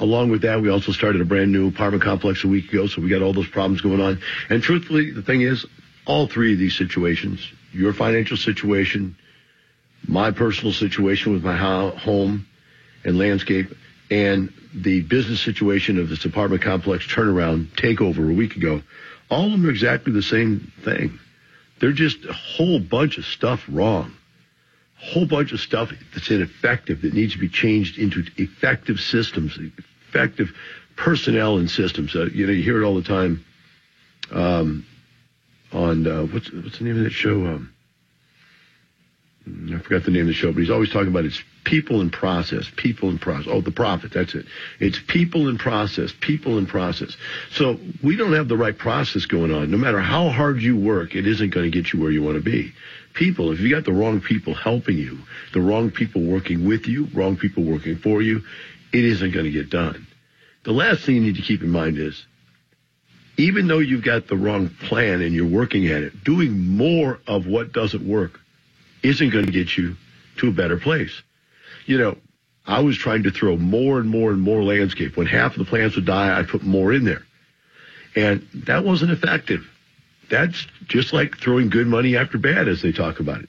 along 0.00 0.30
with 0.30 0.42
that, 0.42 0.60
we 0.60 0.70
also 0.70 0.90
started 0.90 1.20
a 1.20 1.24
brand 1.24 1.52
new 1.52 1.68
apartment 1.68 2.02
complex 2.02 2.42
a 2.42 2.48
week 2.48 2.72
ago, 2.72 2.88
so 2.88 3.00
we 3.00 3.08
got 3.10 3.22
all 3.22 3.32
those 3.32 3.46
problems 3.46 3.80
going 3.80 4.00
on. 4.00 4.20
And 4.50 4.60
truthfully, 4.60 5.12
the 5.12 5.22
thing 5.22 5.42
is, 5.42 5.64
all 6.06 6.26
three 6.26 6.52
of 6.52 6.58
these 6.58 6.76
situations, 6.76 7.40
your 7.72 7.92
financial 7.92 8.36
situation, 8.36 9.16
my 10.06 10.30
personal 10.30 10.72
situation 10.72 11.32
with 11.32 11.44
my 11.44 11.56
home 11.56 12.46
and 13.04 13.18
landscape, 13.18 13.72
and 14.10 14.52
the 14.74 15.00
business 15.02 15.40
situation 15.40 15.98
of 15.98 16.08
this 16.08 16.24
apartment 16.24 16.62
complex 16.62 17.06
turnaround 17.06 17.68
takeover 17.76 18.30
a 18.30 18.34
week 18.34 18.56
ago, 18.56 18.82
all 19.30 19.46
of 19.46 19.52
them 19.52 19.66
are 19.66 19.70
exactly 19.70 20.12
the 20.12 20.22
same 20.22 20.72
thing. 20.84 21.18
They're 21.80 21.92
just 21.92 22.24
a 22.24 22.32
whole 22.32 22.78
bunch 22.78 23.18
of 23.18 23.24
stuff 23.24 23.64
wrong. 23.68 24.12
A 25.02 25.12
whole 25.12 25.26
bunch 25.26 25.52
of 25.52 25.60
stuff 25.60 25.90
that's 26.12 26.30
ineffective 26.30 27.02
that 27.02 27.14
needs 27.14 27.32
to 27.32 27.38
be 27.38 27.48
changed 27.48 27.98
into 27.98 28.24
effective 28.36 29.00
systems, 29.00 29.58
effective 30.08 30.50
personnel 30.96 31.58
and 31.58 31.70
systems. 31.70 32.14
Uh, 32.14 32.26
you 32.26 32.46
know, 32.46 32.52
you 32.52 32.62
hear 32.62 32.82
it 32.82 32.86
all 32.86 32.94
the 32.94 33.02
time. 33.02 33.44
Um, 34.30 34.86
on 35.74 36.06
uh, 36.06 36.22
what's 36.26 36.50
what's 36.52 36.78
the 36.78 36.84
name 36.84 36.98
of 36.98 37.04
that 37.04 37.10
show? 37.10 37.46
Um, 37.46 37.74
I 39.46 39.78
forgot 39.78 40.04
the 40.04 40.10
name 40.10 40.22
of 40.22 40.28
the 40.28 40.32
show, 40.32 40.52
but 40.52 40.60
he's 40.60 40.70
always 40.70 40.90
talking 40.90 41.08
about 41.08 41.26
it's 41.26 41.42
people 41.64 42.00
and 42.00 42.10
process, 42.10 42.70
people 42.76 43.10
and 43.10 43.20
process. 43.20 43.50
Oh, 43.50 43.60
the 43.60 43.70
profit, 43.70 44.12
that's 44.12 44.34
it. 44.34 44.46
It's 44.80 44.98
people 45.06 45.48
and 45.48 45.58
process, 45.58 46.14
people 46.18 46.56
and 46.56 46.66
process. 46.66 47.14
So 47.50 47.78
we 48.02 48.16
don't 48.16 48.32
have 48.32 48.48
the 48.48 48.56
right 48.56 48.76
process 48.76 49.26
going 49.26 49.52
on. 49.52 49.70
No 49.70 49.76
matter 49.76 50.00
how 50.00 50.30
hard 50.30 50.62
you 50.62 50.78
work, 50.78 51.14
it 51.14 51.26
isn't 51.26 51.50
going 51.50 51.70
to 51.70 51.82
get 51.82 51.92
you 51.92 52.00
where 52.00 52.10
you 52.10 52.22
want 52.22 52.36
to 52.36 52.42
be. 52.42 52.72
People, 53.12 53.52
if 53.52 53.60
you 53.60 53.70
got 53.70 53.84
the 53.84 53.92
wrong 53.92 54.20
people 54.20 54.54
helping 54.54 54.96
you, 54.96 55.18
the 55.52 55.60
wrong 55.60 55.90
people 55.90 56.22
working 56.22 56.66
with 56.66 56.86
you, 56.86 57.08
wrong 57.12 57.36
people 57.36 57.64
working 57.64 57.96
for 57.96 58.22
you, 58.22 58.42
it 58.92 59.04
isn't 59.04 59.32
going 59.32 59.44
to 59.44 59.52
get 59.52 59.68
done. 59.68 60.06
The 60.64 60.72
last 60.72 61.04
thing 61.04 61.16
you 61.16 61.20
need 61.20 61.36
to 61.36 61.42
keep 61.42 61.62
in 61.62 61.70
mind 61.70 61.98
is 61.98 62.24
even 63.36 63.66
though 63.66 63.78
you've 63.78 64.04
got 64.04 64.28
the 64.28 64.36
wrong 64.36 64.68
plan 64.68 65.20
and 65.20 65.34
you're 65.34 65.46
working 65.46 65.86
at 65.88 66.02
it, 66.02 66.24
doing 66.24 66.58
more 66.58 67.20
of 67.26 67.46
what 67.46 67.72
doesn't 67.72 68.06
work 68.06 68.40
isn't 69.02 69.30
going 69.30 69.46
to 69.46 69.52
get 69.52 69.76
you 69.76 69.96
to 70.38 70.48
a 70.48 70.52
better 70.52 70.78
place. 70.78 71.22
You 71.86 71.98
know, 71.98 72.16
I 72.66 72.80
was 72.80 72.96
trying 72.96 73.24
to 73.24 73.30
throw 73.30 73.56
more 73.56 73.98
and 73.98 74.08
more 74.08 74.30
and 74.30 74.40
more 74.40 74.62
landscape. 74.62 75.16
When 75.16 75.26
half 75.26 75.52
of 75.52 75.58
the 75.58 75.64
plants 75.64 75.96
would 75.96 76.06
die, 76.06 76.38
I'd 76.38 76.48
put 76.48 76.62
more 76.62 76.92
in 76.92 77.04
there. 77.04 77.22
And 78.16 78.46
that 78.66 78.84
wasn't 78.84 79.10
effective. 79.10 79.68
That's 80.30 80.66
just 80.86 81.12
like 81.12 81.36
throwing 81.36 81.68
good 81.68 81.86
money 81.86 82.16
after 82.16 82.38
bad, 82.38 82.68
as 82.68 82.80
they 82.80 82.92
talk 82.92 83.20
about 83.20 83.42
it. 83.42 83.48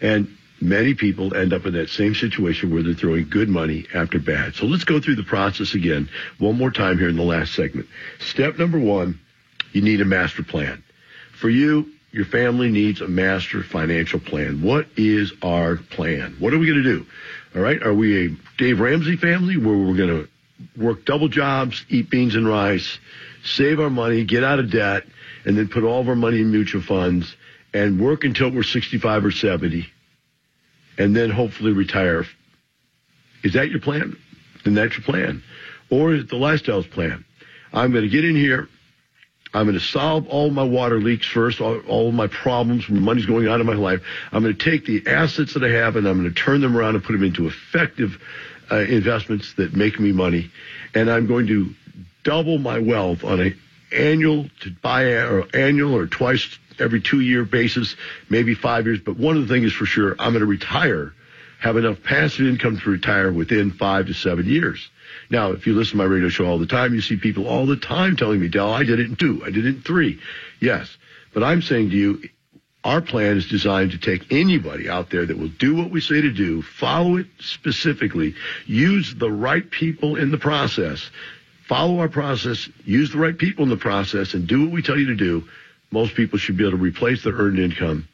And 0.00 0.36
many 0.62 0.94
people 0.94 1.34
end 1.34 1.52
up 1.52 1.66
in 1.66 1.74
that 1.74 1.90
same 1.90 2.14
situation 2.14 2.72
where 2.72 2.82
they're 2.82 2.94
throwing 2.94 3.28
good 3.28 3.48
money 3.48 3.86
after 3.92 4.18
bad. 4.18 4.54
So 4.54 4.66
let's 4.66 4.84
go 4.84 5.00
through 5.00 5.16
the 5.16 5.24
process 5.24 5.74
again 5.74 6.08
one 6.38 6.56
more 6.56 6.70
time 6.70 6.98
here 6.98 7.08
in 7.08 7.16
the 7.16 7.22
last 7.22 7.54
segment. 7.54 7.88
Step 8.20 8.58
number 8.58 8.78
one, 8.78 9.20
you 9.72 9.82
need 9.82 10.00
a 10.00 10.04
master 10.04 10.42
plan. 10.42 10.82
For 11.32 11.50
you, 11.50 11.90
your 12.12 12.26
family 12.26 12.70
needs 12.70 13.00
a 13.00 13.08
master 13.08 13.62
financial 13.62 14.20
plan. 14.20 14.62
What 14.62 14.86
is 14.96 15.32
our 15.42 15.76
plan? 15.76 16.36
What 16.38 16.52
are 16.52 16.58
we 16.58 16.66
going 16.66 16.82
to 16.82 16.98
do? 16.98 17.06
All 17.56 17.62
right. 17.62 17.82
Are 17.82 17.94
we 17.94 18.26
a 18.26 18.36
Dave 18.58 18.80
Ramsey 18.80 19.16
family 19.16 19.56
where 19.56 19.76
we're 19.76 19.96
going 19.96 20.26
to 20.26 20.28
work 20.80 21.04
double 21.04 21.28
jobs, 21.28 21.84
eat 21.88 22.10
beans 22.10 22.36
and 22.36 22.46
rice, 22.46 22.98
save 23.44 23.80
our 23.80 23.90
money, 23.90 24.24
get 24.24 24.44
out 24.44 24.58
of 24.58 24.70
debt, 24.70 25.04
and 25.44 25.58
then 25.58 25.68
put 25.68 25.82
all 25.84 26.00
of 26.00 26.08
our 26.08 26.14
money 26.14 26.40
in 26.40 26.52
mutual 26.52 26.82
funds 26.82 27.34
and 27.74 28.00
work 28.00 28.24
until 28.24 28.50
we're 28.50 28.62
65 28.62 29.24
or 29.24 29.30
70 29.30 29.88
and 31.02 31.16
then 31.16 31.30
hopefully 31.30 31.72
retire. 31.72 32.24
Is 33.42 33.54
that 33.54 33.70
your 33.70 33.80
plan? 33.80 34.16
Then 34.64 34.74
that's 34.74 34.96
your 34.96 35.04
plan. 35.04 35.42
Or 35.90 36.14
is 36.14 36.22
it 36.22 36.28
the 36.28 36.36
lifestyles 36.36 36.88
plan? 36.88 37.24
I'm 37.72 37.90
going 37.90 38.04
to 38.04 38.08
get 38.08 38.24
in 38.24 38.36
here. 38.36 38.68
I'm 39.52 39.66
going 39.66 39.78
to 39.78 39.84
solve 39.84 40.28
all 40.28 40.50
my 40.50 40.62
water 40.62 41.00
leaks 41.00 41.26
first, 41.26 41.60
all, 41.60 41.78
all 41.80 42.12
my 42.12 42.28
problems, 42.28 42.88
money's 42.88 43.26
going 43.26 43.48
out 43.48 43.60
of 43.60 43.66
my 43.66 43.74
life. 43.74 44.00
I'm 44.30 44.42
going 44.42 44.56
to 44.56 44.70
take 44.70 44.86
the 44.86 45.06
assets 45.06 45.54
that 45.54 45.64
I 45.64 45.70
have 45.70 45.96
and 45.96 46.06
I'm 46.06 46.20
going 46.20 46.32
to 46.32 46.40
turn 46.40 46.60
them 46.60 46.76
around 46.76 46.94
and 46.94 47.04
put 47.04 47.12
them 47.12 47.24
into 47.24 47.48
effective 47.48 48.22
uh, 48.70 48.76
investments 48.76 49.52
that 49.54 49.74
make 49.74 49.98
me 49.98 50.12
money. 50.12 50.50
And 50.94 51.10
I'm 51.10 51.26
going 51.26 51.48
to 51.48 51.74
double 52.22 52.58
my 52.58 52.78
wealth 52.78 53.24
on 53.24 53.40
an 53.40 53.58
annual 53.90 54.46
to 54.60 54.70
buy 54.70 55.04
or 55.04 55.44
annual 55.54 55.96
or 55.96 56.06
twice 56.06 56.58
every 56.78 57.00
two 57.00 57.20
year 57.20 57.44
basis, 57.44 57.96
maybe 58.28 58.54
five 58.54 58.86
years. 58.86 59.00
But 59.00 59.16
one 59.16 59.36
of 59.36 59.46
the 59.46 59.52
things 59.52 59.66
is 59.66 59.72
for 59.72 59.86
sure, 59.86 60.16
I'm 60.18 60.32
going 60.32 60.40
to 60.40 60.46
retire, 60.46 61.12
have 61.60 61.76
enough 61.76 62.02
passive 62.02 62.46
income 62.46 62.78
to 62.78 62.90
retire 62.90 63.32
within 63.32 63.72
five 63.72 64.06
to 64.06 64.14
seven 64.14 64.46
years. 64.46 64.90
Now, 65.30 65.52
if 65.52 65.66
you 65.66 65.74
listen 65.74 65.92
to 65.92 65.96
my 65.98 66.04
radio 66.04 66.28
show 66.28 66.46
all 66.46 66.58
the 66.58 66.66
time, 66.66 66.94
you 66.94 67.00
see 67.00 67.16
people 67.16 67.46
all 67.46 67.66
the 67.66 67.76
time 67.76 68.16
telling 68.16 68.40
me, 68.40 68.48
Del, 68.48 68.72
I 68.72 68.84
did 68.84 69.00
it 69.00 69.06
in 69.06 69.16
two, 69.16 69.42
I 69.44 69.50
did 69.50 69.64
it 69.64 69.76
in 69.76 69.82
three. 69.82 70.20
Yes. 70.60 70.96
But 71.32 71.42
I'm 71.42 71.62
saying 71.62 71.90
to 71.90 71.96
you, 71.96 72.22
our 72.84 73.00
plan 73.00 73.36
is 73.36 73.48
designed 73.48 73.92
to 73.92 73.98
take 73.98 74.32
anybody 74.32 74.88
out 74.88 75.10
there 75.10 75.24
that 75.24 75.38
will 75.38 75.48
do 75.48 75.76
what 75.76 75.90
we 75.90 76.00
say 76.00 76.20
to 76.20 76.32
do, 76.32 76.62
follow 76.62 77.16
it 77.16 77.26
specifically, 77.38 78.34
use 78.66 79.14
the 79.14 79.30
right 79.30 79.70
people 79.70 80.16
in 80.16 80.30
the 80.30 80.38
process, 80.38 81.08
follow 81.68 82.00
our 82.00 82.08
process, 82.08 82.68
use 82.84 83.12
the 83.12 83.18
right 83.18 83.38
people 83.38 83.62
in 83.62 83.70
the 83.70 83.76
process, 83.76 84.34
and 84.34 84.48
do 84.48 84.64
what 84.64 84.72
we 84.72 84.82
tell 84.82 84.98
you 84.98 85.06
to 85.06 85.14
do 85.14 85.44
most 85.92 86.14
people 86.14 86.38
should 86.38 86.56
be 86.56 86.64
able 86.64 86.78
to 86.78 86.82
replace 86.82 87.22
their 87.22 87.34
earned 87.34 87.58
income 87.58 88.08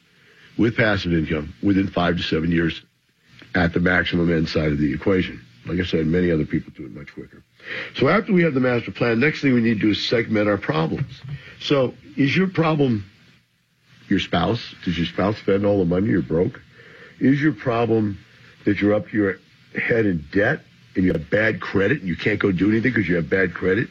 with 0.57 0.75
passive 0.75 1.13
income 1.13 1.53
within 1.63 1.87
five 1.87 2.17
to 2.17 2.23
seven 2.23 2.51
years 2.51 2.81
at 3.55 3.73
the 3.73 3.79
maximum 3.79 4.31
end 4.31 4.47
side 4.49 4.71
of 4.71 4.77
the 4.77 4.93
equation. 4.93 5.43
Like 5.65 5.79
I 5.79 5.83
said, 5.83 6.05
many 6.05 6.31
other 6.31 6.45
people 6.45 6.71
do 6.75 6.85
it 6.85 6.91
much 6.91 7.13
quicker. 7.13 7.43
So 7.95 8.07
after 8.09 8.33
we 8.33 8.43
have 8.43 8.53
the 8.53 8.59
master 8.59 8.91
plan, 8.91 9.19
next 9.19 9.41
thing 9.41 9.53
we 9.53 9.61
need 9.61 9.75
to 9.75 9.79
do 9.79 9.89
is 9.91 10.07
segment 10.07 10.47
our 10.47 10.57
problems. 10.57 11.21
So 11.59 11.93
is 12.15 12.35
your 12.35 12.47
problem 12.47 13.05
your 14.07 14.19
spouse? 14.19 14.75
Does 14.83 14.97
your 14.97 15.07
spouse 15.07 15.37
spend 15.37 15.65
all 15.65 15.79
the 15.79 15.85
money? 15.85 16.07
You're 16.07 16.21
broke. 16.21 16.59
Is 17.19 17.41
your 17.41 17.53
problem 17.53 18.17
that 18.65 18.81
you're 18.81 18.93
up 18.93 19.11
your 19.13 19.37
head 19.75 20.05
in 20.05 20.25
debt 20.31 20.61
and 20.95 21.05
you 21.05 21.13
have 21.13 21.29
bad 21.29 21.61
credit 21.61 21.99
and 21.99 22.07
you 22.07 22.15
can't 22.15 22.39
go 22.39 22.51
do 22.51 22.69
anything 22.69 22.91
because 22.91 23.07
you 23.07 23.15
have 23.15 23.29
bad 23.29 23.53
credit? 23.53 23.89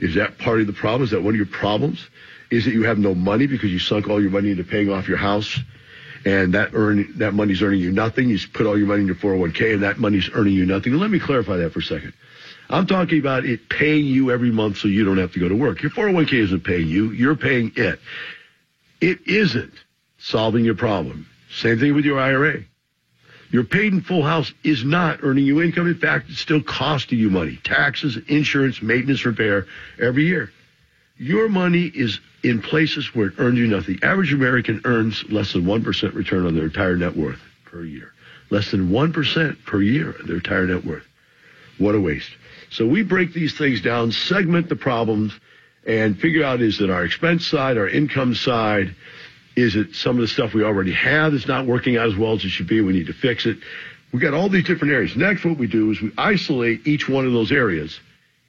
Is 0.00 0.14
that 0.14 0.38
part 0.38 0.60
of 0.60 0.66
the 0.66 0.72
problem? 0.72 1.02
Is 1.02 1.10
that 1.10 1.22
one 1.22 1.34
of 1.34 1.36
your 1.36 1.46
problems? 1.46 2.06
Is 2.50 2.66
it 2.66 2.74
you 2.74 2.84
have 2.84 2.98
no 2.98 3.14
money 3.14 3.46
because 3.46 3.70
you 3.70 3.78
sunk 3.78 4.08
all 4.08 4.20
your 4.20 4.30
money 4.30 4.50
into 4.50 4.64
paying 4.64 4.90
off 4.90 5.08
your 5.08 5.18
house? 5.18 5.58
And 6.24 6.54
that 6.54 6.70
earn 6.74 7.14
that 7.18 7.32
money's 7.32 7.62
earning 7.62 7.80
you 7.80 7.92
nothing. 7.92 8.28
You 8.28 8.38
put 8.52 8.66
all 8.66 8.76
your 8.76 8.88
money 8.88 9.02
in 9.02 9.06
your 9.06 9.16
401k 9.16 9.74
and 9.74 9.82
that 9.84 9.98
money's 9.98 10.28
earning 10.34 10.54
you 10.54 10.66
nothing. 10.66 10.92
let 10.94 11.10
me 11.10 11.20
clarify 11.20 11.56
that 11.58 11.72
for 11.72 11.78
a 11.78 11.82
second. 11.82 12.12
I'm 12.70 12.86
talking 12.86 13.18
about 13.18 13.46
it 13.46 13.68
paying 13.68 14.04
you 14.04 14.30
every 14.30 14.50
month 14.50 14.78
so 14.78 14.88
you 14.88 15.04
don't 15.04 15.16
have 15.18 15.32
to 15.32 15.40
go 15.40 15.48
to 15.48 15.54
work. 15.54 15.80
Your 15.80 15.90
401k 15.90 16.32
isn't 16.34 16.64
paying 16.64 16.88
you. 16.88 17.12
You're 17.12 17.36
paying 17.36 17.72
it. 17.76 17.98
It 19.00 19.26
isn't 19.26 19.72
solving 20.18 20.64
your 20.64 20.74
problem. 20.74 21.26
Same 21.50 21.78
thing 21.78 21.94
with 21.94 22.04
your 22.04 22.18
IRA. 22.18 22.64
Your 23.50 23.64
paid 23.64 23.94
in 23.94 24.02
full 24.02 24.22
house 24.22 24.52
is 24.62 24.84
not 24.84 25.20
earning 25.22 25.46
you 25.46 25.62
income. 25.62 25.86
In 25.86 25.94
fact, 25.94 26.28
it's 26.28 26.40
still 26.40 26.62
costing 26.62 27.18
you 27.18 27.30
money. 27.30 27.58
Taxes, 27.64 28.18
insurance, 28.28 28.82
maintenance, 28.82 29.24
repair 29.24 29.66
every 29.98 30.26
year. 30.26 30.52
Your 31.16 31.48
money 31.48 31.84
is 31.84 32.20
in 32.42 32.60
places 32.62 33.14
where 33.14 33.28
it 33.28 33.34
earns 33.38 33.58
you 33.58 33.66
nothing. 33.66 33.98
The 34.00 34.06
average 34.06 34.32
American 34.32 34.80
earns 34.84 35.24
less 35.30 35.52
than 35.52 35.64
1% 35.64 36.14
return 36.14 36.46
on 36.46 36.54
their 36.54 36.64
entire 36.64 36.96
net 36.96 37.16
worth 37.16 37.40
per 37.64 37.82
year. 37.82 38.12
Less 38.50 38.70
than 38.70 38.90
1% 38.90 39.64
per 39.66 39.82
year 39.82 40.14
their 40.24 40.36
entire 40.36 40.66
net 40.66 40.84
worth. 40.84 41.06
What 41.78 41.94
a 41.94 42.00
waste. 42.00 42.30
So 42.70 42.86
we 42.86 43.02
break 43.02 43.32
these 43.32 43.56
things 43.56 43.80
down, 43.80 44.12
segment 44.12 44.68
the 44.68 44.76
problems, 44.76 45.32
and 45.86 46.18
figure 46.18 46.44
out 46.44 46.60
is 46.60 46.80
it 46.80 46.90
our 46.90 47.04
expense 47.04 47.46
side, 47.46 47.78
our 47.78 47.88
income 47.88 48.34
side, 48.34 48.94
is 49.56 49.74
it 49.74 49.94
some 49.94 50.16
of 50.16 50.20
the 50.20 50.28
stuff 50.28 50.54
we 50.54 50.62
already 50.62 50.92
have 50.92 51.32
that's 51.32 51.48
not 51.48 51.66
working 51.66 51.96
out 51.96 52.06
as 52.06 52.16
well 52.16 52.34
as 52.34 52.44
it 52.44 52.50
should 52.50 52.68
be? 52.68 52.80
We 52.80 52.92
need 52.92 53.06
to 53.06 53.12
fix 53.12 53.46
it. 53.46 53.58
We've 54.12 54.22
got 54.22 54.34
all 54.34 54.48
these 54.48 54.64
different 54.64 54.92
areas. 54.92 55.16
Next, 55.16 55.44
what 55.44 55.58
we 55.58 55.66
do 55.66 55.90
is 55.90 56.00
we 56.00 56.12
isolate 56.16 56.86
each 56.86 57.08
one 57.08 57.26
of 57.26 57.32
those 57.32 57.50
areas 57.50 57.98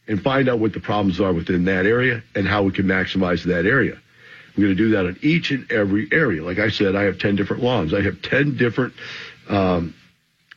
and 0.09 0.21
find 0.21 0.49
out 0.49 0.59
what 0.59 0.73
the 0.73 0.79
problems 0.81 1.21
are 1.21 1.31
within 1.31 1.63
that 1.65 1.85
area 1.85 2.21
and 2.35 2.47
how 2.47 2.63
we 2.63 2.71
can 2.71 2.85
maximize 2.85 3.43
that 3.45 3.65
area. 3.65 3.93
I'm 3.93 4.63
going 4.63 4.75
to 4.75 4.83
do 4.83 4.89
that 4.89 5.05
in 5.05 5.17
each 5.21 5.51
and 5.51 5.71
every 5.71 6.09
area. 6.11 6.43
Like 6.43 6.59
I 6.59 6.69
said, 6.69 6.95
I 6.95 7.03
have 7.03 7.19
10 7.19 7.37
different 7.37 7.63
lawns. 7.63 7.93
I 7.93 8.01
have 8.01 8.21
10 8.21 8.57
different 8.57 8.93
um, 9.47 9.93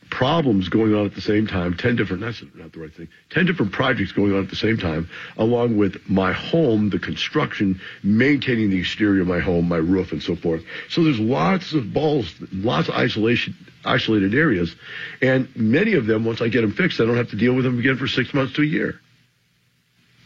problems 0.09 0.69
going 0.69 0.93
on 0.93 1.05
at 1.05 1.15
the 1.15 1.21
same 1.21 1.47
time, 1.47 1.75
10 1.75 1.95
different, 1.95 2.21
that's 2.21 2.43
not 2.55 2.71
the 2.71 2.79
right 2.79 2.93
thing, 2.93 3.07
10 3.29 3.45
different 3.45 3.71
projects 3.71 4.11
going 4.11 4.33
on 4.33 4.43
at 4.43 4.49
the 4.49 4.55
same 4.55 4.77
time, 4.77 5.09
along 5.37 5.77
with 5.77 5.97
my 6.09 6.31
home, 6.33 6.89
the 6.89 6.99
construction, 6.99 7.79
maintaining 8.03 8.69
the 8.69 8.79
exterior 8.79 9.21
of 9.21 9.27
my 9.27 9.39
home, 9.39 9.67
my 9.67 9.77
roof, 9.77 10.11
and 10.11 10.21
so 10.21 10.35
forth. 10.35 10.63
So 10.89 11.03
there's 11.03 11.19
lots 11.19 11.73
of 11.73 11.93
balls, 11.93 12.33
lots 12.51 12.89
of 12.89 12.95
isolation, 12.95 13.55
isolated 13.85 14.35
areas. 14.35 14.75
And 15.21 15.47
many 15.55 15.93
of 15.93 16.05
them, 16.05 16.25
once 16.25 16.41
I 16.41 16.47
get 16.47 16.61
them 16.61 16.73
fixed, 16.73 16.99
I 16.99 17.05
don't 17.05 17.17
have 17.17 17.31
to 17.31 17.37
deal 17.37 17.53
with 17.53 17.65
them 17.65 17.79
again 17.79 17.97
for 17.97 18.07
six 18.07 18.33
months 18.33 18.53
to 18.53 18.61
a 18.61 18.65
year. 18.65 18.99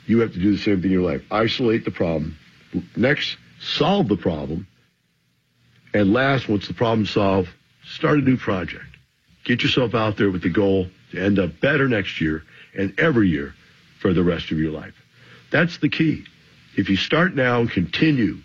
You 0.07 0.19
have 0.19 0.33
to 0.33 0.39
do 0.39 0.53
the 0.53 0.57
same 0.57 0.81
thing 0.81 0.91
in 0.91 0.99
your 0.99 1.09
life. 1.09 1.21
Isolate 1.29 1.85
the 1.85 1.91
problem. 1.91 2.37
Next, 2.95 3.37
solve 3.59 4.07
the 4.07 4.17
problem. 4.17 4.65
And 5.93 6.13
last, 6.13 6.47
once 6.47 6.67
the 6.67 6.73
problem's 6.73 7.11
solved, 7.11 7.49
start 7.85 8.19
a 8.19 8.21
new 8.21 8.37
project. 8.37 8.85
Get 9.43 9.63
yourself 9.63 9.93
out 9.93 10.17
there 10.17 10.31
with 10.31 10.41
the 10.41 10.49
goal 10.49 10.87
to 11.11 11.23
end 11.23 11.39
up 11.39 11.59
better 11.59 11.87
next 11.87 12.19
year 12.21 12.43
and 12.77 12.97
every 12.99 13.29
year 13.29 13.53
for 13.99 14.13
the 14.13 14.23
rest 14.23 14.51
of 14.51 14.59
your 14.59 14.71
life. 14.71 14.93
That's 15.51 15.77
the 15.77 15.89
key. 15.89 16.23
If 16.75 16.89
you 16.89 16.95
start 16.95 17.35
now 17.35 17.59
and 17.59 17.69
continue 17.69 18.37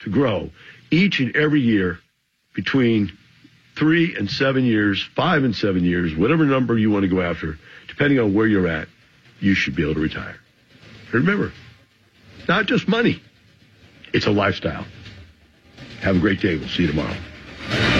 to 0.00 0.10
grow 0.10 0.50
each 0.90 1.20
and 1.20 1.34
every 1.36 1.60
year 1.60 1.98
between 2.54 3.16
three 3.76 4.16
and 4.16 4.30
seven 4.30 4.64
years, 4.64 5.02
five 5.16 5.42
and 5.44 5.56
seven 5.56 5.84
years, 5.84 6.14
whatever 6.14 6.44
number 6.44 6.76
you 6.76 6.90
want 6.90 7.02
to 7.02 7.08
go 7.08 7.20
after, 7.20 7.58
depending 7.88 8.18
on 8.18 8.34
where 8.34 8.46
you're 8.46 8.68
at, 8.68 8.88
you 9.40 9.54
should 9.54 9.74
be 9.74 9.82
able 9.82 9.94
to 9.94 10.00
retire. 10.00 10.36
Remember, 11.12 11.52
not 12.48 12.66
just 12.66 12.88
money. 12.88 13.20
It's 14.12 14.26
a 14.26 14.30
lifestyle. 14.30 14.84
Have 16.00 16.16
a 16.16 16.18
great 16.18 16.40
day. 16.40 16.56
We'll 16.56 16.68
see 16.68 16.82
you 16.82 16.88
tomorrow. 16.88 17.99